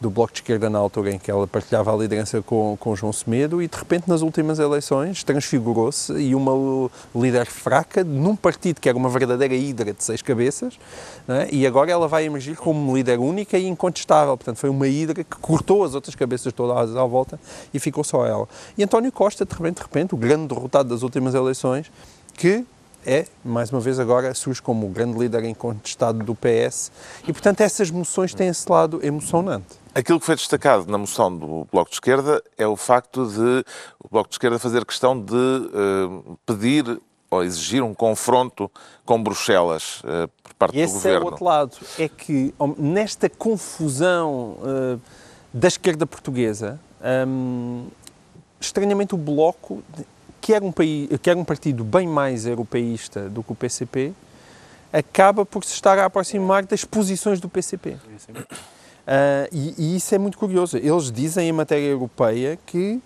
do 0.01 0.09
Bloco 0.09 0.33
de 0.33 0.39
Esquerda 0.39 0.67
na 0.67 0.79
altura 0.79 1.11
em 1.11 1.19
que 1.19 1.29
ela 1.29 1.45
partilhava 1.45 1.93
a 1.93 1.95
liderança 1.95 2.41
com, 2.41 2.75
com 2.79 2.95
João 2.95 3.13
Semedo 3.13 3.61
e, 3.61 3.67
de 3.67 3.77
repente, 3.77 4.09
nas 4.09 4.23
últimas 4.23 4.57
eleições, 4.57 5.23
transfigurou-se 5.23 6.11
e 6.13 6.33
uma 6.33 6.89
líder 7.15 7.45
fraca 7.45 8.03
num 8.03 8.35
partido 8.35 8.81
que 8.81 8.89
era 8.89 8.97
uma 8.97 9.09
verdadeira 9.09 9.53
hidra 9.53 9.93
de 9.93 10.03
seis 10.03 10.23
cabeças 10.23 10.79
é? 11.27 11.47
e 11.51 11.67
agora 11.67 11.91
ela 11.91 12.07
vai 12.07 12.25
emergir 12.25 12.57
como 12.57 12.95
líder 12.95 13.19
única 13.19 13.59
e 13.59 13.67
incontestável. 13.67 14.35
Portanto, 14.35 14.57
foi 14.57 14.71
uma 14.71 14.87
hidra 14.87 15.23
que 15.23 15.35
cortou 15.37 15.83
as 15.83 15.93
outras 15.93 16.15
cabeças 16.15 16.51
todas 16.51 16.95
à 16.95 17.05
volta 17.05 17.39
e 17.71 17.79
ficou 17.79 18.03
só 18.03 18.25
ela. 18.25 18.49
E 18.75 18.83
António 18.83 19.11
Costa, 19.11 19.45
de 19.45 19.53
repente, 19.53 19.75
de 19.75 19.83
repente, 19.83 20.15
o 20.15 20.17
grande 20.17 20.47
derrotado 20.47 20.89
das 20.89 21.03
últimas 21.03 21.35
eleições, 21.35 21.91
que 22.33 22.65
é, 23.05 23.25
mais 23.43 23.71
uma 23.71 23.79
vez 23.79 23.99
agora, 23.99 24.33
surge 24.33 24.61
como 24.61 24.85
o 24.85 24.89
grande 24.89 25.17
líder 25.17 25.43
incontestado 25.45 26.23
do 26.23 26.35
PS 26.35 26.91
e, 27.27 27.33
portanto, 27.33 27.61
essas 27.61 27.89
moções 27.89 28.33
têm 28.33 28.47
esse 28.47 28.69
lado 28.71 28.99
emocionante. 29.03 29.80
Aquilo 29.93 30.21
que 30.21 30.25
foi 30.25 30.35
destacado 30.35 30.89
na 30.89 30.97
moção 30.97 31.35
do 31.35 31.67
Bloco 31.69 31.89
de 31.89 31.95
Esquerda 31.97 32.41
é 32.57 32.65
o 32.65 32.77
facto 32.77 33.27
de 33.27 33.65
o 33.99 34.07
Bloco 34.09 34.29
de 34.29 34.35
Esquerda 34.35 34.57
fazer 34.57 34.85
questão 34.85 35.19
de 35.19 35.35
eh, 35.35 36.35
pedir 36.45 37.01
ou 37.29 37.43
exigir 37.43 37.83
um 37.83 37.93
confronto 37.93 38.71
com 39.05 39.21
Bruxelas 39.21 40.01
eh, 40.05 40.29
por 40.41 40.53
parte 40.53 40.77
E 40.77 40.77
do 40.77 40.83
esse 40.83 40.95
é 40.95 40.97
o 40.97 41.01
governo. 41.01 41.25
outro 41.25 41.43
lado, 41.45 41.77
é 41.99 42.07
que 42.07 42.53
nesta 42.77 43.29
confusão 43.29 44.57
eh, 44.63 44.97
da 45.53 45.67
esquerda 45.67 46.05
portuguesa, 46.07 46.79
hum, 47.27 47.87
estranhamente 48.61 49.13
o 49.13 49.17
Bloco, 49.17 49.83
que 50.39 50.53
era, 50.53 50.63
um 50.63 50.71
país, 50.71 51.09
que 51.21 51.29
era 51.29 51.37
um 51.37 51.43
partido 51.43 51.83
bem 51.83 52.07
mais 52.07 52.45
europeísta 52.45 53.29
do 53.29 53.43
que 53.43 53.51
o 53.51 53.55
PCP, 53.55 54.13
acaba 54.93 55.45
por 55.45 55.65
se 55.65 55.73
estar 55.73 55.99
a 55.99 56.05
aproximar 56.05 56.65
das 56.65 56.85
posições 56.85 57.41
do 57.41 57.49
PCP. 57.49 57.97
Ah, 58.33 58.55
e, 59.51 59.73
e 59.77 59.95
isso 59.95 60.13
é 60.13 60.17
muito 60.17 60.37
curioso. 60.37 60.77
Eles 60.77 61.11
dizem 61.11 61.49
em 61.49 61.51
matéria 61.51 61.87
europeia 61.87 62.57
que 62.65 62.99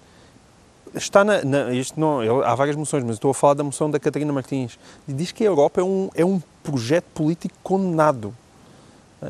está 0.93 1.23
na, 1.23 1.43
na- 1.43 1.73
isto 1.73 1.99
não, 1.99 2.21
há 2.43 2.55
várias 2.55 2.75
moções, 2.75 3.03
mas 3.03 3.15
estou 3.15 3.31
a 3.31 3.33
falar 3.33 3.53
da 3.55 3.63
moção 3.63 3.89
da 3.89 3.99
Catarina 3.99 4.31
Martins. 4.31 4.77
Diz 5.07 5.31
que 5.31 5.43
a 5.43 5.47
Europa 5.47 5.81
é 5.81 5.83
um, 5.83 6.09
é 6.15 6.25
um 6.25 6.41
projeto 6.63 7.05
político 7.13 7.55
condenado. 7.63 8.33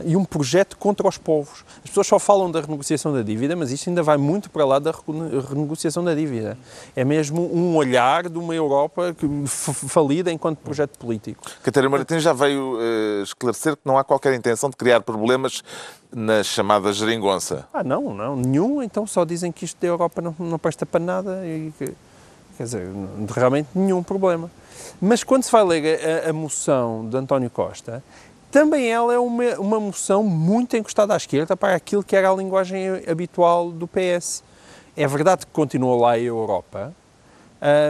E 0.04 0.16
um 0.16 0.26
projeto 0.26 0.78
contra 0.78 1.08
os 1.08 1.18
povos. 1.18 1.64
As 1.84 1.90
pessoas 1.90 2.08
só 2.08 2.20
falam 2.20 2.52
da 2.52 2.62
renegociação 2.62 3.14
da 3.14 3.22
dívida, 3.22 3.56
mas 3.56 3.72
isto 3.72 3.90
ainda 3.90 4.04
vai 4.04 4.18
muito 4.18 4.50
para 4.50 4.66
lá 4.66 4.80
da 4.80 4.94
renegociação 5.50 6.04
da 6.04 6.14
dívida. 6.14 6.58
É 6.96 7.04
mesmo 7.04 7.42
um 7.54 7.76
olhar 7.76 8.28
de 8.30 8.38
uma 8.38 8.54
Europa 8.54 9.16
falida 9.46 10.32
enquanto 10.32 10.60
projeto 10.60 10.98
político. 10.98 11.44
Catarina 11.64 11.90
Martins 11.90 12.24
já 12.24 12.34
veio 12.34 12.78
uh, 12.78 13.24
esclarecer 13.24 13.76
que 13.76 13.82
não 13.86 13.98
há 13.98 14.04
qualquer 14.04 14.34
intenção 14.34 14.70
de 14.70 14.76
criar 14.76 15.02
problemas 15.02 15.64
na 16.14 16.44
chamada 16.44 16.92
geringonça. 16.94 17.68
Ah, 17.74 17.84
não, 17.84 18.14
não, 18.14 18.36
nenhum. 18.36 18.82
Então 18.82 19.06
só 19.06 19.26
dizem 19.26 19.52
que 19.52 19.66
isto 19.66 19.80
da 19.80 19.88
Europa 19.88 20.22
não, 20.22 20.36
não 20.40 20.58
presta 20.58 20.86
para 20.86 21.00
nada 21.00 21.46
e 21.46 21.74
que, 21.78 21.94
quer 22.58 22.64
dizer, 22.64 22.88
realmente 23.34 23.70
nenhum 23.76 24.02
problema. 24.02 24.50
Mas 25.02 25.24
quando 25.24 25.44
se 25.44 25.52
vai 25.52 25.64
ler 25.64 26.00
a, 26.26 26.30
a 26.30 26.34
moção 26.34 27.08
de 27.10 27.18
António 27.18 27.50
Costa, 27.50 28.04
também 28.56 28.90
ela 28.90 29.14
é 29.14 29.20
uma, 29.20 29.60
uma 29.60 29.80
moção 29.82 30.24
muito 30.24 30.78
encostada 30.78 31.14
à 31.14 31.18
esquerda 31.18 31.58
para 31.58 31.76
aquilo 31.76 32.02
que 32.02 32.16
era 32.16 32.32
a 32.32 32.34
linguagem 32.34 32.88
habitual 33.06 33.70
do 33.70 33.86
PS. 33.86 34.46
É 34.96 35.06
verdade 35.06 35.46
que 35.46 35.52
continua 35.52 35.94
lá 35.98 36.12
a 36.12 36.20
Europa, 36.20 36.94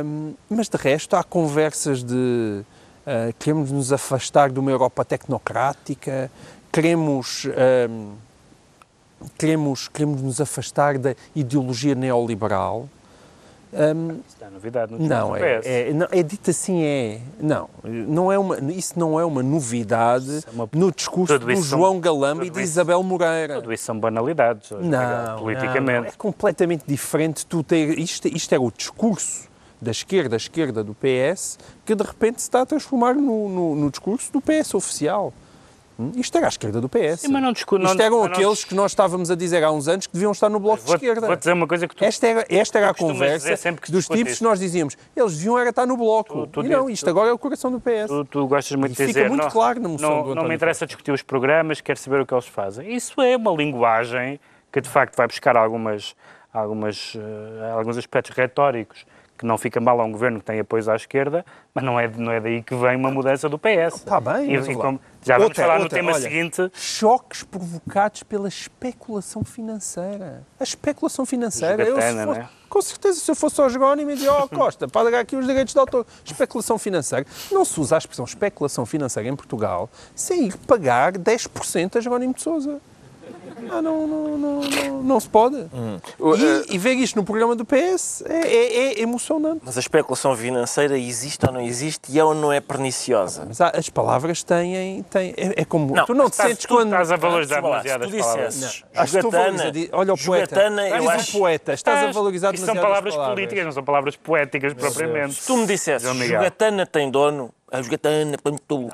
um, 0.03 0.33
mas 0.49 0.67
de 0.67 0.75
resto 0.75 1.15
há 1.15 1.23
conversas 1.23 2.03
de 2.03 2.15
uh, 2.15 3.31
queremos 3.37 3.71
nos 3.71 3.93
afastar 3.93 4.49
de 4.49 4.59
uma 4.59 4.71
Europa 4.71 5.05
tecnocrática, 5.05 6.31
queremos, 6.73 7.45
um, 7.87 8.13
queremos, 9.37 9.87
queremos 9.87 10.19
nos 10.23 10.41
afastar 10.41 10.97
da 10.97 11.13
ideologia 11.35 11.93
neoliberal. 11.93 12.89
Um, 13.73 14.21
Isso 14.27 14.37
é 14.39 14.49
novidade 14.49 14.93
no 14.93 14.99
não, 14.99 15.35
é, 15.35 15.61
é, 15.63 15.93
não, 15.93 16.07
é 16.09 16.23
dito 16.23 16.49
assim, 16.49 16.83
é. 16.83 17.19
Não, 17.39 17.69
não 17.83 18.31
é 18.31 18.39
uma, 18.39 18.57
isso 18.71 18.97
não 18.97 19.19
é 19.19 19.25
uma 19.25 19.43
novidade 19.43 20.45
é 20.47 20.51
uma, 20.51 20.69
no 20.71 20.91
discurso 20.91 21.37
do 21.37 21.55
João 21.57 21.99
Galamba 21.99 22.45
e 22.45 22.49
de 22.49 22.61
Isabel 22.61 23.03
Moreira. 23.03 23.55
Tudo 23.55 23.73
isso 23.73 23.83
são 23.83 23.99
banalidades, 23.99 24.71
não, 24.71 25.39
politicamente. 25.39 25.93
Não, 25.93 26.01
não, 26.03 26.09
é 26.09 26.11
completamente 26.17 26.83
diferente 26.87 27.45
tu 27.45 27.63
ter. 27.63 27.99
Isto, 27.99 28.27
isto 28.27 28.53
era 28.53 28.61
o 28.61 28.71
discurso 28.71 29.49
da 29.81 29.91
esquerda, 29.91 30.35
esquerda 30.35 30.83
do 30.83 30.95
PS, 30.95 31.59
que 31.83 31.93
de 31.93 32.03
repente 32.03 32.41
se 32.41 32.47
está 32.47 32.61
a 32.61 32.65
transformar 32.65 33.13
no, 33.13 33.49
no, 33.49 33.75
no 33.75 33.89
discurso 33.89 34.31
do 34.31 34.41
PS 34.41 34.73
oficial. 34.73 35.33
Hum? 35.97 36.11
Isto 36.15 36.37
era 36.37 36.47
a 36.47 36.49
esquerda 36.49 36.81
do 36.81 36.89
PS. 36.89 37.21
Sim, 37.21 37.29
mas 37.29 37.41
não 37.41 37.53
discu- 37.53 37.77
Isto 37.77 38.01
eram 38.01 38.23
aqueles 38.23 38.61
não... 38.61 38.67
que 38.67 38.75
nós 38.75 38.91
estávamos 38.91 39.31
a 39.31 39.35
dizer 39.35 39.63
há 39.63 39.71
uns 39.71 39.87
anos 39.87 40.07
que 40.07 40.13
deviam 40.13 40.31
estar 40.31 40.49
no 40.49 40.59
bloco 40.59 40.83
vou, 40.83 40.97
de 40.97 41.05
esquerda. 41.05 41.27
Vou 41.27 41.35
dizer 41.35 41.53
uma 41.53 41.67
coisa 41.67 41.87
que 41.87 41.95
tu, 41.95 42.03
Esta 42.03 42.27
era, 42.27 42.45
esta 42.49 42.77
era 42.79 42.89
a 42.89 42.93
conversa 42.93 43.57
dos 43.89 44.07
tipos 44.07 44.37
que 44.37 44.43
nós 44.43 44.59
dizíamos. 44.59 44.97
Eles 45.15 45.37
deviam 45.37 45.57
era 45.57 45.69
estar 45.69 45.85
no 45.85 45.95
bloco. 45.95 46.47
Tu, 46.47 46.47
tu 46.47 46.65
e 46.65 46.69
não, 46.69 46.89
isto 46.89 47.05
tu, 47.05 47.09
agora 47.09 47.29
é 47.29 47.33
o 47.33 47.37
coração 47.37 47.71
do 47.71 47.79
PS. 47.79 48.07
Tu, 48.07 48.25
tu 48.25 48.47
gostas 48.47 48.77
muito 48.77 48.91
e 48.91 48.95
de 48.95 49.05
dizer. 49.05 49.13
Fica 49.13 49.29
muito 49.29 49.43
não, 49.43 49.49
claro 49.49 49.79
na 49.79 49.89
moção 49.89 50.25
não, 50.25 50.35
Não 50.35 50.43
me 50.43 50.55
interessa 50.55 50.85
discutir 50.85 51.11
os 51.11 51.21
programas, 51.21 51.79
quero 51.79 51.97
saber 51.97 52.19
o 52.19 52.25
que 52.25 52.33
eles 52.33 52.47
fazem. 52.47 52.93
Isso 52.93 53.21
é 53.21 53.37
uma 53.37 53.51
linguagem 53.51 54.39
que 54.71 54.81
de 54.81 54.89
facto 54.89 55.15
vai 55.15 55.27
buscar 55.27 55.55
algumas, 55.55 56.13
algumas, 56.53 57.15
uh, 57.15 57.77
alguns 57.77 57.97
aspectos 57.97 58.35
retóricos 58.35 59.05
que 59.37 59.45
não 59.45 59.57
fica 59.57 59.79
mal 59.79 59.99
a 59.99 60.03
um 60.03 60.11
governo 60.11 60.39
que 60.39 60.45
tem 60.45 60.59
apoios 60.59 60.87
à 60.87 60.95
esquerda, 60.95 61.45
mas 61.73 61.83
não 61.83 61.99
é, 61.99 62.07
não 62.07 62.31
é 62.31 62.39
daí 62.39 62.61
que 62.61 62.73
vem 62.75 62.95
uma 62.95 63.11
mudança 63.11 63.49
do 63.49 63.59
PS. 63.59 63.95
Está 63.95 64.19
bem. 64.19 64.55
E, 64.55 64.55
e 64.55 64.75
como, 64.75 64.99
já 65.21 65.35
vamos 65.35 65.49
outra, 65.49 65.63
falar 65.63 65.81
outra, 65.81 65.83
no 65.83 65.89
tema 65.89 66.11
olha, 66.13 66.21
seguinte. 66.21 66.71
Choques 66.73 67.43
provocados 67.43 68.23
pela 68.23 68.47
especulação 68.47 69.43
financeira. 69.43 70.43
A 70.59 70.63
especulação 70.63 71.25
financeira. 71.25 71.83
eu, 71.83 71.95
fosse, 71.95 72.13
né? 72.13 72.49
Com 72.69 72.81
certeza, 72.81 73.19
se 73.19 73.29
eu 73.29 73.35
fosse 73.35 73.59
ao 73.61 73.69
Jerónimo 73.69 74.11
e 74.11 74.15
dizia, 74.15 74.33
oh 74.39 74.47
Costa, 74.47 74.87
pagar 74.87 75.19
aqui 75.19 75.35
os 75.35 75.45
direitos 75.45 75.73
de 75.73 75.79
autor. 75.79 76.05
Especulação 76.23 76.77
financeira. 76.77 77.25
Não 77.51 77.65
se 77.65 77.79
usa 77.79 77.95
a 77.95 77.97
expressão 77.97 78.25
especulação 78.25 78.85
financeira 78.85 79.27
em 79.27 79.35
Portugal 79.35 79.89
sem 80.13 80.47
ir 80.47 80.57
pagar 80.57 81.13
10% 81.13 81.97
a 81.97 82.01
Jerónimo 82.01 82.33
de 82.33 82.41
Souza. 82.41 82.79
Ah, 83.69 83.81
não, 83.81 84.07
não, 84.07 84.37
não, 84.37 84.61
não, 84.61 85.03
não 85.03 85.19
se 85.19 85.29
pode. 85.29 85.55
Hum. 85.55 85.97
E, 86.37 86.43
eh, 86.43 86.65
e, 86.69 86.77
ver 86.77 86.93
isto 86.93 87.15
no 87.15 87.23
programa 87.23 87.55
do 87.55 87.65
PS 87.65 88.23
é, 88.27 88.47
é, 88.47 88.99
é, 88.99 89.01
emocionante. 89.01 89.61
Mas 89.63 89.77
a 89.77 89.79
especulação 89.79 90.35
financeira 90.35 90.97
existe 90.97 91.45
ou 91.45 91.51
não 91.51 91.61
existe 91.61 92.11
e 92.11 92.19
é 92.19 92.23
ou 92.23 92.35
não 92.35 92.51
é 92.51 92.61
perniciosa? 92.61 93.45
Mas 93.47 93.59
há, 93.61 93.69
as 93.69 93.89
palavras 93.89 94.43
têm. 94.43 95.03
têm 95.03 95.33
é, 95.37 95.61
é 95.61 95.65
como. 95.65 95.95
Não, 95.95 96.05
tu 96.05 96.13
não 96.13 96.29
te 96.29 96.33
estás, 96.33 96.49
sentes 96.49 96.65
quando. 96.65 96.91
Estás 96.91 97.11
a 97.11 97.15
valorizar 97.15 97.61
demasiado 97.61 98.03
as 98.03 98.11
palavras. 98.11 98.83
Jogatana, 99.05 99.63
olha 99.91 100.13
o 100.13 100.17
poeta. 100.17 100.55
Jogatana, 100.55 101.11
acho... 101.13 101.37
o 101.37 101.39
poeta. 101.39 101.73
Estás 101.73 102.03
a 102.03 102.11
valorizar 102.11 102.51
demasiado 102.51 102.75
são 102.75 102.83
palavras, 102.83 103.15
palavras 103.15 103.35
políticas, 103.35 103.65
não 103.65 103.71
são 103.71 103.83
palavras 103.83 104.15
poéticas 104.15 104.73
propriamente. 104.73 105.33
Se 105.35 105.47
tu 105.47 105.57
me 105.57 105.65
dissesses, 105.65 106.07
Jogatana 106.07 106.85
tem 106.85 107.09
dono, 107.09 107.51
a 107.79 107.81
jogatana, 107.81 108.37
uh, 108.45 108.89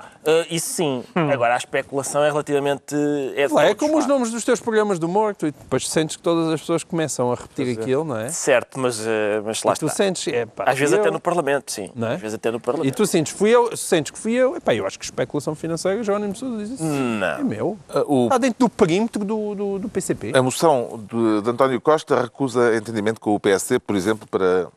isso 0.49 0.73
sim. 0.73 1.03
Hum. 1.15 1.29
Agora, 1.31 1.53
a 1.55 1.57
especulação 1.57 2.23
é 2.23 2.29
relativamente. 2.29 2.95
É, 3.35 3.47
Lá, 3.51 3.65
é 3.65 3.75
como 3.75 3.97
os 3.97 4.07
nomes 4.07 4.31
dos 4.31 4.43
teus 4.43 4.59
programas 4.59 4.99
do 4.99 5.07
morto 5.07 5.47
e 5.47 5.51
depois 5.51 5.87
sentes 5.87 6.15
que 6.15 6.21
todas 6.21 6.51
as 6.53 6.59
pessoas 6.59 6.83
começam 6.83 7.31
a 7.31 7.35
repetir 7.35 7.67
é. 7.67 7.81
aquilo, 7.81 8.03
não 8.03 8.17
é? 8.17 8.29
Certo, 8.29 8.79
mas, 8.79 8.99
uh, 8.99 9.43
mas 9.45 9.63
lá 9.63 9.73
e 9.73 9.77
tu 9.77 9.85
está. 9.85 9.97
sentes, 9.97 10.27
é, 10.27 10.45
pá, 10.45 10.65
Às 10.67 10.77
vezes 10.77 10.93
eu... 10.93 11.01
até 11.01 11.11
no 11.11 11.19
Parlamento, 11.19 11.71
sim. 11.71 11.89
Não 11.95 12.07
é? 12.07 12.15
Às 12.15 12.21
vezes 12.21 12.35
até 12.35 12.51
no 12.51 12.59
Parlamento. 12.59 12.91
E 12.91 12.95
tu 12.95 13.05
sentes, 13.05 13.33
fui 13.33 13.49
eu, 13.49 13.75
sentes 13.75 14.11
que 14.11 14.17
fui 14.17 14.33
eu, 14.33 14.55
epá, 14.55 14.73
eu 14.73 14.85
acho 14.85 14.97
que 14.97 15.05
especulação 15.05 15.55
financeira, 15.55 16.03
Jerónimo 16.03 16.35
Sousa 16.35 16.57
diz 16.57 16.71
isso. 16.71 16.83
Não. 16.83 17.39
É 17.39 17.43
meu. 17.43 17.77
Uh, 17.93 18.05
o... 18.07 18.23
Está 18.25 18.37
dentro 18.37 18.59
do 18.59 18.69
perímetro 18.69 19.23
do, 19.23 19.55
do, 19.55 19.79
do 19.79 19.89
PCP. 19.89 20.31
A 20.35 20.41
moção 20.41 21.03
de, 21.09 21.41
de 21.41 21.49
António 21.49 21.79
Costa 21.81 22.21
recusa 22.21 22.75
entendimento 22.75 23.19
com 23.19 23.35
o 23.35 23.39
PSD, 23.39 23.79
por 23.79 23.95
exemplo, 23.95 24.27
para 24.27 24.67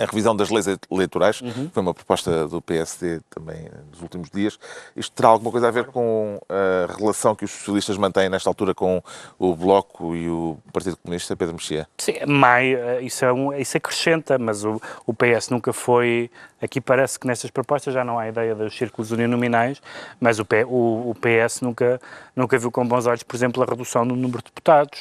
a 0.00 0.04
revisão 0.04 0.34
das 0.34 0.50
leis 0.50 0.66
eleitorais 0.90 1.40
uhum. 1.40 1.70
foi 1.72 1.82
uma 1.82 1.92
proposta 1.92 2.48
do 2.48 2.62
PSD 2.62 3.20
também 3.28 3.68
nos 3.90 4.00
últimos 4.00 4.30
dias. 4.30 4.58
Isto 4.96 5.12
terá 5.14 5.28
alguma 5.28 5.50
coisa 5.50 5.68
a 5.68 5.70
ver 5.70 5.86
com 5.86 6.40
a 6.48 6.92
relação 6.96 7.34
que 7.34 7.44
os 7.44 7.50
socialistas 7.50 7.98
mantêm 7.98 8.28
nesta 8.28 8.48
altura 8.48 8.74
com 8.74 9.02
o 9.38 9.54
Bloco 9.54 10.14
e 10.16 10.28
o 10.28 10.56
Partido 10.72 10.96
Comunista, 10.96 11.36
Pedro 11.36 11.54
Mexia? 11.54 11.86
Sim, 11.98 12.14
mai, 12.26 12.74
eh, 12.74 13.02
isso, 13.02 13.24
é 13.24 13.32
um, 13.32 13.52
isso 13.52 13.76
acrescenta, 13.76 14.38
mas 14.38 14.64
o, 14.64 14.80
o 15.06 15.12
PS 15.12 15.50
nunca 15.50 15.72
foi. 15.72 16.30
Aqui 16.60 16.80
parece 16.80 17.18
que 17.18 17.26
nestas 17.26 17.50
propostas 17.50 17.92
já 17.92 18.04
não 18.04 18.18
há 18.18 18.28
ideia 18.28 18.54
dos 18.54 18.76
círculos 18.76 19.10
uninominais, 19.10 19.82
mas 20.20 20.38
o, 20.38 20.46
o, 20.68 21.10
o 21.10 21.14
PS 21.14 21.60
nunca, 21.60 22.00
nunca 22.34 22.56
viu 22.56 22.70
com 22.70 22.86
bons 22.86 23.06
olhos, 23.06 23.22
por 23.22 23.36
exemplo, 23.36 23.62
a 23.62 23.66
redução 23.66 24.06
do 24.06 24.14
número 24.14 24.38
de 24.38 24.44
deputados. 24.44 25.00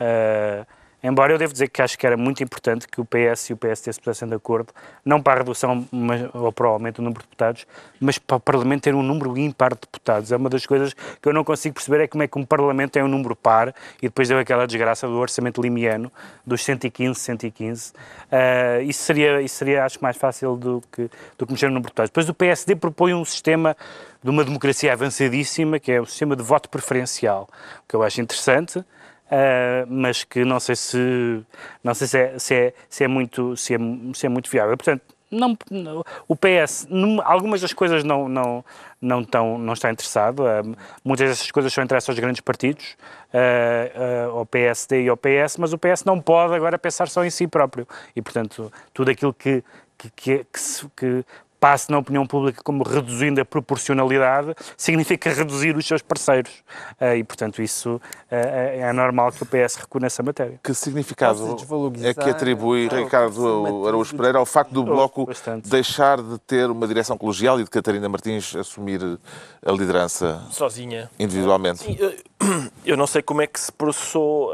Uh, 0.00 0.66
Embora 1.06 1.32
eu 1.32 1.38
devo 1.38 1.52
dizer 1.52 1.68
que 1.68 1.80
acho 1.80 1.96
que 1.96 2.04
era 2.04 2.16
muito 2.16 2.42
importante 2.42 2.88
que 2.88 3.00
o 3.00 3.04
PS 3.04 3.50
e 3.50 3.52
o 3.52 3.56
PSD 3.56 3.92
se 3.92 4.00
pusessem 4.00 4.26
de 4.26 4.34
acordo, 4.34 4.72
não 5.04 5.22
para 5.22 5.34
a 5.34 5.36
redução 5.38 5.86
ou 6.34 6.50
para 6.50 6.66
o 6.66 6.70
aumento 6.70 6.96
do 6.96 7.02
número 7.02 7.20
de 7.20 7.26
deputados, 7.26 7.64
mas 8.00 8.18
para 8.18 8.38
o 8.38 8.40
Parlamento 8.40 8.82
ter 8.82 8.94
um 8.94 9.04
número 9.04 9.38
ímpar 9.38 9.74
de 9.74 9.80
deputados. 9.82 10.32
É 10.32 10.36
uma 10.36 10.50
das 10.50 10.66
coisas 10.66 10.94
que 10.94 11.28
eu 11.28 11.32
não 11.32 11.44
consigo 11.44 11.74
perceber 11.74 12.02
é 12.02 12.08
como 12.08 12.24
é 12.24 12.26
que 12.26 12.36
um 12.36 12.44
Parlamento 12.44 12.90
tem 12.90 13.04
um 13.04 13.08
número 13.08 13.36
par 13.36 13.72
e 13.98 14.08
depois 14.08 14.28
deu 14.28 14.36
aquela 14.36 14.66
desgraça 14.66 15.06
do 15.06 15.14
orçamento 15.14 15.62
limiano 15.62 16.10
dos 16.44 16.64
115, 16.64 17.20
115. 17.20 17.92
Uh, 17.92 18.82
isso, 18.82 19.04
seria, 19.04 19.40
isso 19.40 19.54
seria, 19.54 19.84
acho, 19.84 20.02
mais 20.02 20.16
fácil 20.16 20.56
do 20.56 20.82
que, 20.90 21.08
do 21.38 21.46
que 21.46 21.52
mexer 21.52 21.66
no 21.66 21.74
número 21.74 21.84
de 21.84 21.90
deputados. 21.90 22.10
Depois 22.10 22.28
o 22.28 22.34
PSD 22.34 22.74
propõe 22.74 23.14
um 23.14 23.24
sistema 23.24 23.76
de 24.24 24.30
uma 24.30 24.44
democracia 24.44 24.92
avançadíssima, 24.92 25.78
que 25.78 25.92
é 25.92 26.00
o 26.00 26.06
sistema 26.06 26.34
de 26.34 26.42
voto 26.42 26.68
preferencial, 26.68 27.48
que 27.86 27.94
eu 27.94 28.02
acho 28.02 28.20
interessante. 28.20 28.84
Uh, 29.26 29.86
mas 29.88 30.22
que 30.22 30.44
não 30.44 30.60
sei 30.60 30.76
se 30.76 31.42
não 31.82 31.94
sei 31.94 32.06
se 32.06 32.18
é, 32.18 32.38
se 32.38 32.54
é, 32.54 32.74
se 32.88 33.04
é 33.04 33.08
muito 33.08 33.56
se 33.56 33.74
é, 33.74 33.78
se 34.14 34.26
é 34.26 34.28
muito 34.28 34.48
viável. 34.48 34.76
Portanto, 34.76 35.02
não, 35.30 35.56
o 36.28 36.36
PS, 36.36 36.86
algumas 37.24 37.60
das 37.60 37.72
coisas 37.72 38.04
não, 38.04 38.28
não, 38.28 38.64
não, 39.00 39.24
tão, 39.24 39.58
não 39.58 39.72
está 39.72 39.90
interessado, 39.90 40.44
uh, 40.44 40.76
muitas 41.04 41.28
dessas 41.28 41.50
coisas 41.50 41.72
só 41.72 41.82
interessam 41.82 42.12
aos 42.12 42.18
grandes 42.20 42.40
partidos, 42.40 42.96
uh, 43.34 44.30
uh, 44.30 44.38
ao 44.38 44.46
PSD 44.46 45.02
e 45.02 45.08
ao 45.08 45.16
PS, 45.16 45.56
mas 45.58 45.72
o 45.72 45.78
PS 45.78 46.04
não 46.04 46.20
pode 46.20 46.54
agora 46.54 46.78
pensar 46.78 47.08
só 47.08 47.24
em 47.24 47.30
si 47.30 47.48
próprio. 47.48 47.88
E, 48.14 48.22
portanto, 48.22 48.72
tudo 48.94 49.10
aquilo 49.10 49.34
que, 49.34 49.64
que, 49.98 50.10
que, 50.10 50.46
que, 50.46 50.88
que 50.96 51.24
passe 51.66 51.90
na 51.90 51.98
opinião 51.98 52.24
pública 52.24 52.62
como 52.62 52.84
reduzindo 52.84 53.40
a 53.40 53.44
proporcionalidade, 53.44 54.54
significa 54.76 55.30
reduzir 55.30 55.76
os 55.76 55.84
seus 55.84 56.00
parceiros. 56.00 56.52
Uh, 57.00 57.16
e, 57.16 57.24
portanto, 57.24 57.60
isso 57.60 57.96
uh, 57.96 58.00
é 58.30 58.92
normal 58.92 59.32
que 59.32 59.42
o 59.42 59.46
PS 59.46 59.74
recua 59.74 60.00
nessa 60.00 60.22
matéria. 60.22 60.60
Que 60.62 60.72
significado 60.72 61.56
é 62.04 62.14
que 62.14 62.30
atribui 62.30 62.86
Ricardo 62.86 63.84
Araújo 63.84 64.14
Pereira 64.16 64.38
ao 64.38 64.46
facto 64.46 64.70
do 64.70 64.84
Bloco 64.84 65.26
Bastante. 65.26 65.68
deixar 65.68 66.22
de 66.22 66.38
ter 66.38 66.70
uma 66.70 66.86
direção 66.86 67.18
colegial 67.18 67.58
e 67.58 67.64
de 67.64 67.70
Catarina 67.70 68.08
Martins 68.08 68.54
assumir 68.54 69.00
a 69.64 69.72
liderança 69.72 70.40
sozinha, 70.50 71.10
individualmente? 71.18 71.82
Sim, 71.82 71.96
eu, 71.98 72.14
eu 72.84 72.96
não 72.96 73.06
sei 73.06 73.22
como 73.22 73.42
é 73.42 73.46
que 73.46 73.58
se 73.58 73.72
processou, 73.72 74.52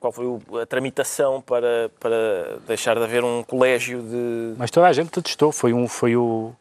qual 0.00 0.12
foi 0.12 0.26
a 0.62 0.66
tramitação 0.66 1.40
para, 1.40 1.90
para 2.00 2.58
deixar 2.66 2.94
de 2.96 3.02
haver 3.02 3.22
um 3.24 3.42
colégio 3.42 4.02
de... 4.02 4.54
Mas 4.58 4.70
toda 4.70 4.86
a 4.88 4.92
gente 4.92 5.10
testou, 5.22 5.52
foi, 5.52 5.72
um, 5.72 5.86
foi 5.88 6.16
o 6.16 6.52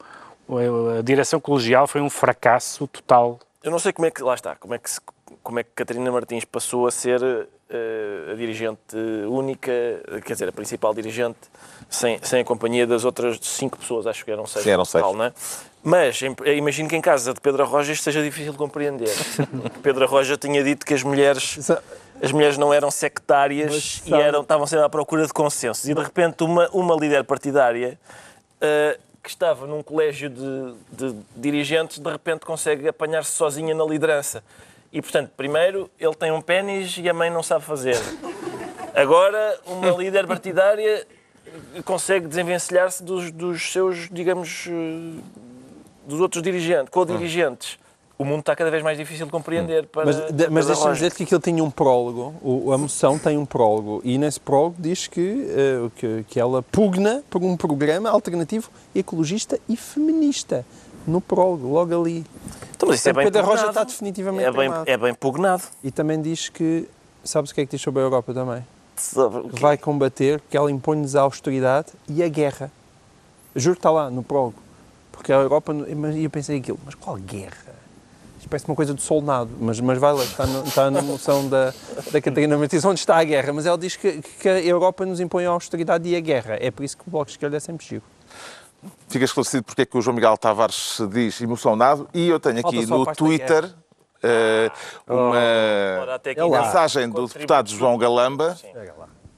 a 0.99 1.01
direção 1.01 1.39
colegial 1.39 1.87
foi 1.87 2.01
um 2.01 2.09
fracasso 2.09 2.85
total. 2.87 3.39
eu 3.63 3.71
não 3.71 3.79
sei 3.79 3.91
como 3.93 4.05
é 4.05 4.11
que, 4.11 4.21
lá 4.21 4.35
está, 4.35 4.55
como 4.55 4.73
é 4.73 4.77
que, 4.77 4.89
se- 4.89 4.99
como 5.41 5.59
é 5.59 5.63
que 5.63 5.71
Catarina 5.75 6.11
Martins 6.11 6.45
passou 6.45 6.87
a 6.87 6.91
ser 6.91 7.21
eh, 7.69 8.31
a 8.31 8.35
dirigente 8.35 8.95
única, 9.27 9.71
quer 10.25 10.33
dizer, 10.33 10.49
a 10.49 10.51
principal 10.51 10.93
dirigente, 10.93 11.39
sem, 11.89 12.19
sem 12.21 12.41
a 12.41 12.43
companhia 12.45 12.85
das 12.85 13.03
outras 13.03 13.39
cinco 13.41 13.77
pessoas, 13.77 14.07
acho 14.07 14.23
que 14.23 14.31
eram 14.31 14.45
seis. 14.45 14.63
Sim, 14.63 14.71
eram 14.71 14.85
total, 14.85 15.11
seis. 15.11 15.17
não 15.17 15.25
é? 15.25 15.33
Mas 15.83 16.21
eu 16.21 16.57
imagino 16.57 16.87
que 16.87 16.95
em 16.95 17.01
casa 17.01 17.33
de 17.33 17.41
Pedro 17.41 17.65
Roja 17.65 17.91
isto 17.91 18.03
seja 18.03 18.23
difícil 18.23 18.53
de 18.53 18.57
compreender. 18.57 19.13
Pedro 19.83 20.07
Roja 20.07 20.37
tinha 20.37 20.63
dito 20.63 20.85
que 20.85 20.93
as 20.93 21.03
mulheres 21.03 21.59
as 22.21 22.31
mulheres 22.31 22.57
não 22.57 22.73
eram 22.73 22.89
sectárias 22.89 23.71
Mas 23.71 24.01
e 24.05 24.13
eram, 24.13 24.41
estavam 24.41 24.65
sempre 24.65 24.85
à 24.85 24.89
procura 24.89 25.25
de 25.27 25.33
consensos. 25.33 25.89
E 25.89 25.93
de 25.93 26.01
repente 26.01 26.41
uma, 26.41 26.69
uma 26.69 26.95
líder 26.95 27.25
partidária 27.25 27.99
eh, 28.61 28.97
que 29.21 29.29
estava 29.29 29.67
num 29.67 29.83
colégio 29.83 30.29
de, 30.29 30.73
de 30.91 31.15
dirigentes 31.35 31.99
de 31.99 32.09
repente 32.09 32.45
consegue 32.45 32.87
apanhar-se 32.87 33.31
sozinha 33.31 33.75
na 33.75 33.83
liderança. 33.83 34.41
E 34.93 35.01
portanto, 35.01 35.31
primeiro 35.35 35.89
ele 35.99 36.13
tem 36.13 36.31
um 36.31 36.39
pênis 36.39 36.95
e 37.01 37.09
a 37.09 37.13
mãe 37.13 37.29
não 37.29 37.41
sabe 37.41 37.65
fazer. 37.65 37.97
Agora 38.93 39.59
uma 39.65 39.89
líder 39.91 40.27
partidária 40.27 41.05
consegue 41.83 42.27
desenvencilhar-se 42.27 43.03
dos, 43.03 43.31
dos 43.31 43.71
seus, 43.71 44.07
digamos, 44.11 44.67
eh, 44.69 45.19
dos 46.07 46.19
outros 46.21 46.43
dirigentes, 46.43 46.89
co-dirigentes. 46.89 47.79
O 48.17 48.23
mundo 48.23 48.41
está 48.41 48.55
cada 48.55 48.69
vez 48.69 48.83
mais 48.83 48.97
difícil 48.97 49.25
de 49.25 49.31
compreender 49.31 49.87
para 49.87 50.05
Mas, 50.05 50.15
de- 50.31 50.47
mas 50.49 50.67
deixa-me 50.67 50.93
dizer 50.93 51.11
que 51.13 51.23
aquilo 51.23 51.41
tinha 51.41 51.63
um 51.63 51.71
prólogo, 51.71 52.35
o- 52.43 52.71
a 52.71 52.77
moção 52.77 53.17
tem 53.17 53.37
um 53.37 53.45
prólogo, 53.45 53.99
e 54.03 54.17
nesse 54.19 54.39
prólogo 54.39 54.75
diz 54.77 55.07
que, 55.07 55.47
eh, 55.49 55.89
que, 55.95 56.23
que 56.29 56.39
ela 56.39 56.61
pugna 56.61 57.23
por 57.29 57.41
um 57.43 57.57
programa 57.57 58.09
alternativo 58.11 58.69
ecologista 58.93 59.59
e 59.67 59.75
feminista. 59.75 60.63
No 61.07 61.19
prólogo, 61.19 61.67
logo 61.67 61.99
ali. 61.99 62.23
Então, 62.83 62.91
mas 62.91 62.99
isso 62.99 63.09
é 63.09 63.13
bem 63.13 63.25
Pedro 63.25 63.43
pugnado. 63.43 63.69
está 63.69 63.83
definitivamente 63.83 64.45
é 64.45 64.51
bem, 64.51 64.71
é 64.85 64.97
bem 64.97 65.13
pugnado. 65.13 65.63
E 65.83 65.91
também 65.91 66.21
diz 66.21 66.49
que, 66.49 66.87
sabes 67.23 67.51
o 67.51 67.53
que 67.55 67.61
é 67.61 67.65
que 67.65 67.71
diz 67.71 67.81
sobre 67.81 68.01
a 68.01 68.05
Europa 68.05 68.33
também? 68.33 68.65
Sobre? 68.97 69.47
Vai 69.59 69.77
combater, 69.77 70.41
que 70.49 70.55
ela 70.55 70.69
impõe-nos 70.71 71.15
a 71.15 71.21
austeridade 71.21 71.87
e 72.07 72.21
a 72.23 72.27
guerra. 72.27 72.71
Juro 73.55 73.75
que 73.75 73.79
está 73.79 73.91
lá, 73.91 74.09
no 74.09 74.23
prólogo. 74.23 74.55
Porque 75.11 75.31
a 75.31 75.35
Europa, 75.37 75.73
mas 75.73 76.15
eu 76.15 76.29
pensei 76.29 76.57
aquilo, 76.57 76.79
mas 76.85 76.95
qual 76.95 77.15
guerra? 77.17 77.73
Isto 78.39 78.49
parece 78.49 78.65
uma 78.67 78.75
coisa 78.75 78.93
do 78.93 78.99
soldado, 79.01 79.49
mas, 79.59 79.79
mas 79.79 79.97
vai 79.97 80.11
lá, 80.11 80.23
está, 80.23 80.45
no- 80.45 80.63
está 80.65 80.91
na 80.91 81.01
moção 81.01 81.47
da, 81.47 81.73
da 82.11 82.19
Catarina 82.21 82.57
Martins, 82.57 82.83
onde 82.83 82.99
está 82.99 83.17
a 83.17 83.23
guerra. 83.23 83.53
Mas 83.53 83.65
ela 83.65 83.77
diz 83.77 83.95
que, 83.95 84.21
que 84.21 84.49
a 84.49 84.59
Europa 84.59 85.05
nos 85.05 85.19
impõe 85.21 85.45
a 85.45 85.49
austeridade 85.49 86.09
e 86.09 86.15
a 86.15 86.19
guerra. 86.19 86.57
É 86.59 86.69
por 86.69 86.83
isso 86.83 86.97
que 86.97 87.03
o 87.07 87.11
Bloco 87.11 87.27
de 87.27 87.31
Esquerda 87.33 87.55
é 87.55 87.59
sempre 87.59 87.85
chico. 87.85 88.05
Fica 89.07 89.25
esclarecido 89.25 89.63
porque 89.63 89.83
é 89.83 89.85
que 89.85 89.97
o 89.97 90.01
João 90.01 90.15
Miguel 90.15 90.37
Tavares 90.37 90.95
se 90.97 91.07
diz 91.07 91.39
emocionado 91.41 92.07
e 92.13 92.27
eu 92.29 92.39
tenho 92.39 92.59
aqui 92.59 92.85
no 92.85 93.05
Twitter 93.13 93.69
eh, 94.21 94.71
uma 95.07 95.37
É 95.37 96.49
mensagem 96.49 97.09
do 97.09 97.27
deputado 97.27 97.69
João 97.69 97.97
Galamba 97.97 98.55
Sim. 98.55 98.67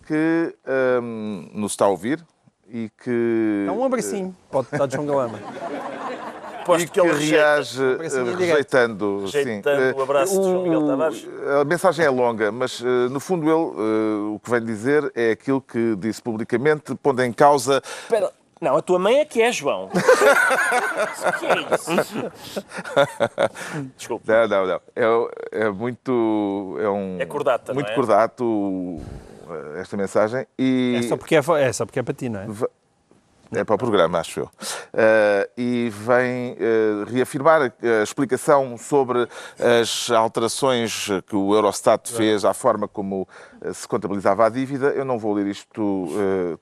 que 0.08 0.56
ehm, 0.66 1.50
nos 1.54 1.74
está 1.74 1.86
a 1.86 1.90
ouvir 1.90 2.24
e 2.70 2.90
que, 3.04 3.66
É 3.68 3.72
um 3.72 3.84
abracinho, 3.84 4.36
pode 4.50 4.68
estar 4.72 4.86
de 4.86 4.96
João 4.96 5.08
Galama. 5.08 5.40
e 6.80 6.86
que 6.86 6.88
que 6.88 7.00
ele 7.00 7.12
rejeita, 7.12 7.36
reage 7.44 7.84
eh, 7.84 7.98
direto. 8.10 8.38
rejeitando, 8.40 9.20
rejeitando 9.26 9.94
sim. 9.94 10.00
o 10.00 10.02
abraço 10.02 10.40
de 10.40 10.44
João 10.50 10.64
Miguel 10.64 10.80
O- 10.82 10.88
Tavares. 10.88 11.28
A 11.62 11.64
mensagem 11.66 12.06
é 12.06 12.10
longa, 12.10 12.52
mas 12.52 12.82
eh, 12.82 13.10
no 13.10 13.20
fundo 13.20 13.46
ele 13.46 13.72
eh, 13.78 14.34
o 14.36 14.40
que 14.40 14.50
vem 14.50 14.64
dizer 14.66 15.12
é 15.16 15.32
aquilo 15.32 15.62
que 15.62 15.96
disse 15.98 16.22
publicamente, 16.22 16.96
pondo 16.96 17.22
em 17.24 17.32
causa 17.32 17.82
Espera, 18.04 18.32
não, 18.62 18.78
a 18.78 18.82
tua 18.82 18.98
mãe 18.98 19.20
é 19.20 19.26
que 19.26 19.42
é, 19.42 19.52
João. 19.52 19.90
o 19.92 21.40
que 21.40 21.46
é 21.46 21.76
isso? 21.76 22.32
Desculpe. 23.98 24.28
Não, 24.28 24.48
não, 24.48 24.66
não. 24.66 24.82
É, 24.96 25.66
é 25.66 25.70
muito. 25.70 26.78
É, 26.82 26.90
um, 26.90 27.18
É 27.20 27.26
cordata, 27.26 27.74
não 27.74 27.76
Muito 27.76 27.92
é? 27.92 27.96
cordato 27.96 28.44
uh, 28.46 29.02
esta 29.78 29.98
mensagem. 29.98 30.48
E 30.58 30.96
É 30.98 31.02
só 31.04 31.18
porque 31.18 31.36
é, 31.36 31.40
é, 31.40 31.74
só 31.74 31.86
porque 31.86 32.00
é 32.00 32.04
para 32.04 32.14
ti, 32.14 32.30
não 32.30 32.40
é? 32.40 32.48
É 33.52 33.64
para 33.64 33.76
o 33.76 33.78
programa, 33.78 34.20
acho 34.20 34.42
eu. 34.42 34.46
Uh, 34.46 35.50
e 35.58 35.90
vem 35.90 36.54
uh, 36.54 37.06
reafirmar 37.06 37.62
a 37.62 38.04
explicação 38.04 38.78
sobre 38.78 39.28
as 39.60 40.10
alterações 40.12 41.08
que 41.28 41.36
o 41.36 41.54
Eurostat 41.54 42.12
fez 42.12 42.44
à 42.44 42.54
forma 42.54 42.88
como 42.88 43.28
uh, 43.62 43.74
se 43.74 43.88
contabilizava 43.88 44.46
a 44.46 44.50
dívida. 44.50 44.88
Eu 44.88 45.06
não 45.06 45.20
vou 45.20 45.34
ler 45.34 45.48
isto 45.48 46.08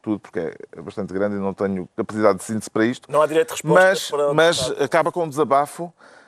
tudo 0.01 0.19
porque 0.19 0.39
é 0.39 0.81
bastante 0.81 1.13
grande 1.13 1.35
e 1.35 1.39
não 1.39 1.53
tenho 1.53 1.87
capacidade 1.95 2.39
de 2.39 2.43
síntese 2.43 2.69
para 2.69 2.85
isto. 2.85 3.11
Não 3.11 3.21
há 3.21 3.27
direito 3.27 3.49
de 3.49 3.53
resposta 3.53 3.83
Mas, 3.83 4.11
para 4.11 4.33
mas 4.33 4.81
acaba 4.81 5.11
com 5.11 5.23
um 5.23 5.29
desabafo 5.29 5.93
eh, 5.93 6.22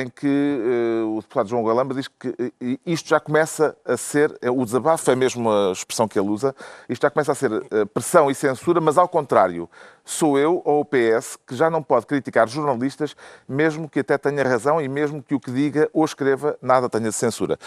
em 0.00 0.08
que 0.08 0.26
eh, 0.26 1.02
o 1.04 1.16
deputado 1.20 1.48
João 1.48 1.64
Galamba 1.64 1.92
diz 1.92 2.06
que 2.06 2.28
eh, 2.38 2.78
isto 2.86 3.08
já 3.08 3.18
começa 3.18 3.76
a 3.84 3.96
ser, 3.96 4.36
eh, 4.40 4.50
o 4.50 4.64
desabafo 4.64 5.10
é 5.10 5.16
mesmo 5.16 5.50
a 5.50 5.72
expressão 5.72 6.06
que 6.06 6.18
ele 6.18 6.28
usa, 6.28 6.54
isto 6.88 7.02
já 7.02 7.10
começa 7.10 7.32
a 7.32 7.34
ser 7.34 7.50
eh, 7.52 7.84
pressão 7.86 8.30
e 8.30 8.34
censura, 8.34 8.80
mas 8.80 8.96
ao 8.96 9.08
contrário, 9.08 9.68
sou 10.08 10.38
eu 10.38 10.62
ou 10.64 10.80
o 10.80 10.84
PS 10.86 11.38
que 11.46 11.54
já 11.54 11.68
não 11.68 11.82
pode 11.82 12.06
criticar 12.06 12.48
jornalistas, 12.48 13.14
mesmo 13.46 13.86
que 13.90 14.00
até 14.00 14.16
tenha 14.16 14.42
razão 14.42 14.80
e 14.80 14.88
mesmo 14.88 15.22
que 15.22 15.34
o 15.34 15.40
que 15.40 15.50
diga 15.50 15.88
ou 15.92 16.02
escreva 16.02 16.56
nada 16.62 16.88
tenha 16.88 17.10
de 17.10 17.14
censura. 17.14 17.58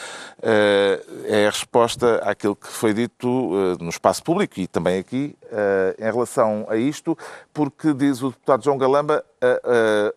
Eh, 0.41 0.99
é 1.25 1.45
a 1.45 1.51
resposta 1.51 2.15
àquilo 2.23 2.55
que 2.55 2.67
foi 2.67 2.95
dito 2.95 3.27
eh, 3.27 3.83
no 3.83 3.89
espaço 3.89 4.23
público 4.23 4.59
e 4.59 4.65
também 4.65 4.97
aqui 4.97 5.37
eh, 5.51 5.95
em 5.99 6.11
relação 6.11 6.65
a 6.67 6.75
isto, 6.77 7.15
porque 7.53 7.93
diz 7.93 8.23
o 8.23 8.29
deputado 8.29 8.63
João 8.63 8.77
Galamba, 8.77 9.23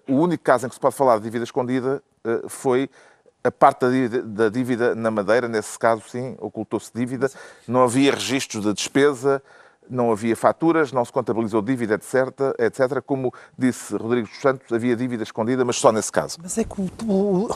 o 0.08 0.14
único 0.14 0.44
caso 0.44 0.64
em 0.64 0.68
que 0.68 0.74
se 0.74 0.80
pode 0.80 0.94
falar 0.94 1.18
de 1.18 1.24
dívida 1.24 1.44
escondida 1.44 2.02
foi 2.48 2.90
a 3.42 3.50
parte 3.50 3.80
da 3.80 3.90
dívida, 3.90 4.22
da 4.22 4.48
dívida 4.48 4.94
na 4.94 5.10
Madeira, 5.10 5.46
nesse 5.48 5.78
caso, 5.78 6.02
sim, 6.08 6.34
ocultou-se 6.40 6.90
dívida, 6.94 7.30
não 7.68 7.82
havia 7.82 8.12
registros 8.12 8.64
de 8.64 8.72
despesa, 8.72 9.42
não 9.88 10.10
havia 10.12 10.36
faturas, 10.36 10.92
não 10.92 11.04
se 11.04 11.12
contabilizou 11.12 11.60
dívida, 11.62 11.94
etc, 11.94 12.14
etc. 12.58 13.02
Como 13.04 13.32
disse 13.58 13.96
Rodrigo 13.96 14.26
dos 14.28 14.38
Santos, 14.40 14.72
havia 14.72 14.96
dívida 14.96 15.22
escondida, 15.22 15.64
mas 15.64 15.76
só 15.76 15.92
nesse 15.92 16.10
caso. 16.10 16.38
Mas 16.42 16.56
é 16.58 16.64
que 16.64 16.80
o, 16.80 16.88
o, 17.06 17.48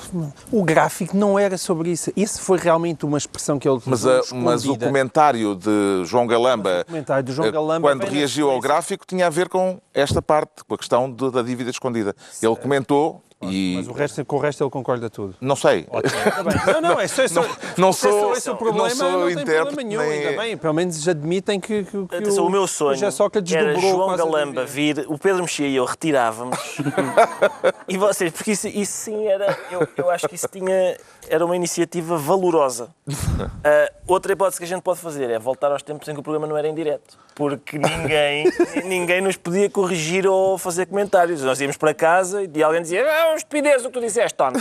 o 0.53 0.63
gráfico 0.65 1.17
não 1.17 1.39
era 1.39 1.57
sobre 1.59 1.91
isso. 1.91 2.13
Isso 2.17 2.41
foi 2.43 2.59
realmente 2.59 3.05
uma 3.07 3.19
expressão 3.19 3.59
que 3.59 3.69
ele 3.69 3.81
Mas, 3.87 4.01
usou 4.05 4.13
a- 4.13 4.35
mas 4.35 4.65
o 4.67 4.77
comentário 4.79 5.55
de 5.55 6.05
João 6.05 6.27
Galamba, 6.27 6.85
de 7.25 7.33
João 7.33 7.49
eh, 7.49 7.53
Galamba 7.53 7.89
quando 7.89 8.05
reagiu 8.05 8.51
ao 8.51 8.61
gráfico, 8.61 9.05
tinha 9.07 9.27
a 9.27 9.31
ver 9.31 9.49
com 9.49 9.81
esta 9.95 10.21
parte, 10.23 10.65
com 10.67 10.75
a 10.75 10.79
questão 10.79 11.11
de- 11.11 11.31
da 11.31 11.43
dívida 11.43 11.71
escondida. 11.71 12.15
Ele 12.43 12.57
comentou 12.57 13.23
e... 13.43 13.75
Mas 13.77 13.87
o 13.87 13.93
resto, 13.93 14.25
com 14.25 14.37
o 14.37 14.39
resto 14.41 14.65
ele 14.65 14.71
concorda 14.71 15.09
tudo. 15.09 15.37
Não 15.41 15.55
sei. 15.55 15.85
Tá. 15.85 16.73
Não, 16.73 16.81
não, 16.81 17.01
é 17.01 17.07
só, 17.07 17.23
é 17.23 17.29
só, 17.29 17.43
não 17.77 17.93
se 17.93 18.09
é 18.09 18.11
só 18.11 18.21
sou- 18.21 18.33
esse 18.33 18.49
o 18.49 18.53
não 18.53 18.59
problema, 18.59 18.91
sou 18.91 19.11
não, 19.13 19.27
tem 19.27 19.33
intérprete, 19.43 19.75
problema 19.77 19.89
nenhum. 19.89 20.01
nem- 20.01 20.27
Ainda 20.29 20.43
bem, 20.43 20.57
pelo 20.57 20.75
menos 20.75 21.09
admitem 21.09 21.61
que, 21.61 21.85
que, 21.85 22.07
que 22.07 22.17
Atenção, 22.17 22.47
o 22.47 22.51
meu 22.51 22.67
sonho 22.67 23.13
Sócrates 23.13 23.55
era 23.55 23.79
João 23.79 24.17
Galamba 24.17 24.65
vir, 24.65 25.05
o 25.09 25.17
Pedro 25.17 25.43
Mexia 25.43 25.69
e 25.69 25.77
eu 25.77 25.85
retirávamos. 25.85 26.59
e 27.89 27.97
vocês, 27.97 28.33
porque 28.33 28.53
isso, 28.53 28.67
isso 28.69 28.93
sim 28.93 29.27
era, 29.27 29.57
eu, 29.71 29.87
eu 29.97 30.11
acho 30.11 30.29
que 30.29 30.35
isso 30.35 30.49
tinha, 30.49 30.97
era 31.31 31.45
uma 31.45 31.57
iniciativa 31.57 32.17
valorosa. 32.17 32.91
Ah, 33.65 33.91
outra 34.07 34.33
hipótese 34.33 34.59
que 34.59 34.65
a 34.65 34.67
gente 34.67 34.83
pode 34.83 35.01
fazer 35.01 35.31
é 35.31 35.39
voltar 35.39 35.71
aos 35.71 35.83
tempos 35.83 36.09
em 36.09 36.15
que 36.15 36.21
o 36.21 36.23
programa 36.23 36.47
não 36.47 36.57
era 36.57 36.69
em 36.69 36.75
direto. 36.75 37.19
Porque 37.35 37.79
ninguém, 37.79 38.53
ninguém 38.85 39.21
nos 39.21 39.37
podia 39.37 39.71
corrigir 39.71 40.27
ou 40.27 40.59
fazer 40.59 40.87
comentários. 40.87 41.43
Nós 41.43 41.61
íamos 41.61 41.77
para 41.77 41.95
casa 41.95 42.43
e 42.43 42.63
alguém 42.63 42.83
dizia 42.83 43.05
ah, 43.05 43.33
é 43.33 43.37
estupidez 43.37 43.85
o 43.85 43.89
que 43.89 43.95
tu 43.95 44.01
disseste, 44.01 44.37
Tony. 44.37 44.59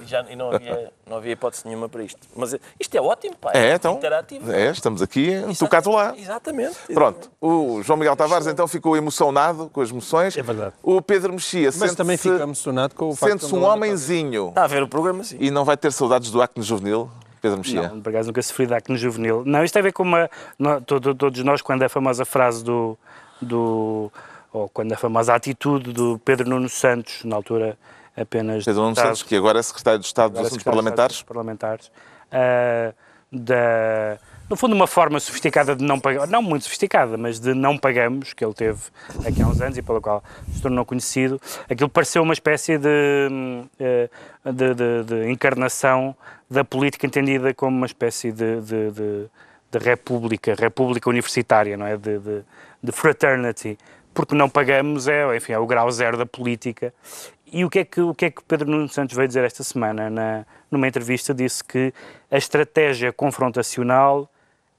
E, 0.00 0.06
já, 0.06 0.24
e 0.28 0.36
não, 0.36 0.52
havia, 0.52 0.92
não 1.08 1.16
havia 1.16 1.32
hipótese 1.32 1.66
nenhuma 1.66 1.88
para 1.88 2.02
isto. 2.02 2.20
Mas 2.36 2.56
isto 2.78 2.94
é 2.96 3.00
ótimo, 3.00 3.36
pá. 3.36 3.52
É, 3.54 3.74
então. 3.74 3.94
Interativo. 3.94 4.52
É, 4.52 4.70
estamos 4.70 5.02
aqui, 5.02 5.32
tu 5.58 5.68
cá, 5.68 5.82
tu 5.82 5.90
lá. 5.90 6.14
Exatamente. 6.16 6.76
Pronto, 6.92 7.30
o 7.40 7.82
João 7.82 7.98
Miguel 7.98 8.16
Tavares 8.16 8.46
então 8.46 8.68
ficou 8.68 8.96
emocionado 8.96 9.68
com 9.72 9.80
as 9.80 9.90
moções. 9.90 10.36
É 10.36 10.42
verdade. 10.42 10.74
O 10.82 11.02
Pedro 11.02 11.32
Mexia 11.32 11.66
Mas 11.66 11.74
sente-se 11.74 11.96
também 11.96 12.16
fica 12.16 12.42
emocionado 12.42 12.94
com 12.94 13.08
o 13.08 13.16
facto 13.16 13.32
sente-se 13.32 13.54
um 13.54 13.64
homenzinho 13.64 14.48
Está 14.48 14.64
a 14.64 14.66
ver 14.66 14.82
o 14.82 14.88
programa, 14.88 15.24
sim. 15.24 15.36
e 15.40 15.50
não 15.50 15.64
vai 15.64 15.76
ter 15.76 15.92
saudades 15.94 16.30
do 16.30 16.40
acne 16.42 16.62
juvenil, 16.62 17.10
Pedro 17.40 17.58
Mexia. 17.58 17.88
Não, 17.88 18.00
por 18.00 18.10
acaso 18.10 18.28
nunca 18.28 18.42
sofri 18.42 18.66
de 18.66 18.74
acne 18.74 18.96
juvenil. 18.96 19.42
Não, 19.44 19.62
isto 19.62 19.74
tem 19.74 19.80
a 19.80 19.82
ver 19.82 19.92
com 19.92 20.02
uma. 20.02 20.30
todos 20.86 21.42
nós, 21.44 21.62
quando 21.62 21.82
a 21.82 21.88
famosa 21.88 22.24
frase 22.24 22.64
do. 22.64 22.98
do 23.40 24.10
ou 24.52 24.68
quando 24.68 24.92
a 24.92 24.96
famosa 24.96 25.34
atitude 25.34 25.92
do 25.92 26.18
Pedro 26.24 26.48
Nuno 26.48 26.68
Santos, 26.68 27.24
na 27.24 27.36
altura 27.36 27.76
apenas. 28.16 28.64
Pedro 28.64 28.82
Nuno 28.82 28.96
Santos, 28.96 29.22
que 29.22 29.36
agora 29.36 29.58
é 29.58 29.62
secretário 29.62 29.98
de 29.98 30.06
Estado 30.06 30.30
dos 30.30 30.38
agora 30.38 30.46
Assuntos 30.48 30.64
Parlamentares. 30.64 31.22
Parlamentares, 31.22 31.90
ah, 32.30 32.94
da, 33.30 34.18
no 34.48 34.56
fundo, 34.56 34.74
uma 34.74 34.86
forma 34.86 35.18
sofisticada 35.20 35.74
de 35.74 35.82
não 35.84 35.98
pagar, 35.98 36.26
não 36.28 36.42
muito 36.42 36.64
sofisticada, 36.64 37.16
mas 37.16 37.38
de 37.40 37.54
não 37.54 37.78
pagamos, 37.78 38.32
que 38.32 38.44
ele 38.44 38.54
teve 38.54 38.78
aqui 39.26 39.42
há 39.42 39.46
uns 39.46 39.60
anos 39.60 39.76
e 39.78 39.82
pela 39.82 40.00
qual 40.00 40.22
se 40.52 40.60
tornou 40.60 40.84
conhecido, 40.84 41.40
aquilo 41.68 41.88
pareceu 41.88 42.22
uma 42.22 42.34
espécie 42.34 42.76
de, 42.78 43.28
eh, 43.80 44.08
de, 44.44 44.74
de- 44.74 45.04
de 45.04 45.30
encarnação 45.30 46.14
da 46.50 46.62
política 46.64 47.06
entendida 47.06 47.52
como 47.54 47.76
uma 47.76 47.86
espécie 47.86 48.30
de, 48.30 48.60
república, 49.82 50.54
república 50.54 51.08
universitária, 51.10 51.76
não 51.76 51.86
é? 51.86 51.96
De 51.96 52.92
fraternity. 52.92 53.76
Porque 54.12 54.34
não 54.34 54.48
pagamos 54.48 55.08
é, 55.08 55.36
enfim, 55.36 55.52
é 55.52 55.58
o 55.58 55.66
grau 55.66 55.90
zero 55.90 56.16
da 56.16 56.24
política. 56.26 56.94
e 57.52 57.64
o 57.64 57.70
que, 57.70 57.80
é 57.80 57.84
que, 57.84 58.00
o 58.00 58.14
que 58.14 58.26
é 58.26 58.30
que 58.30 58.42
Pedro 58.44 58.70
Nuno 58.70 58.88
Santos 58.88 59.16
veio 59.16 59.26
dizer 59.26 59.42
esta 59.44 59.64
semana? 59.64 60.08
Na, 60.08 60.44
numa 60.70 60.86
entrevista 60.86 61.34
disse 61.34 61.64
que 61.64 61.92
a 62.30 62.36
estratégia 62.36 63.12
confrontacional 63.12 64.28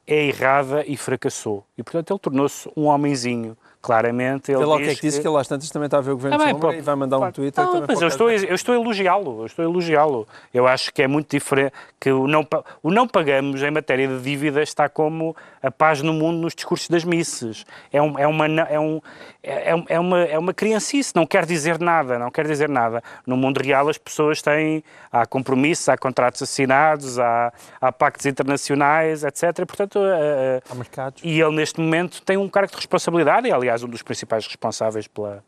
é 0.07 0.27
errada 0.27 0.83
e 0.85 0.95
fracassou. 0.97 1.65
E, 1.77 1.83
portanto, 1.83 2.11
ele 2.11 2.19
tornou-se 2.19 2.69
um 2.75 2.85
homenzinho 2.85 3.57
claramente. 3.85 4.51
Ele 4.51 4.65
lá 4.65 4.75
o 4.75 4.77
diz 4.77 4.87
que 4.87 4.91
é 4.91 4.95
que 4.95 5.01
disse 5.01 5.21
que 5.21 5.27
ele 5.27 5.37
às 5.37 5.47
tantas 5.47 5.69
também 5.69 5.85
está 5.85 5.99
a 5.99 6.01
ver 6.01 6.11
o 6.11 6.15
governo 6.15 6.41
Ah, 6.41 6.51
de 6.51 6.59
bem, 6.59 6.79
e 6.79 6.81
vai 6.81 6.95
mandar 6.95 7.19
um 7.19 7.31
Twitter 7.31 7.63
não, 7.63 7.85
mas 7.87 8.01
eu 8.01 8.07
estou, 8.07 8.29
eu 8.31 8.55
estou 8.55 8.73
a 8.75 8.81
elogiá-lo, 8.81 9.41
eu 9.41 9.45
estou 9.45 9.63
a 9.65 9.69
elogiá-lo. 9.69 10.27
Eu 10.53 10.67
acho 10.67 10.91
que 10.91 11.01
é 11.03 11.07
muito 11.07 11.29
diferente, 11.29 11.73
que 11.99 12.11
o 12.11 12.27
não, 12.27 12.45
o 12.81 12.89
não 12.91 13.07
pagamos 13.07 13.61
em 13.61 13.69
matéria 13.71 14.07
de 14.07 14.19
dívida 14.21 14.61
está 14.63 14.89
como 14.89 15.35
a 15.61 15.69
paz 15.71 16.01
no 16.01 16.13
mundo 16.13 16.37
nos 16.39 16.55
discursos 16.55 16.89
das 16.89 17.03
missas. 17.03 17.65
É, 17.93 18.01
um, 18.01 18.17
é, 18.17 18.25
uma, 18.27 18.45
é, 18.47 18.79
um, 18.79 19.01
é, 19.43 19.75
um- 19.75 19.85
é 19.87 19.99
uma, 19.99 20.19
é 20.23 20.37
uma 20.39 20.53
criancice, 20.53 21.13
não 21.15 21.25
quer 21.25 21.45
dizer 21.45 21.79
nada, 21.79 22.17
não 22.17 22.31
quer 22.31 22.47
dizer 22.47 22.69
nada. 22.69 23.01
No 23.25 23.37
mundo 23.37 23.59
real 23.59 23.87
as 23.89 23.97
pessoas 23.97 24.41
têm, 24.41 24.83
há 25.11 25.25
compromissos, 25.25 25.87
há 25.89 25.97
contratos 25.97 26.41
assinados, 26.41 27.19
há, 27.19 27.51
há 27.81 27.91
pactos 27.91 28.25
internacionais, 28.25 29.23
etc. 29.23 29.65
Portanto, 29.65 29.99
eh, 30.03 30.61
Há 30.69 30.75
mercados. 30.75 31.21
e 31.23 31.39
ele, 31.41 31.55
neste 31.55 31.79
momento, 31.79 32.21
tem 32.21 32.37
um 32.37 32.47
cargo 32.49 32.69
de 32.71 32.77
responsabilidade, 32.77 33.47
e, 33.47 33.51
aliás, 33.51 33.74
um 33.83 33.87
dos 33.87 34.01
principais 34.01 34.45
responsáveis 34.45 35.07
pela, 35.07 35.43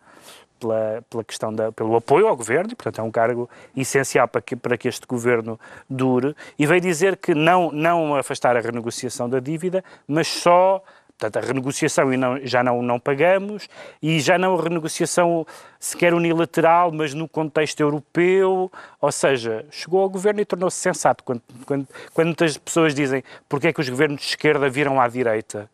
pela, 0.59 1.03
pela 1.09 1.23
questão 1.23 1.53
da, 1.53 1.71
pelo 1.71 1.95
apoio 1.95 2.28
ao 2.28 2.36
governo, 2.36 2.71
e, 2.71 2.75
portanto, 2.75 2.99
é 2.99 3.03
um 3.03 3.11
cargo 3.11 3.49
essencial 3.75 4.28
para 4.28 4.41
que, 4.41 4.55
para 4.55 4.78
que 4.78 4.88
este 4.88 5.05
governo 5.07 5.59
dure. 5.89 6.36
E 6.57 6.65
veio 6.65 6.82
dizer 6.82 7.17
que 7.17 7.34
não, 7.34 7.71
não 7.71 8.15
afastar 8.15 8.55
a 8.57 8.59
renegociação 8.59 9.30
da 9.30 9.39
dívida, 9.39 9.84
mas 10.07 10.28
só. 10.28 10.84
Portanto, 11.19 11.43
a 11.43 11.47
renegociação 11.47 12.13
e 12.13 12.17
não, 12.17 12.39
já 12.45 12.63
não, 12.63 12.80
não 12.84 12.99
pagamos, 12.99 13.67
e 13.99 14.19
já 14.19 14.38
não 14.38 14.53
a 14.53 14.61
renegociação 14.61 15.47
sequer 15.80 16.13
unilateral, 16.13 16.91
mas 16.91 17.15
no 17.15 17.28
contexto 17.28 17.80
europeu. 17.80 18.71
Ou 19.01 19.11
seja, 19.11 19.65
chegou 19.71 20.03
ao 20.03 20.09
governo 20.11 20.41
e 20.41 20.45
tornou-se 20.45 20.78
sensato. 20.78 21.23
Quando, 21.23 21.41
quando, 21.65 21.88
quando 22.13 22.28
muitas 22.28 22.55
pessoas 22.59 22.93
dizem 22.93 23.23
porque 23.49 23.69
é 23.69 23.73
que 23.73 23.82
os 23.82 23.89
governos 23.89 24.21
de 24.21 24.28
esquerda 24.28 24.69
viram 24.69 25.01
à 25.01 25.07
direita, 25.07 25.67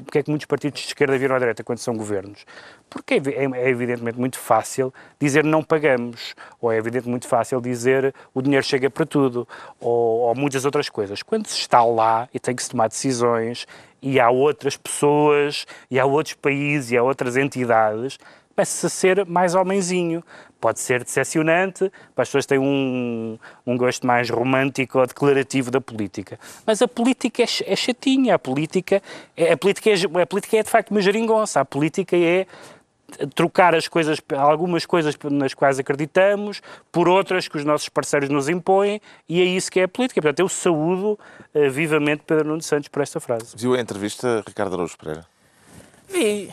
porque 0.00 0.18
é 0.18 0.22
que 0.22 0.30
muitos 0.30 0.46
partidos 0.46 0.80
de 0.80 0.86
esquerda 0.88 1.16
viram 1.18 1.36
à 1.36 1.38
direita 1.38 1.62
quando 1.64 1.78
são 1.78 1.96
governos? 1.96 2.44
Porque 2.88 3.14
é, 3.14 3.18
é- 3.18 3.60
é 3.66 3.68
evidentemente 3.68 4.18
muito 4.18 4.38
fácil 4.38 4.92
dizer 5.20 5.44
não 5.44 5.62
pagamos, 5.62 6.34
ou 6.60 6.72
é 6.72 6.76
evidentemente 6.76 7.08
muito 7.10 7.28
fácil 7.28 7.60
dizer 7.60 8.14
o 8.34 8.42
dinheiro 8.42 8.64
chega 8.64 8.90
para 8.90 9.06
tudo, 9.06 9.46
ou, 9.80 10.20
ou 10.20 10.34
muitas 10.34 10.64
outras 10.64 10.88
coisas. 10.88 11.22
Quando 11.22 11.46
se 11.46 11.58
está 11.58 11.84
lá 11.84 12.28
e 12.34 12.38
tem 12.40 12.54
que 12.54 12.62
se 12.62 12.70
tomar 12.70 12.88
decisões, 12.88 13.66
e 14.02 14.18
há 14.18 14.30
outras 14.30 14.76
pessoas, 14.76 15.66
e 15.90 16.00
há 16.00 16.06
outros 16.06 16.34
países, 16.34 16.90
e 16.90 16.96
há 16.96 17.02
outras 17.02 17.36
entidades, 17.36 18.18
começa 18.54 18.86
a 18.86 18.90
ser 18.90 19.26
mais 19.26 19.54
homenzinho. 19.54 20.22
Pode 20.60 20.78
ser 20.78 21.02
decepcionante, 21.02 21.90
as 22.14 22.28
pessoas 22.28 22.44
têm 22.44 22.58
um, 22.58 23.38
um 23.66 23.78
gosto 23.78 24.06
mais 24.06 24.28
romântico 24.28 24.98
ou 24.98 25.06
declarativo 25.06 25.70
da 25.70 25.80
política. 25.80 26.38
Mas 26.66 26.82
a 26.82 26.88
política 26.88 27.42
é, 27.42 27.46
é 27.64 27.74
chatinha, 27.74 28.34
a 28.34 28.38
política 28.38 29.02
é, 29.34 29.52
a, 29.52 29.56
política 29.56 29.88
é, 29.88 30.22
a 30.22 30.26
política 30.26 30.58
é 30.58 30.62
de 30.62 30.68
facto 30.68 30.90
uma 30.90 31.00
geringonça, 31.00 31.60
a 31.60 31.64
política 31.64 32.14
é 32.14 32.46
trocar 33.34 33.74
as 33.74 33.88
coisas, 33.88 34.20
algumas 34.36 34.86
coisas 34.86 35.16
nas 35.30 35.54
quais 35.54 35.78
acreditamos, 35.78 36.60
por 36.92 37.08
outras 37.08 37.48
que 37.48 37.56
os 37.56 37.64
nossos 37.64 37.88
parceiros 37.88 38.28
nos 38.28 38.48
impõem, 38.48 39.00
e 39.28 39.40
é 39.40 39.44
isso 39.44 39.70
que 39.70 39.80
é 39.80 39.84
a 39.84 39.88
política. 39.88 40.20
Portanto, 40.20 40.40
eu 40.40 40.48
saúdo 40.48 41.18
eh, 41.54 41.68
vivamente 41.68 42.22
Pedro 42.26 42.48
Nuno 42.48 42.62
Santos 42.62 42.88
por 42.88 43.02
esta 43.02 43.18
frase. 43.18 43.56
Viu 43.56 43.74
a 43.74 43.80
entrevista 43.80 44.42
Ricardo 44.46 44.74
Araújo 44.74 44.96
Pereira? 44.98 45.26
Vi. 46.08 46.50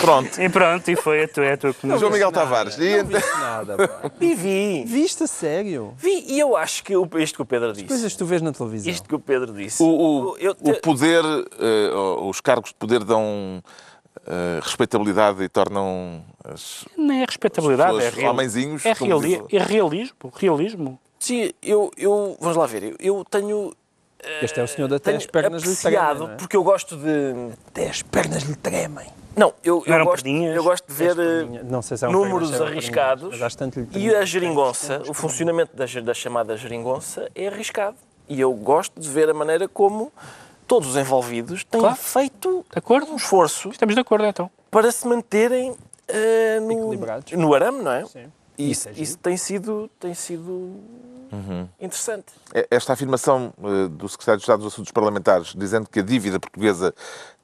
Pronto. 0.00 0.40
E 0.40 0.48
pronto, 0.48 0.90
e 0.90 0.96
foi 0.96 1.24
a 1.24 1.28
tua, 1.28 1.44
é 1.44 1.52
a 1.52 1.56
tua 1.56 1.74
comunidade. 1.74 2.00
João 2.00 2.12
Miguel 2.12 2.32
Tavares. 2.32 2.76
E, 2.78 2.96
Não 3.02 3.06
viste 3.06 3.30
nada, 3.38 3.88
pá. 3.88 4.10
E 4.20 4.34
vi. 4.34 4.84
Viste 4.86 5.22
a 5.22 5.26
sério? 5.26 5.94
Vi. 5.96 6.24
E 6.28 6.38
eu 6.38 6.56
acho 6.56 6.82
que 6.84 6.96
o- 6.96 7.08
isto 7.18 7.36
que 7.36 7.42
o 7.42 7.46
Pedro 7.46 7.72
disse. 7.72 7.86
Coisas 7.86 8.12
que 8.12 8.18
tu 8.18 8.26
vês 8.26 8.40
na 8.42 8.52
televisão. 8.52 8.92
Isto 8.92 9.08
que 9.08 9.14
o 9.14 9.18
Pedro 9.20 9.52
disse. 9.52 9.82
o, 9.82 9.86
o, 9.86 10.36
eu 10.38 10.52
o 10.60 10.72
te- 10.72 10.80
poder, 10.80 11.22
eh, 11.24 11.90
os 12.22 12.40
cargos 12.40 12.70
de 12.70 12.76
poder 12.76 13.04
dão 13.04 13.62
eh, 14.26 14.60
respeitabilidade 14.62 15.42
e 15.42 15.48
tornam 15.48 16.22
as 16.44 16.84
Não 16.96 17.14
é 17.14 17.24
respeitabilidade, 17.24 17.94
pessoas 17.96 18.16
é, 18.16 18.20
real, 18.20 18.32
homenzinhos, 18.34 18.84
é, 18.86 18.94
como 18.94 19.18
reali 19.18 19.42
diz 19.48 19.60
é 19.60 19.64
realismo. 19.64 20.16
Realismo. 20.36 21.00
Sim, 21.18 21.50
eu, 21.62 21.90
eu. 21.96 22.36
Vamos 22.40 22.56
lá 22.56 22.66
ver. 22.66 22.82
Eu, 22.82 22.94
eu 23.18 23.24
tenho. 23.30 23.74
Este 24.42 24.60
é 24.60 24.62
o 24.62 24.68
senhor 24.68 24.86
da 24.88 24.98
tenho 24.98 25.16
até 25.16 25.24
as 25.24 25.30
pernas 25.30 25.62
lhe 25.62 25.74
tremem, 25.76 26.24
é? 26.30 26.34
porque 26.36 26.56
eu 26.56 26.62
gosto 26.62 26.96
de. 26.96 27.52
Até 27.68 27.88
as 27.88 28.02
pernas 28.02 28.42
lhe 28.42 28.54
tremem. 28.54 29.06
Não, 29.36 29.54
eu, 29.62 29.82
eu, 29.86 29.94
eram 29.94 30.04
gosto, 30.04 30.26
eu 30.26 30.62
gosto 30.64 30.86
de 30.88 30.92
ver 30.94 31.16
Não 31.64 31.80
sei 31.82 31.96
se 31.96 32.04
é 32.04 32.08
um 32.08 32.12
números 32.12 32.52
é 32.52 32.64
arriscados 32.64 33.22
perninhas, 33.22 33.40
mas 33.40 33.42
às 33.42 33.54
tanto 33.54 33.80
lhe 33.80 33.88
e 33.94 34.14
a 34.14 34.24
geringonça, 34.24 35.02
o 35.08 35.14
funcionamento 35.14 35.74
da, 35.76 35.84
da 36.02 36.14
chamada 36.14 36.56
geringonça 36.56 37.30
é 37.34 37.46
arriscado. 37.48 37.96
E 38.28 38.40
eu 38.40 38.52
gosto 38.52 39.00
de 39.00 39.08
ver 39.08 39.30
a 39.30 39.34
maneira 39.34 39.68
como 39.68 40.12
todos 40.66 40.90
os 40.90 40.96
envolvidos 40.96 41.64
têm 41.64 41.80
Claro. 41.80 41.96
feito 41.96 42.64
De 42.72 42.78
acordo? 42.78 43.12
um 43.12 43.16
esforço 43.16 43.70
Estamos 43.70 43.94
de 43.94 44.00
acordo, 44.00 44.24
então. 44.26 44.50
para 44.70 44.90
se 44.92 45.06
manterem 45.06 45.74
eh, 46.08 46.60
no, 46.60 46.72
Equilibrados. 46.72 47.32
no 47.32 47.54
arame, 47.54 47.82
não 47.82 47.92
é? 47.92 48.04
Sim. 48.06 48.26
E 48.58 48.70
Isso 48.70 48.88
isso, 48.94 49.14
é 49.16 49.18
tem 49.22 49.36
sido, 49.36 49.90
tem 49.98 50.12
sido 50.12 50.76
interessante. 51.80 52.26
É, 52.52 52.66
Esta 52.70 52.92
afirmação 52.92 53.52
eh, 53.62 53.88
do 53.88 54.08
Secretário 54.08 54.38
de 54.38 54.42
Estado 54.42 54.62
dos 54.62 54.72
Assuntos 54.72 54.92
Parlamentares, 54.92 55.54
dizendo 55.56 55.88
que 55.88 56.00
a 56.00 56.02
dívida 56.02 56.38
portuguesa 56.38 56.94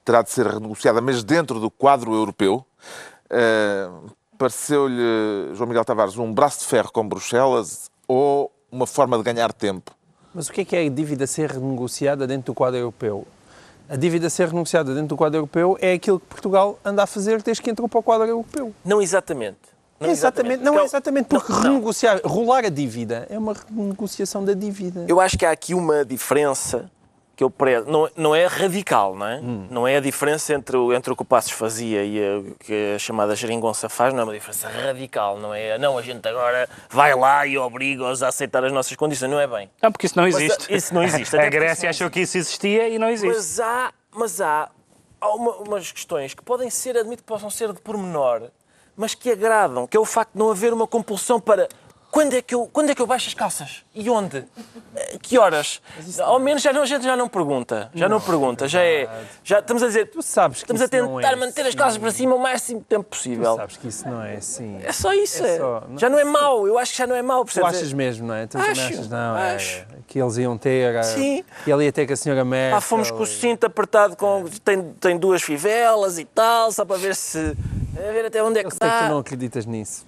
terá 0.07 0.23
de 0.23 0.31
ser 0.31 0.47
renegociada, 0.47 1.01
mas 1.01 1.25
dentro 1.25 1.59
do 1.59 1.69
quadro 1.69 2.15
europeu, 2.15 2.65
eh, 3.29 3.89
pareceu-lhe, 4.39 5.53
João 5.53 5.69
Miguel 5.69 5.85
Tavares, 5.85 6.17
um 6.17 6.33
braço 6.33 6.61
de 6.61 6.67
ferro 6.67 6.93
com 6.93 7.07
Bruxelas 7.07 7.91
ou 8.07 8.53
uma 8.71 8.87
forma 8.87 9.19
de 9.19 9.25
ganhar 9.25 9.53
tempo? 9.53 9.91
Mas 10.33 10.49
o 10.49 10.53
que 10.53 10.61
é 10.61 10.65
que 10.65 10.77
é 10.77 10.87
a 10.87 10.89
dívida 10.89 11.27
ser 11.27 11.51
renegociada 11.51 12.25
dentro 12.25 12.53
do 12.53 12.55
quadro 12.55 12.79
europeu? 12.79 13.27
A 13.89 13.97
dívida 13.97 14.31
ser 14.31 14.49
renegociada 14.49 14.95
dentro 14.95 15.09
do 15.09 15.17
quadro 15.17 15.39
europeu 15.39 15.77
é 15.81 15.95
aquilo 15.95 16.21
que 16.21 16.27
Portugal 16.27 16.79
anda 16.85 17.03
a 17.03 17.07
fazer 17.07 17.43
desde 17.43 17.61
que 17.61 17.71
entrou 17.71 17.89
para 17.89 17.99
o 17.99 18.03
quadro 18.03 18.29
europeu. 18.29 18.73
Não 18.85 19.03
exatamente. 19.03 19.59
Não 19.99 20.11
exatamente, 20.11 20.63
não 20.63 20.75
é 20.75 20.77
Porque 20.77 20.89
exatamente 20.89 21.27
porque 21.27 21.53
não, 21.53 21.59
não. 21.59 21.69
renegociar, 21.71 22.21
rolar 22.23 22.65
a 22.65 22.69
dívida 22.69 23.27
é 23.31 23.39
uma 23.39 23.55
renegociação 23.55 24.45
da 24.45 24.53
dívida. 24.53 25.07
Eu 25.09 25.21
acho 25.21 25.39
que 25.39 25.47
há 25.47 25.51
aqui 25.51 25.73
uma 25.75 26.05
diferença 26.05 26.91
que 27.37 27.45
eu 27.45 27.51
prezo. 27.51 27.87
Não, 27.91 28.09
não 28.17 28.35
é 28.35 28.47
radical, 28.47 29.15
não 29.15 29.27
é? 29.27 29.37
Hum. 29.37 29.67
Não 29.71 29.87
é 29.87 29.97
a 29.97 30.01
diferença 30.01 30.55
entre 30.55 30.75
o, 30.77 30.93
entre 30.95 31.13
o 31.13 31.17
que 31.17 31.21
o 31.21 31.25
Passos 31.25 31.51
fazia 31.53 32.03
e 32.03 32.19
o 32.39 32.55
que 32.59 32.95
a 32.95 32.99
chamada 32.99 33.37
geringonça 33.37 33.89
faz, 33.91 34.15
não 34.15 34.21
é 34.21 34.25
uma 34.25 34.33
diferença 34.33 34.69
radical, 34.69 35.39
não 35.39 35.53
é? 35.53 35.77
Não, 35.79 35.99
a 35.99 36.03
gente 36.03 36.27
agora 36.27 36.67
vai 36.89 37.15
lá 37.15 37.47
e 37.47 37.59
obriga-os 37.59 38.23
a 38.23 38.29
aceitar 38.29 38.65
as 38.65 38.73
nossas 38.73 38.97
condições, 38.97 39.31
não 39.31 39.39
é 39.39 39.47
bem. 39.47 39.71
Não, 39.83 39.93
porque 39.93 40.07
isso 40.07 40.17
não 40.17 40.25
Mas, 40.25 40.35
existe. 40.37 40.75
isso 40.75 40.95
não 40.95 41.03
existe. 41.03 41.37
A 41.39 41.49
Grécia 41.51 41.91
achou 41.91 42.09
que 42.09 42.21
isso 42.21 42.39
existia 42.39 42.89
e 42.89 42.99
não 42.99 43.11
existe. 43.11 43.37
Mas 43.37 43.61
há, 43.61 43.93
mas 44.15 44.41
há, 44.41 44.71
há 45.21 45.29
uma- 45.35 45.57
umas 45.57 45.93
questões 45.93 46.33
que 46.33 46.43
podem 46.43 46.71
ser, 46.71 46.97
admito 46.97 47.23
que 47.23 47.29
possam 47.29 47.51
ser 47.51 47.71
de 47.73 47.81
pormenor, 47.83 48.45
mas 48.97 49.15
que 49.15 49.31
agradam, 49.31 49.87
que 49.87 49.95
é 49.95 50.01
o 50.01 50.07
facto 50.07 50.33
de 50.33 50.39
não 50.39 50.51
haver 50.51 50.73
uma 50.73 50.87
compulsão 50.87 51.39
para 51.39 51.69
quando 52.17 52.33
é 52.33 52.41
que 52.41 52.55
eu, 52.55 52.67
quando 52.73 52.89
é 52.89 52.95
que 52.95 53.03
eu 53.03 53.07
baixo 53.07 53.29
as 53.29 53.35
calças? 53.35 53.85
E 53.95 54.09
onde? 54.09 54.43
Eh, 54.97 55.19
Que 55.21 55.37
horas? 55.39 55.83
Ao 56.23 56.39
menos 56.39 56.63
já 56.63 56.73
não, 56.73 56.81
a 56.81 56.87
gente 56.87 57.05
já 57.05 57.15
não 57.15 57.29
pergunta. 57.29 57.91
Já 57.95 58.09
não, 58.09 58.19
pergunta. 58.19 58.67
Já 58.67 58.83
é. 58.83 59.07
Já 59.45 59.59
estamos 59.59 59.83
a 59.83 59.87
dizer. 59.89 60.07
Tu 60.11 60.23
sabes 60.23 60.59
que 60.63 60.73
Estamos 60.73 60.81
a 60.81 60.87
isso 60.87 60.97
não 61.07 61.17
tentar 61.17 61.33
é 61.33 61.37
manter 61.37 61.61
as 61.61 61.67
assim. 61.69 61.77
calças 61.77 61.99
para 61.99 62.11
cima 62.11 62.35
o 62.35 62.39
máximo 62.39 62.81
tempo 62.81 63.05
Tu 63.05 63.09
possível. 63.11 63.55
sabes 63.57 63.77
que 63.77 63.89
isso 63.89 64.09
não 64.09 64.23
é 64.23 64.37
assim. 64.37 64.81
É 64.83 64.93
só 64.93 65.13
isso. 65.13 65.45
É 65.45 65.57
é. 65.57 65.59
só- 65.59 65.83
Já 65.99 66.09
não 66.09 66.19
é 66.19 66.25
mau. 66.25 66.67
Eu 66.67 66.79
acho 66.79 66.93
que 66.93 66.99
já 66.99 67.07
não 67.07 67.15
é 67.17 67.21
mau. 67.21 67.45
Tu 67.45 67.63
achas 67.67 67.93
mesmo, 67.93 68.27
não 68.29 68.35
é? 68.35 68.47
Tu 68.47 68.57
Acho, 68.57 68.71
achas, 68.81 69.09
não, 69.11 69.37
é, 69.37 69.55
acho. 69.57 69.85
que 70.07 70.19
eles 70.19 70.39
iam 70.39 70.57
ter, 70.57 71.05
Sim. 71.05 71.45
que 71.65 71.71
ele 71.71 71.85
ia 71.85 71.93
ter 71.93 72.07
com 72.07 72.15
a 72.15 72.17
senhora 72.17 72.47
Merkel. 72.47 72.79
Ah, 72.79 72.81
fomos 72.81 73.11
com 73.11 73.23
o 73.25 73.27
cinto 73.27 73.67
apertado, 73.67 74.17
com, 74.17 74.45
tem, 74.65 74.83
tem 74.95 75.19
duas 75.19 75.43
fivelas 75.43 76.19
e 76.19 76.25
tal, 76.25 76.73
só 76.73 76.83
para 76.83 76.97
ver 76.97 77.15
se. 77.15 77.39
A 77.99 78.11
ver 78.13 78.25
até 78.25 78.43
onde 78.43 78.59
é 78.61 78.65
Eu 78.65 78.71
que 78.71 78.77
sei 78.77 78.89
que 78.91 78.99
tu 79.05 79.09
não 79.11 79.19
acreditas 79.19 79.67
nisso. 79.67 80.07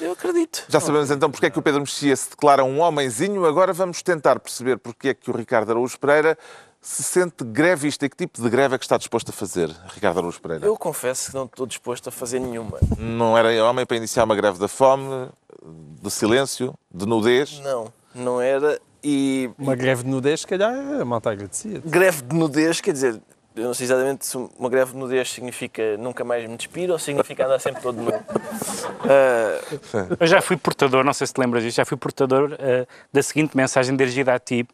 Eu 0.00 0.12
acredito. 0.12 0.64
Já 0.68 0.80
sabemos 0.80 1.10
então 1.10 1.30
porque 1.30 1.46
é 1.46 1.50
que 1.50 1.58
o 1.58 1.62
Pedro 1.62 1.80
Mexia 1.80 2.14
se 2.16 2.30
declara 2.30 2.64
um 2.64 2.80
homenzinho. 2.80 3.44
Agora 3.44 3.72
vamos 3.72 4.02
tentar 4.02 4.38
perceber 4.38 4.78
porque 4.78 5.08
é 5.08 5.14
que 5.14 5.30
o 5.30 5.36
Ricardo 5.36 5.70
Araújo 5.70 5.98
Pereira 5.98 6.36
se 6.80 7.02
sente 7.02 7.42
grevista 7.44 8.06
e 8.06 8.08
que 8.08 8.16
tipo 8.16 8.40
de 8.40 8.48
greve 8.48 8.76
é 8.76 8.78
que 8.78 8.84
está 8.84 8.96
disposto 8.96 9.30
a 9.30 9.32
fazer, 9.32 9.68
Ricardo 9.94 10.18
Araújo 10.18 10.40
Pereira. 10.40 10.64
Eu 10.64 10.76
confesso 10.76 11.30
que 11.30 11.36
não 11.36 11.44
estou 11.44 11.66
disposto 11.66 12.08
a 12.08 12.12
fazer 12.12 12.38
nenhuma. 12.38 12.78
Não 12.96 13.36
era 13.36 13.48
homem 13.64 13.84
para 13.84 13.96
iniciar 13.96 14.24
uma 14.24 14.36
greve 14.36 14.58
da 14.58 14.68
fome, 14.68 15.28
de 16.02 16.10
silêncio, 16.10 16.74
de 16.92 17.04
nudez? 17.04 17.60
Não, 17.60 17.92
não 18.14 18.40
era. 18.40 18.80
E 19.02 19.50
Uma 19.58 19.74
greve 19.76 20.02
de 20.04 20.08
nudez, 20.10 20.40
se 20.40 20.46
calhar, 20.46 20.72
a 21.00 21.04
malta 21.04 21.30
agradecia. 21.30 21.80
greve 21.84 22.22
de 22.22 22.34
nudez, 22.34 22.80
quer 22.80 22.92
dizer, 22.92 23.20
eu 23.58 23.64
não 23.64 23.74
sei 23.74 23.84
exatamente 23.86 24.24
se 24.26 24.36
uma 24.36 24.68
greve 24.68 24.92
de 24.92 24.98
nudez 24.98 25.30
significa 25.30 25.96
nunca 25.98 26.24
mais 26.24 26.48
me 26.48 26.56
despir 26.56 26.90
ou 26.90 26.98
significa 26.98 27.44
andar 27.46 27.58
sempre 27.58 27.82
todo 27.82 28.00
nu. 28.00 28.12
Ah, 29.08 29.60
Eu 30.20 30.26
já 30.26 30.40
fui 30.40 30.56
portador, 30.56 31.04
não 31.04 31.12
sei 31.12 31.26
se 31.26 31.32
te 31.34 31.38
lembras 31.40 31.62
disto, 31.62 31.76
já 31.76 31.84
fui 31.84 31.96
portador 31.96 32.54
eh, 32.58 32.86
da 33.12 33.22
seguinte 33.22 33.56
mensagem 33.56 33.96
dirigida 33.96 34.34
a 34.34 34.38
ti 34.38 34.66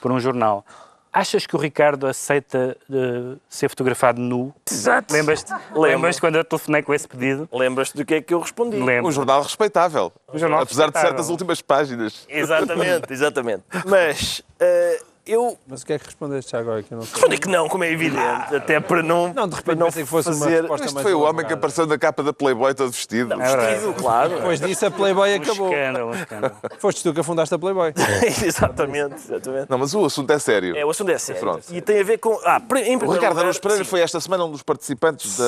por 0.00 0.10
um 0.12 0.20
jornal. 0.20 0.64
Achas 1.12 1.46
que 1.46 1.54
o 1.54 1.58
Ricardo 1.60 2.08
aceita 2.08 2.76
uh, 2.90 3.38
ser 3.48 3.68
fotografado 3.68 4.20
nu? 4.20 4.52
Exato. 4.68 5.14
Lembras-te. 5.14 5.52
Lembras 5.72 6.18
quando 6.18 6.34
eu 6.34 6.44
telefonei 6.44 6.82
com 6.82 6.92
esse 6.92 7.06
pedido? 7.06 7.48
Lembras-te 7.52 7.96
do 7.96 8.04
que 8.04 8.14
é 8.14 8.20
que 8.20 8.34
eu 8.34 8.40
respondi? 8.40 8.78
Lembro. 8.78 9.06
Um 9.06 9.12
jornal 9.12 9.40
respeitável. 9.40 10.12
Um 10.32 10.38
jornal 10.38 10.62
Apesar 10.62 10.86
de 10.86 10.86
respeitável. 10.86 11.10
certas 11.10 11.30
últimas 11.30 11.62
páginas. 11.62 12.26
Exatamente, 12.28 13.12
exatamente. 13.12 13.62
Mas 13.86 14.42
eh, 14.58 15.00
eu 15.26 15.58
Mas 15.66 15.82
o 15.82 15.86
que 15.86 15.92
é 15.94 15.98
que 15.98 16.04
respondeste 16.06 16.52
já 16.52 16.58
agora 16.58 16.82
que 16.82 16.92
eu 16.92 16.98
não 16.98 17.04
sei? 17.04 17.12
respondi 17.14 17.38
que 17.38 17.48
não, 17.48 17.68
como 17.68 17.84
é 17.84 17.90
evidente, 17.90 18.54
até 18.56 18.80
para 18.80 19.02
não. 19.02 19.32
Não, 19.32 19.48
de 19.48 19.54
repente 19.56 19.78
não 19.78 19.86
pensei 19.86 20.02
que 20.04 20.08
fosse 20.08 20.28
uma 20.30 20.38
fazer... 20.38 20.60
resposta 20.60 20.84
Este 20.86 20.94
mais 20.94 21.02
foi 21.06 21.14
o 21.14 21.20
homem 21.20 21.46
que 21.46 21.52
apareceu 21.52 21.86
na 21.86 21.98
capa 21.98 22.22
da 22.22 22.32
Playboy 22.32 22.74
todo 22.74 22.90
vestido. 22.90 23.30
Não, 23.30 23.38
verdade. 23.38 23.74
vestido, 23.74 23.94
claro. 23.94 24.34
Depois 24.36 24.60
disso 24.60 24.86
a 24.86 24.90
Playboy 24.90 25.32
Um 25.32 25.36
acabou. 25.42 25.68
escândalo, 25.72 26.10
um 26.10 26.14
escândalo. 26.14 26.54
Foste 26.78 27.02
tu 27.02 27.14
que 27.14 27.20
afundaste 27.20 27.54
a 27.54 27.58
Playboy. 27.58 27.92
exatamente, 28.44 29.14
exatamente. 29.16 29.66
Não, 29.70 29.78
mas 29.78 29.94
o 29.94 30.04
assunto 30.04 30.30
é 30.32 30.38
sério. 30.38 30.76
É, 30.76 30.84
o 30.84 30.90
assunto 30.90 31.10
é 31.10 31.18
sério. 31.18 31.40
Pronto. 31.40 31.64
E 31.70 31.80
tem 31.80 32.00
a 32.00 32.04
ver 32.04 32.18
com. 32.18 32.38
Ah, 32.44 32.60
em 32.84 32.96
O 32.96 33.10
Ricardo 33.12 33.38
Araújo 33.38 33.60
Pereira 33.60 33.84
foi 33.84 34.00
esta 34.00 34.20
semana 34.20 34.44
um 34.44 34.50
dos 34.50 34.62
participantes 34.62 35.36
da, 35.38 35.44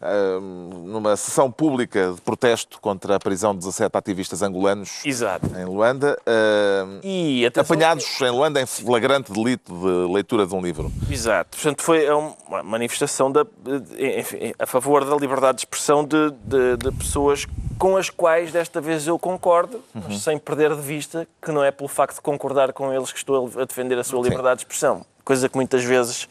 ah, 0.00 0.40
numa 0.40 1.16
sessão 1.16 1.50
pública 1.50 2.12
de 2.14 2.20
protesto 2.20 2.80
contra 2.80 3.16
a 3.16 3.18
prisão 3.20 3.52
de 3.52 3.58
17 3.60 3.96
ativistas 3.96 4.42
angolanos 4.42 5.00
Exato. 5.04 5.46
em 5.58 5.64
Luanda, 5.64 6.18
ah, 6.26 6.98
E 7.02 7.44
atenção- 7.46 7.74
apanhados 7.74 8.20
em 8.20 8.30
Luanda 8.30 8.60
em 8.60 8.66
flagrante 8.94 9.32
delito 9.32 9.72
de 9.72 10.12
leitura 10.12 10.46
de 10.46 10.54
um 10.54 10.60
livro. 10.60 10.90
Exato. 11.10 11.56
Portanto, 11.56 11.82
foi 11.82 12.08
uma 12.08 12.62
manifestação 12.62 13.30
da, 13.30 13.42
de- 13.42 14.18
enfim, 14.20 14.52
a 14.58 14.66
favor 14.66 15.04
da 15.04 15.16
liberdade 15.16 15.56
de 15.58 15.60
expressão 15.62 16.04
de, 16.04 16.30
de- 16.44 16.76
de 16.76 16.92
pessoas 16.92 17.46
com 17.76 17.96
as 17.96 18.08
quais 18.08 18.52
desta 18.52 18.80
vez 18.80 19.06
eu 19.06 19.18
concordo, 19.18 19.80
mas 19.92 20.22
sem 20.22 20.38
perder 20.38 20.74
de 20.76 20.80
vista 20.80 21.26
que 21.42 21.50
não 21.50 21.64
é 21.64 21.72
pelo 21.72 21.88
facto 21.88 22.14
de 22.16 22.20
concordar 22.20 22.72
com 22.72 22.92
eles 22.92 23.10
que 23.10 23.18
estou 23.18 23.50
a 23.58 23.64
defender 23.64 23.98
a 23.98 24.04
sua 24.04 24.22
liberdade 24.22 24.58
de 24.60 24.62
expressão. 24.66 25.04
Coisa 25.24 25.48
que 25.48 25.56
muitas 25.56 25.82
vezes 25.82 26.28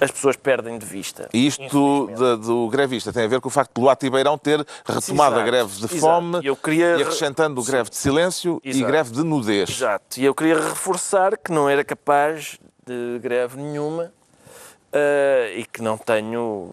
as 0.00 0.10
pessoas 0.10 0.36
perdem 0.36 0.78
de 0.78 0.86
vista. 0.86 1.28
E 1.32 1.46
isto 1.46 2.06
do 2.38 2.68
grevista 2.68 3.12
tem 3.12 3.24
a 3.24 3.28
ver 3.28 3.40
com 3.40 3.48
o 3.48 3.50
facto 3.50 3.72
de 3.74 3.80
Luati 3.80 4.08
Beirão 4.10 4.36
ter 4.38 4.64
retomado 4.86 5.36
a 5.36 5.38
Exato, 5.38 5.50
greve 5.50 5.72
de 5.76 5.84
exato. 5.84 5.98
fome 6.00 6.40
Eu 6.46 6.56
queria- 6.56 6.96
e 6.96 7.02
acrescentando 7.02 7.62
greve 7.62 7.90
de 7.90 7.96
silêncio 7.96 8.60
e 8.64 8.70
Exato. 8.70 8.86
greve 8.86 9.10
de 9.12 9.22
nudez. 9.24 9.70
Exato. 9.70 10.20
E 10.20 10.24
eu 10.24 10.34
queria 10.34 10.54
reforçar 10.60 11.36
que 11.36 11.50
não 11.50 11.68
era 11.68 11.82
capaz 11.84 12.58
de 12.86 13.18
greve 13.20 13.56
nenhuma 13.56 14.12
eh, 14.92 15.54
e 15.56 15.64
que 15.66 15.82
não 15.82 15.98
tenho. 15.98 16.72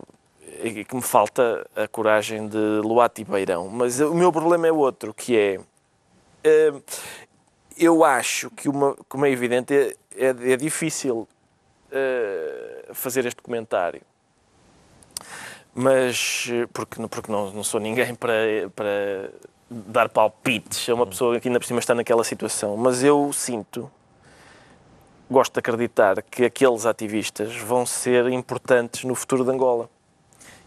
e 0.64 0.86
que 0.86 0.96
me 0.96 1.02
falta 1.02 1.68
a 1.76 1.86
coragem 1.88 2.48
de 2.48 2.58
Luati 2.82 3.24
Beirão. 3.26 3.68
Mas 3.68 4.00
o 4.00 4.14
meu 4.14 4.32
problema 4.32 4.66
é 4.68 4.72
outro, 4.72 5.14
que 5.14 5.38
é. 5.38 5.60
eh, 6.44 6.74
eu 7.78 8.06
acho 8.06 8.50
que, 8.52 8.70
uma, 8.70 8.96
como 9.10 9.26
é 9.26 9.30
evidente, 9.32 9.74
é, 9.74 9.94
é, 10.16 10.54
é 10.54 10.56
difícil 10.56 11.28
fazer 12.94 13.26
este 13.26 13.42
comentário. 13.42 14.02
Mas, 15.74 16.48
eh, 16.52 16.68
porque, 16.72 17.02
não- 17.02 17.10
porque 17.10 17.32
não, 17.32 17.52
não 17.52 17.64
sou 17.64 17.80
ninguém 17.80 18.14
para, 18.16 18.34
para 18.76 19.30
dar 19.70 20.10
palpites 20.10 20.88
a 20.90 20.94
uma 20.94 21.06
pessoa 21.06 21.40
que 21.40 21.48
ainda 21.48 21.60
por 21.60 21.66
cima 21.66 21.80
está 21.80 21.94
naquela 21.94 22.24
situação. 22.24 22.78
Mas 22.78 23.04
eu 23.04 23.32
sinto, 23.34 23.92
gosto 25.30 25.54
de 25.54 25.60
acreditar, 25.60 26.22
que 26.22 26.46
aqueles 26.46 26.86
ativistas 26.86 27.56
vão 27.58 27.86
ser 27.86 28.28
importantes 28.32 29.04
no 29.04 29.16
futuro 29.16 29.44
de 29.44 29.52
Angola. 29.52 29.90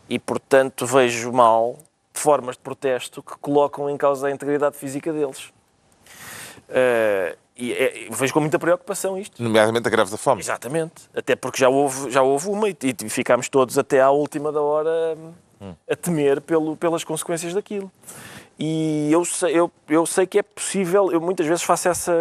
E, 0.08 0.18
portanto, 0.18 0.84
vejo 0.86 1.32
mal 1.32 1.78
formas 2.12 2.56
de 2.56 2.62
protesto 2.62 3.22
que 3.22 3.36
colocam 3.38 3.88
em 3.88 3.96
causa 3.96 4.26
a 4.26 4.30
integridade 4.30 4.76
física 4.76 5.12
deles. 5.12 5.52
Eh, 6.68 7.36
e 7.58 7.72
é- 7.72 8.08
vejo 8.10 8.32
com 8.32 8.40
muita 8.40 8.58
preocupação 8.58 9.18
isto. 9.18 9.42
Nomeadamente 9.42 9.88
a 9.88 9.90
greve 9.90 10.10
da 10.10 10.16
fome. 10.16 10.40
Exatamente. 10.40 10.94
Até 11.14 11.34
porque 11.34 11.58
já 11.58 11.68
houve, 11.68 12.10
já 12.10 12.22
houve 12.22 12.48
uma 12.48 12.68
e, 12.68 12.76
e 12.82 13.08
ficámos 13.08 13.48
todos 13.48 13.76
até 13.76 14.00
à 14.00 14.10
última 14.10 14.52
da 14.52 14.60
hora 14.60 15.18
hum, 15.60 15.74
a 15.90 15.96
temer 15.96 16.40
pelo, 16.40 16.76
pelas 16.76 17.02
consequências 17.02 17.52
daquilo. 17.52 17.90
E 18.58 19.10
eu 19.12 19.24
sei, 19.24 19.58
eu, 19.58 19.70
eu 19.88 20.06
sei 20.06 20.26
que 20.26 20.38
é 20.38 20.42
possível, 20.42 21.12
eu 21.12 21.20
muitas 21.20 21.46
vezes 21.46 21.62
faço 21.62 21.88
essa, 21.88 22.14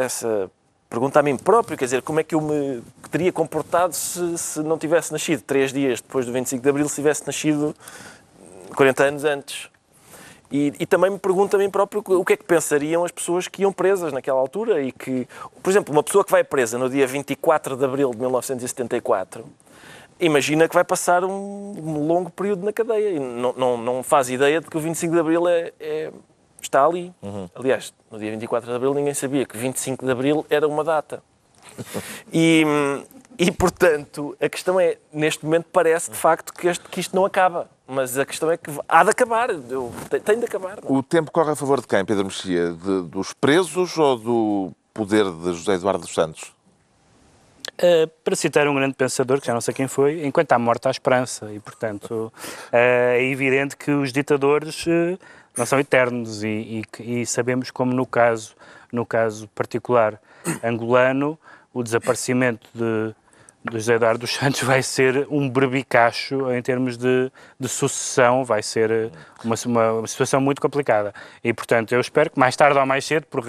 essa 0.00 0.50
pergunta 0.88 1.18
a 1.18 1.22
mim 1.22 1.36
próprio, 1.36 1.76
quer 1.76 1.84
dizer, 1.86 2.02
como 2.02 2.20
é 2.20 2.24
que 2.24 2.34
eu 2.34 2.40
me 2.40 2.82
teria 3.10 3.32
comportado 3.32 3.92
se, 3.94 4.38
se 4.38 4.60
não 4.60 4.78
tivesse 4.78 5.12
nascido 5.12 5.42
três 5.42 5.72
dias 5.72 6.00
depois 6.00 6.26
do 6.26 6.32
25 6.32 6.62
de 6.62 6.68
Abril, 6.68 6.88
se 6.88 6.96
tivesse 6.96 7.26
nascido 7.26 7.74
40 8.76 9.04
anos 9.04 9.24
antes. 9.24 9.68
E, 10.50 10.72
e 10.78 10.86
também 10.86 11.10
me 11.10 11.18
pergunto 11.18 11.56
a 11.56 11.58
mim 11.58 11.68
próprio 11.68 12.02
o 12.06 12.24
que 12.24 12.34
é 12.34 12.36
que 12.36 12.44
pensariam 12.44 13.04
as 13.04 13.10
pessoas 13.10 13.48
que 13.48 13.62
iam 13.62 13.72
presas 13.72 14.12
naquela 14.12 14.38
altura 14.38 14.80
e 14.80 14.92
que, 14.92 15.26
por 15.62 15.70
exemplo, 15.70 15.92
uma 15.92 16.02
pessoa 16.02 16.24
que 16.24 16.30
vai 16.30 16.44
presa 16.44 16.78
no 16.78 16.88
dia 16.88 17.06
24 17.06 17.76
de 17.76 17.84
abril 17.84 18.10
de 18.12 18.18
1974, 18.18 19.44
imagina 20.20 20.68
que 20.68 20.74
vai 20.74 20.84
passar 20.84 21.24
um, 21.24 22.06
longo 22.06 22.30
período 22.30 22.64
na 22.64 22.72
cadeia 22.72 23.10
e 23.10 23.18
não, 23.18 23.52
não, 23.52 23.76
não 23.76 24.02
faz 24.02 24.30
ideia 24.30 24.60
de 24.60 24.68
que 24.68 24.76
o 24.76 24.80
25 24.80 25.12
de 25.12 25.20
abril 25.20 25.48
é, 25.48 25.72
é- 25.80 26.12
está 26.60 26.84
ali. 26.84 27.12
Aliás, 27.54 27.92
no 28.10 28.18
dia 28.18 28.30
24 28.30 28.68
de 28.68 28.76
abril 28.76 28.94
ninguém 28.94 29.14
sabia 29.14 29.44
que 29.44 29.56
25 29.56 30.04
de 30.04 30.10
abril 30.10 30.46
era 30.48 30.66
uma 30.66 30.84
data. 30.84 31.22
E, 32.32 32.64
e, 33.38 33.50
portanto, 33.52 34.36
a 34.40 34.48
questão 34.48 34.80
é, 34.80 34.98
neste 35.12 35.44
momento 35.44 35.66
parece 35.72 36.10
de 36.10 36.16
facto 36.16 36.52
que, 36.52 36.66
este, 36.68 36.88
que 36.88 37.00
isto 37.00 37.14
não 37.14 37.24
acaba. 37.24 37.68
Mas 37.88 38.18
a 38.18 38.24
questão 38.26 38.50
é 38.50 38.56
que 38.56 38.70
há 38.88 39.04
de 39.04 39.10
acabar. 39.10 39.50
Eu, 39.50 39.92
tem, 40.24 40.38
de 40.38 40.44
acabar. 40.44 40.78
não 40.82 40.96
é? 40.96 40.98
O 40.98 41.02
tempo 41.02 41.30
corre 41.30 41.52
a 41.52 41.56
favor 41.56 41.80
de 41.80 41.86
quem, 41.86 42.04
Pedro 42.04 42.24
Mexia? 42.24 42.72
De- 42.72 43.02
dos 43.02 43.32
presos 43.32 43.96
ou 43.96 44.16
do 44.18 44.72
poder 44.92 45.24
de 45.30 45.52
José 45.54 45.74
Eduardo 45.74 46.00
dos 46.04 46.12
Santos? 46.14 46.52
Uh, 47.74 48.08
para 48.24 48.34
citar 48.34 48.66
um 48.66 48.74
grande 48.74 48.94
pensador, 48.94 49.38
que 49.40 49.46
já 49.46 49.52
não 49.52 49.60
sei 49.60 49.74
quem 49.74 49.86
foi, 49.86 50.24
enquanto 50.26 50.50
há 50.52 50.58
morte 50.58 50.88
há 50.88 50.90
esperança. 50.90 51.52
E, 51.52 51.60
portanto, 51.60 52.32
uh, 52.32 52.32
é 52.72 53.22
evidente 53.22 53.76
que 53.76 53.90
os 53.90 54.12
ditadores 54.12 54.84
uh, 54.86 55.18
não 55.56 55.66
são 55.66 55.78
eternos 55.78 56.42
e, 56.42 56.82
e 56.98 57.20
e 57.20 57.26
sabemos 57.26 57.70
como 57.70 57.92
no 57.92 58.06
caso, 58.06 58.54
no 58.90 59.04
caso 59.06 59.46
particular 59.54 60.18
angolano, 60.64 61.38
o 61.72 61.82
desaparecimento 61.82 62.66
de, 62.74 63.14
de 63.70 63.78
José 63.78 63.94
Eduardo 63.94 64.20
dos 64.20 64.34
Santos 64.34 64.62
vai 64.62 64.82
ser 64.82 65.26
um 65.30 65.48
berbicacho 65.48 66.52
em 66.52 66.62
termos 66.62 66.96
de, 66.96 67.30
de 67.58 67.68
sucessão, 67.68 68.44
vai 68.44 68.62
ser 68.62 68.90
uh, 68.90 69.10
uma, 69.44 69.92
uma, 69.92 70.06
situação 70.06 70.40
muito 70.40 70.60
complicada. 70.60 71.12
E, 71.42 71.52
portanto, 71.52 71.92
eu 71.92 72.00
espero 72.00 72.30
que 72.30 72.38
mais 72.38 72.56
tarde 72.56 72.78
ou 72.78 72.86
mais 72.86 73.04
cedo, 73.04 73.26
por, 73.26 73.44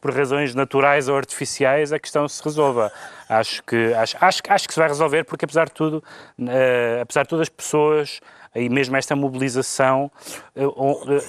por 0.00 0.14
razões 0.14 0.54
naturais 0.54 1.08
ou 1.08 1.16
artificiais, 1.16 1.92
a 1.92 1.98
questão 1.98 2.28
se 2.28 2.42
resolva. 2.42 2.92
Acho 3.28 3.62
que, 3.62 3.94
acho, 3.94 4.16
acho, 4.20 4.40
acho 4.48 4.68
que 4.68 4.74
se 4.74 4.80
vai 4.80 4.88
resolver 4.88 5.24
porque, 5.24 5.44
apesar 5.44 5.66
de 5.66 5.72
tudo, 5.72 6.04
eh, 6.46 7.00
apesar 7.02 7.22
de 7.22 7.28
todas 7.28 7.42
as 7.42 7.48
pessoas 7.48 8.20
e 8.54 8.68
mesmo 8.68 8.96
esta 8.96 9.16
mobilização, 9.16 10.10
eh, 10.54 10.62
eh, 10.62 10.68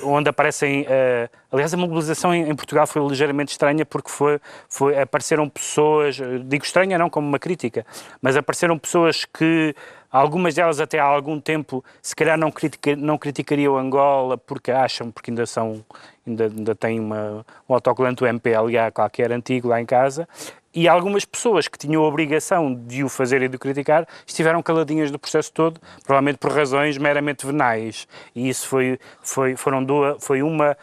onde 0.04 0.30
aparecem. 0.30 0.86
eh, 0.88 1.30
aliás, 1.52 1.74
a 1.74 1.78
mobilização 1.78 2.34
em, 2.34 2.54
Portugal 2.56 2.86
foi 2.86 3.06
ligeiramente 3.08 3.52
estranha 3.52 3.86
porque 3.86 4.10
foi, 4.10 4.40
foi, 4.68 5.00
apareceram 5.00 5.48
pessoas, 5.48 6.20
digo 6.46 6.66
estranha 6.66 6.98
não 6.98 7.10
como 7.10 7.28
uma 7.28 7.40
crítica, 7.40 7.86
mas 8.22 8.36
apareceram 8.36 8.78
pessoas 8.78 9.26
que. 9.26 9.76
Algumas 10.12 10.54
delas 10.54 10.80
até 10.80 11.00
há 11.00 11.06
algum 11.06 11.40
tempo 11.40 11.84
se 12.00 12.16
calhar 12.16 12.38
não, 12.38 12.52
critica, 12.52 12.96
não 12.96 13.18
criticariam 13.18 13.76
Angola 13.76 14.38
porque 14.38 14.70
acham, 14.70 15.10
porque 15.10 15.32
ainda 15.32 15.44
são, 15.48 15.84
ainda, 16.28 16.44
ainda 16.56 16.76
têm 16.76 17.00
uma, 17.00 17.44
um 17.68 17.74
autocolante 17.74 18.24
MPLA 18.28 18.92
qualquer 18.92 19.32
antigo 19.32 19.70
lá 19.70 19.82
em 19.82 19.88
casa, 19.88 20.28
e 20.74 20.88
algumas 20.88 21.24
pessoas 21.24 21.68
que 21.68 21.78
tinham 21.78 22.04
a 22.04 22.08
obrigação 22.08 22.74
de 22.74 23.04
o 23.04 23.10
fazer 23.10 23.42
e 23.42 23.48
de 23.48 23.56
o 23.56 23.60
criticar 23.60 24.08
estiveram 24.26 24.62
caladinhas 24.64 25.12
do 25.12 25.20
processo 25.20 25.52
todo, 25.52 25.80
provavelmente 26.04 26.38
por 26.38 26.52
razões 26.52 26.98
meramente 26.98 27.46
venais. 27.46 28.08
E 28.36 28.50
isso 28.50 28.68
foi, 28.68 29.00
foi, 29.22 29.56
foram 29.56 29.84
duas, 29.84 30.24
foi 30.24 30.42
uma, 30.42 30.76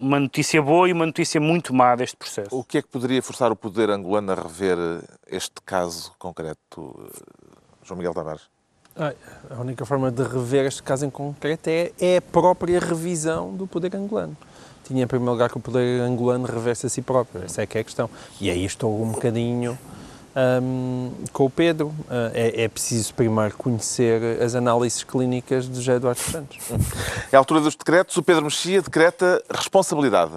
uma 0.00 0.18
notícia 0.18 0.62
boa 0.62 0.88
e 0.88 0.92
uma 0.92 1.06
notícia 1.06 1.40
muito 1.40 1.74
má 1.74 1.94
deste 1.94 2.16
processo. 2.16 2.56
O 2.56 2.64
que 2.64 2.78
é 2.78 2.82
que 2.82 2.88
poderia 2.88 3.22
forçar 3.22 3.52
o 3.52 3.56
poder 3.56 3.90
angolano 3.90 4.32
a 4.32 4.34
rever 4.34 4.78
eh, 4.78 5.36
este 5.36 5.60
caso 5.64 6.12
concreto, 6.18 7.10
eh, 7.14 7.56
João 7.84 7.98
Miguel 7.98 8.14
Tavares? 8.14 8.50
A 8.94 9.58
única 9.58 9.86
forma 9.86 10.10
de 10.10 10.22
rever 10.22 10.66
este 10.66 10.82
caso 10.82 11.06
em 11.06 11.10
concreto 11.10 11.68
é, 11.68 11.92
é 11.98 12.18
a 12.18 12.22
própria 12.22 12.78
revisão 12.78 13.54
do 13.54 13.66
poder 13.66 13.96
angolano. 13.96 14.36
Tinha 14.84 15.04
em 15.04 15.06
primeiro 15.06 15.32
lugar 15.32 15.48
que 15.48 15.56
o 15.56 15.60
poder 15.60 16.00
angolano 16.00 16.46
revesse 16.46 16.86
a 16.86 16.88
si 16.88 17.02
próprio, 17.02 17.44
essa 17.44 17.62
é 17.62 17.66
que 17.66 17.78
é 17.78 17.80
a 17.80 17.84
questão. 17.84 18.10
E 18.40 18.50
aí 18.50 18.64
estou 18.64 19.02
um 19.02 19.12
bocadinho 19.12 19.78
hum, 20.62 21.12
com 21.32 21.46
o 21.46 21.50
Pedro. 21.50 21.94
Ah, 22.10 22.30
é, 22.34 22.64
é 22.64 22.68
preciso 22.68 23.14
primeiro 23.14 23.56
conhecer 23.56 24.42
as 24.42 24.54
análises 24.54 25.04
clínicas 25.04 25.68
de 25.68 25.76
José 25.76 25.94
Eduardo 25.94 26.20
Santos. 26.20 26.58
É 27.32 27.36
a 27.36 27.38
altura 27.38 27.60
dos 27.60 27.74
decretos. 27.74 28.16
O 28.16 28.22
Pedro 28.22 28.44
Mexia 28.44 28.82
decreta 28.82 29.42
responsabilidade. 29.50 30.32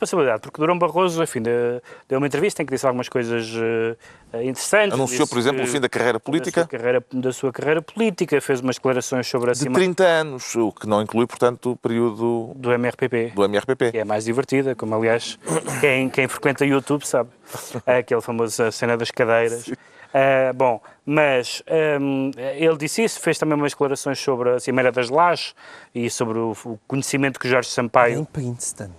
Responsabilidade, 0.00 0.42
porque 0.42 0.60
Durão 0.60 0.78
Barroso, 0.78 1.22
enfim, 1.22 1.42
deu, 1.42 1.82
deu 2.08 2.18
uma 2.18 2.26
entrevista 2.26 2.62
em 2.62 2.66
que 2.66 2.72
disse 2.72 2.86
algumas 2.86 3.08
coisas 3.08 3.48
uh, 3.54 4.42
interessantes. 4.42 4.94
Anunciou, 4.94 5.26
por 5.26 5.38
exemplo, 5.38 5.62
o 5.62 5.66
fim 5.66 5.80
da 5.80 5.88
carreira 5.88 6.18
política? 6.18 6.62
Da 6.62 6.66
sua 6.66 6.78
carreira, 6.78 7.04
da 7.12 7.32
sua 7.32 7.52
carreira 7.52 7.82
política, 7.82 8.40
fez 8.40 8.60
umas 8.60 8.76
declarações 8.76 9.26
sobre 9.26 9.50
a 9.50 9.52
De 9.52 9.68
30 9.68 10.04
anos, 10.04 10.56
o 10.56 10.72
que 10.72 10.86
não 10.86 11.02
inclui, 11.02 11.26
portanto, 11.26 11.72
o 11.72 11.76
período 11.76 12.52
do 12.56 12.72
MRPP. 12.72 13.32
Do 13.34 13.44
MRPP. 13.44 13.92
Que 13.92 13.98
é 13.98 14.04
mais 14.04 14.24
divertida, 14.24 14.74
como 14.74 14.94
aliás 14.94 15.38
quem, 15.80 16.08
quem 16.08 16.28
frequenta 16.28 16.64
YouTube 16.64 17.06
sabe. 17.06 17.30
É 17.86 17.98
aquele 17.98 18.20
famoso 18.20 18.70
cena 18.72 18.96
das 18.96 19.10
cadeiras. 19.10 19.70
Uh, 20.10 20.52
bom, 20.54 20.80
mas 21.06 21.62
um, 22.00 22.32
ele 22.36 22.76
disse 22.76 23.04
isso, 23.04 23.20
fez 23.20 23.38
também 23.38 23.56
umas 23.56 23.72
declarações 23.72 24.18
sobre 24.18 24.50
a 24.50 24.58
Cimeira 24.58 24.90
das 24.90 25.08
Lajes 25.08 25.54
e 25.94 26.10
sobre 26.10 26.38
o, 26.38 26.52
o 26.64 26.78
conhecimento 26.88 27.38
que 27.38 27.48
Jorge 27.48 27.68
Sampaio... 27.68 28.18
Em 28.18 28.24
Princeton, 28.24 28.90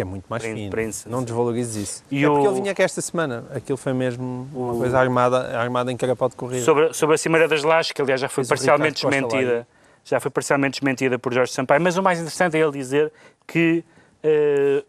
que 0.00 0.02
é 0.02 0.04
muito 0.04 0.24
mais 0.30 0.42
Prin 0.42 0.54
fino. 0.54 0.70
Princeton. 0.70 1.10
Não 1.10 1.22
desvalorizes 1.22 1.76
isso. 1.76 2.04
E 2.10 2.24
é 2.24 2.28
o- 2.28 2.32
porque 2.32 2.46
ele 2.48 2.60
vinha 2.62 2.74
cá 2.74 2.82
esta 2.84 3.00
semana. 3.02 3.44
Aquilo 3.54 3.76
foi 3.76 3.92
mesmo 3.92 4.48
uma 4.54 4.74
coisa 4.76 4.98
armada, 4.98 5.58
armada 5.58 5.92
em 5.92 5.96
carapau 5.96 6.28
de 6.28 6.36
corrida. 6.36 6.64
sobre, 6.64 6.92
sobre 6.94 7.14
a 7.14 7.18
Cimeira 7.18 7.46
das 7.46 7.62
Lajes, 7.62 7.92
que 7.92 8.00
aliás 8.00 8.20
já 8.20 8.28
foi 8.28 8.42
Fez 8.44 8.48
parcialmente 8.48 9.04
desmentida, 9.06 9.66
já 10.04 10.18
foi 10.18 10.30
parcialmente 10.30 10.80
desmentida 10.80 11.18
por 11.18 11.34
Jorge 11.34 11.52
Sampaio, 11.52 11.80
mas 11.82 11.96
o 11.98 12.02
mais 12.02 12.18
interessante 12.18 12.56
é 12.56 12.60
ele 12.60 12.72
dizer 12.72 13.12
que, 13.46 13.84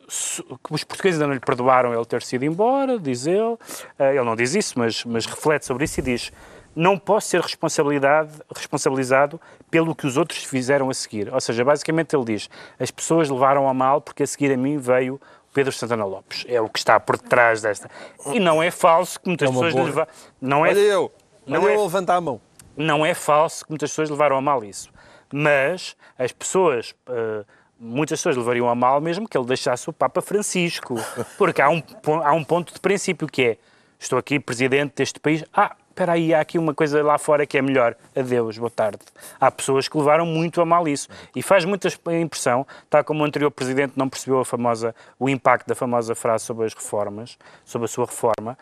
su- 0.08 0.44
que 0.64 0.74
os 0.74 0.84
portugueses 0.84 1.20
ainda 1.20 1.28
não 1.28 1.34
lhe 1.34 1.40
perdoaram 1.40 1.94
ele 1.94 2.06
ter 2.06 2.22
sido 2.24 2.44
embora, 2.46 2.98
diz 3.00 3.26
ele. 3.28 3.58
Eh, 4.00 4.16
ele 4.16 4.24
não 4.24 4.36
diz 4.36 4.56
isso, 4.56 4.78
mas, 4.78 5.04
mas 5.06 5.26
reflete 5.26 5.66
sobre 5.66 5.86
isso 5.86 6.00
e 6.00 6.04
diz 6.04 6.32
não 6.76 6.98
posso 6.98 7.28
ser 7.28 7.42
responsabilidade, 7.42 8.32
responsabilizado 8.56 9.40
pelo 9.70 9.94
que 9.96 10.08
os 10.08 10.18
outros 10.18 10.44
fizeram 10.44 10.90
a 10.90 10.94
seguir. 10.94 11.34
Ou 11.34 11.40
seja, 11.42 11.64
basicamente 11.66 12.16
ele 12.16 12.26
diz 12.26 12.50
as 12.80 12.92
pessoas 12.92 13.30
levaram 13.30 13.68
a 13.68 13.74
mal 13.74 14.00
porque 14.02 14.24
a 14.24 14.28
seguir 14.28 14.52
a 14.54 14.58
mim 14.58 14.78
veio 14.78 15.20
Pedro 15.54 15.72
Santana 15.74 16.06
Lopes. 16.06 16.46
É 16.48 16.62
o 16.62 16.70
que 16.70 16.80
está 16.80 17.00
por 17.00 17.18
detrás 17.18 17.62
desta. 17.62 17.90
E 18.34 18.40
não 18.40 18.64
é 18.64 18.72
falso 18.72 19.20
que 19.20 19.28
muitas 19.28 19.50
É 19.50 19.52
pessoas 19.52 19.74
boa- 19.74 19.86
leva... 19.86 20.08
Não 20.40 20.66
é 20.66 20.70
Olha 20.70 20.80
eu! 20.80 21.12
Não 21.46 21.62
Olha 21.64 21.72
é- 21.72 21.76
eu 21.76 21.84
levantar 21.84 22.16
a 22.16 22.22
mão. 22.22 22.40
não 22.78 23.06
é 23.06 23.14
falso 23.14 23.66
que 23.66 23.72
muitas 23.72 23.90
pessoas 23.92 24.10
levaram 24.10 24.38
a 24.38 24.42
mal 24.42 24.64
isso. 24.64 24.90
Mas 25.34 25.96
as 26.18 26.32
pessoas, 26.32 26.94
eh, 27.10 27.44
muitas 27.80 28.20
pessoas 28.20 28.38
levariam 28.38 28.70
a 28.70 28.76
mal 28.76 29.02
mesmo 29.02 29.28
que 29.28 29.38
ele 29.38 29.46
deixasse 29.48 29.90
o 29.90 29.94
Papa 29.94 30.22
Francisco. 30.22 30.96
Porque 31.38 31.62
há 31.62 31.70
um, 31.70 31.82
há 32.24 32.32
um 32.34 32.44
ponto 32.44 32.74
de 32.74 32.80
princípio 32.80 33.28
que 33.28 33.42
é, 33.44 33.58
estou 34.00 34.18
aqui 34.20 34.40
presidente 34.40 34.94
deste 34.96 35.20
país, 35.20 35.44
ah, 35.54 35.76
espera 35.92 36.14
aí, 36.14 36.34
há 36.34 36.40
aqui 36.40 36.58
uma 36.58 36.74
coisa 36.74 37.04
lá 37.04 37.18
fora 37.18 37.46
que 37.46 37.58
é 37.58 37.62
melhor. 37.62 37.96
Adeus, 38.16 38.58
boa 38.58 38.70
tarde. 38.70 39.00
Há 39.40 39.52
pessoas 39.52 39.88
que 39.88 39.98
levaram 39.98 40.26
muito 40.26 40.60
a 40.62 40.66
mal 40.66 40.88
isso. 40.88 41.08
E 41.36 41.44
faz 41.44 41.66
muita 41.66 41.90
impressão, 42.20 42.66
tal 42.90 43.04
como 43.04 43.22
o 43.22 43.26
anterior 43.26 43.52
presidente 43.52 43.94
não 43.96 44.10
percebeu 44.10 44.40
a 44.40 44.46
famosa, 44.46 44.96
o 45.20 45.30
impacto 45.30 45.68
da 45.68 45.76
famosa 45.76 46.16
frase 46.16 46.46
sobre 46.46 46.66
as 46.66 46.74
reformas, 46.74 47.38
sobre 47.64 47.86
a 47.86 47.88
sua 47.88 48.06
reforma, 48.06 48.58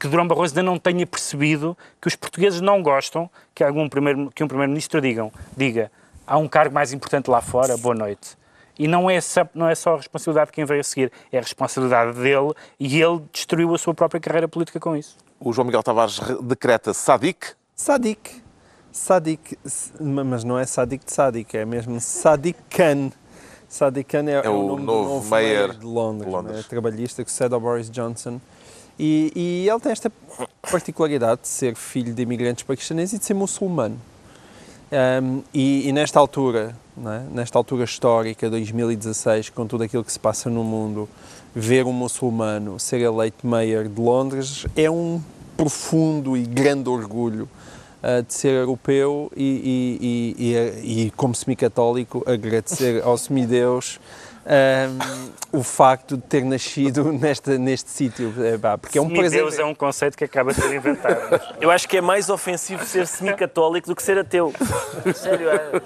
que 0.00 0.08
Durão 0.08 0.26
Barroso 0.26 0.52
ainda 0.52 0.62
não 0.62 0.78
tenha 0.78 1.06
percebido 1.06 1.78
que 2.00 2.08
os 2.08 2.16
portugueses 2.16 2.60
não 2.60 2.82
gostam 2.82 3.30
que, 3.54 3.62
algum 3.62 3.88
primeiro, 3.88 4.30
que 4.34 4.42
um 4.42 4.48
primeiro-ministro 4.48 5.00
digam, 5.00 5.30
diga 5.56 5.90
há 6.26 6.38
um 6.38 6.48
cargo 6.48 6.74
mais 6.74 6.92
importante 6.92 7.30
lá 7.30 7.40
fora, 7.40 7.76
boa 7.76 7.94
noite. 7.94 8.36
E 8.78 8.88
não 8.88 9.08
é, 9.08 9.20
só, 9.20 9.46
não 9.54 9.68
é 9.68 9.74
só 9.74 9.94
a 9.94 9.96
responsabilidade 9.98 10.50
de 10.50 10.54
quem 10.54 10.64
veio 10.64 10.80
a 10.80 10.84
seguir, 10.84 11.12
é 11.30 11.38
a 11.38 11.40
responsabilidade 11.40 12.18
dele 12.18 12.52
e 12.80 13.00
ele 13.00 13.20
destruiu 13.30 13.74
a 13.74 13.78
sua 13.78 13.94
própria 13.94 14.20
carreira 14.20 14.48
política 14.48 14.80
com 14.80 14.96
isso. 14.96 15.16
O 15.44 15.52
João 15.52 15.64
Miguel 15.66 15.82
Tavares 15.82 16.18
re- 16.18 16.40
decreta 16.42 16.94
Sadik. 16.94 17.48
Sadik. 17.74 18.42
Sadik. 18.92 19.58
Mas 20.00 20.44
não 20.44 20.58
é 20.58 20.64
Sadik 20.66 21.04
de 21.04 21.12
Sadik, 21.12 21.56
é 21.56 21.64
mesmo 21.64 22.00
Sadik 22.00 22.58
Khan. 22.70 23.10
Sadik 23.68 24.08
Khan 24.10 24.28
é, 24.28 24.46
é 24.46 24.48
o 24.50 24.52
o 24.64 24.68
nome 24.68 24.82
novo 24.84 25.08
novo 25.14 25.28
mayor 25.30 25.74
de 25.74 25.84
Londres, 25.86 26.26
de 26.26 26.36
Londres. 26.36 26.56
né? 26.58 26.64
trabalhista 26.68 27.24
que 27.24 27.30
sucede 27.30 27.54
ao 27.54 27.60
Boris 27.60 27.90
Johnson. 27.90 28.40
E, 28.98 29.32
e 29.34 29.68
ele 29.68 29.80
tem 29.80 29.90
esta 29.90 30.12
particularidade 30.70 31.40
de 31.42 31.48
ser 31.48 31.74
filho 31.74 32.12
de 32.14 32.22
imigrantes 32.22 32.62
paquistaneses 32.62 33.14
e 33.14 33.18
de 33.18 33.24
ser 33.24 33.34
muçulmano. 33.34 33.98
Um, 35.22 35.42
e, 35.54 35.88
e 35.88 35.92
nesta 35.92 36.20
altura, 36.20 36.76
é? 36.98 37.22
nesta 37.32 37.58
altura 37.58 37.84
histórica, 37.84 38.48
2016, 38.50 39.50
com 39.50 39.66
tudo 39.66 39.84
aquilo 39.84 40.04
que 40.04 40.12
se 40.12 40.18
passa 40.18 40.50
no 40.50 40.62
mundo, 40.62 41.08
ver 41.54 41.84
um 41.86 41.92
muçulmano 41.92 42.78
ser 42.78 43.00
eleito 43.00 43.46
mayor 43.46 43.88
de 43.88 44.00
Londres 44.00 44.66
é 44.76 44.90
um 44.90 45.20
profundo 45.56 46.36
e 46.36 46.42
grande 46.44 46.88
orgulho 46.88 47.48
uh, 48.02 48.22
de 48.22 48.32
ser 48.34 48.52
europeu 48.54 49.30
e, 49.36 49.96
e- 50.00 50.44
e- 50.44 51.04
e- 51.06 51.10
como 51.16 51.34
semi-católico, 51.34 52.22
agradecer 52.26 53.02
ao 53.02 53.16
semideus 53.18 54.00
um, 54.44 55.58
o 55.58 55.62
facto 55.62 56.16
de 56.16 56.22
ter 56.22 56.44
nascido 56.44 57.12
nesta, 57.12 57.58
neste 57.58 57.90
sítio, 57.90 58.32
É, 58.38 58.76
porque 58.76 58.98
é 58.98 59.02
um 59.02 59.08
Deus 59.08 59.18
presente. 59.30 59.60
é 59.60 59.64
um 59.64 59.74
conceito 59.74 60.16
que 60.16 60.24
acaba 60.24 60.52
de 60.52 60.60
ser 60.60 60.74
inventado. 60.74 61.40
Eu 61.60 61.70
acho 61.70 61.88
que 61.88 61.96
é 61.96 62.00
mais 62.00 62.28
ofensivo 62.28 62.84
ser 62.84 63.06
semi-católico 63.06 63.86
do 63.88 63.94
que 63.96 64.02
ser 64.02 64.18
ateu. 64.18 64.52
Sério, 65.14 65.48
é. 65.50 65.82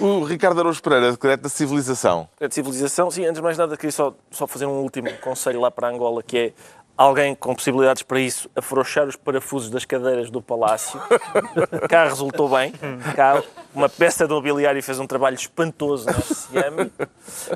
O 0.00 0.24
Ricardo 0.24 0.60
Araújo 0.60 0.82
Pereira 0.82 1.12
decreta 1.12 1.48
civilização. 1.48 2.28
A 2.40 2.50
civilização, 2.50 3.10
sim, 3.10 3.24
antes 3.24 3.36
de 3.36 3.42
mais 3.42 3.56
nada, 3.58 3.76
queria 3.76 3.92
só, 3.92 4.14
só 4.30 4.46
fazer 4.46 4.66
um 4.66 4.80
último 4.80 5.10
conselho 5.20 5.60
lá 5.60 5.70
para 5.70 5.88
Angola, 5.88 6.22
que 6.22 6.38
é 6.38 6.52
alguém 6.96 7.34
com 7.34 7.54
possibilidades 7.54 8.02
para 8.02 8.18
isso, 8.18 8.50
afrouxar 8.56 9.06
os 9.06 9.16
parafusos 9.16 9.68
das 9.68 9.84
cadeiras 9.84 10.30
do 10.30 10.40
palácio. 10.40 11.00
Cá 11.88 12.04
resultou 12.04 12.48
bem. 12.48 12.72
Cá 13.14 13.42
uma 13.74 13.88
peça 13.88 14.26
de 14.26 14.32
mobiliário 14.32 14.82
fez 14.82 14.98
um 14.98 15.06
trabalho 15.06 15.34
espantoso 15.34 16.06
neste 16.06 16.34
Siame. 16.34 16.90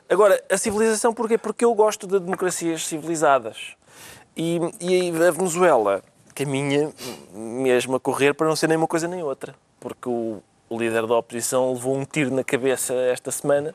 Agora, 0.08 0.42
a 0.50 0.58
civilização 0.58 1.14
porquê? 1.14 1.38
Porque 1.38 1.64
eu 1.64 1.74
gosto 1.74 2.06
de 2.06 2.18
democracias 2.18 2.86
civilizadas. 2.86 3.74
E, 4.36 4.60
e 4.80 5.10
a 5.22 5.30
Venezuela 5.30 6.02
caminha 6.34 6.92
mesmo 7.32 7.96
a 7.96 8.00
correr 8.00 8.34
para 8.34 8.46
não 8.46 8.56
ser 8.56 8.68
nem 8.68 8.76
uma 8.76 8.86
coisa 8.86 9.08
nem 9.08 9.22
outra. 9.22 9.54
Porque 9.80 10.08
o, 10.08 10.42
o 10.68 10.78
líder 10.78 11.06
da 11.06 11.16
oposição 11.16 11.72
levou 11.72 11.96
um 11.96 12.04
tiro 12.04 12.34
na 12.34 12.44
cabeça 12.44 12.92
esta 12.94 13.30
semana 13.30 13.74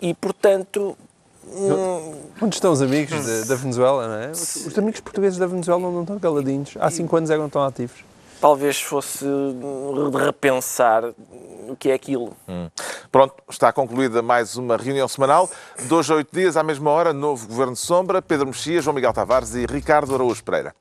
e, 0.00 0.12
portanto, 0.12 0.96
Onde 2.40 2.56
estão 2.56 2.72
os 2.72 2.82
amigos 2.82 3.24
da, 3.24 3.44
da 3.44 3.54
Venezuela, 3.54 4.08
não 4.08 4.14
é? 4.14 4.30
Os, 4.30 4.66
os 4.66 4.78
amigos 4.78 5.00
portugueses 5.00 5.38
da 5.38 5.46
Venezuela 5.46 5.80
não 5.90 6.02
estão 6.02 6.18
caladinhos. 6.18 6.74
Há 6.80 6.90
cinco 6.90 7.16
anos 7.16 7.30
eram 7.30 7.48
tão 7.48 7.62
ativos. 7.62 8.04
talvez 8.40 8.80
fosse 8.80 9.24
de 9.24 10.18
repensar 10.18 11.02
o 11.68 11.74
que 11.78 11.90
é 11.90 11.94
aquilo. 11.94 12.36
Pronto, 13.10 13.34
está 13.48 13.72
concluída 13.72 14.20
mais 14.20 14.56
uma 14.56 14.76
reunião 14.76 15.08
semanal. 15.08 15.48
De 15.78 15.94
hoje 15.94 16.12
a 16.12 16.16
oito 16.16 16.28
dias, 16.30 16.56
à 16.56 16.62
mesma 16.62 16.90
hora, 16.90 17.12
novo 17.12 17.46
Governo 17.46 17.72
de 17.72 17.78
Sombra, 17.78 18.20
Pedro 18.20 18.46
Mexia, 18.46 18.82
João 18.82 18.94
Miguel 18.94 19.12
Tavares 19.14 19.54
e 19.54 19.64
Ricardo 19.64 20.14
Araújo 20.14 20.44
Pereira. 20.44 20.74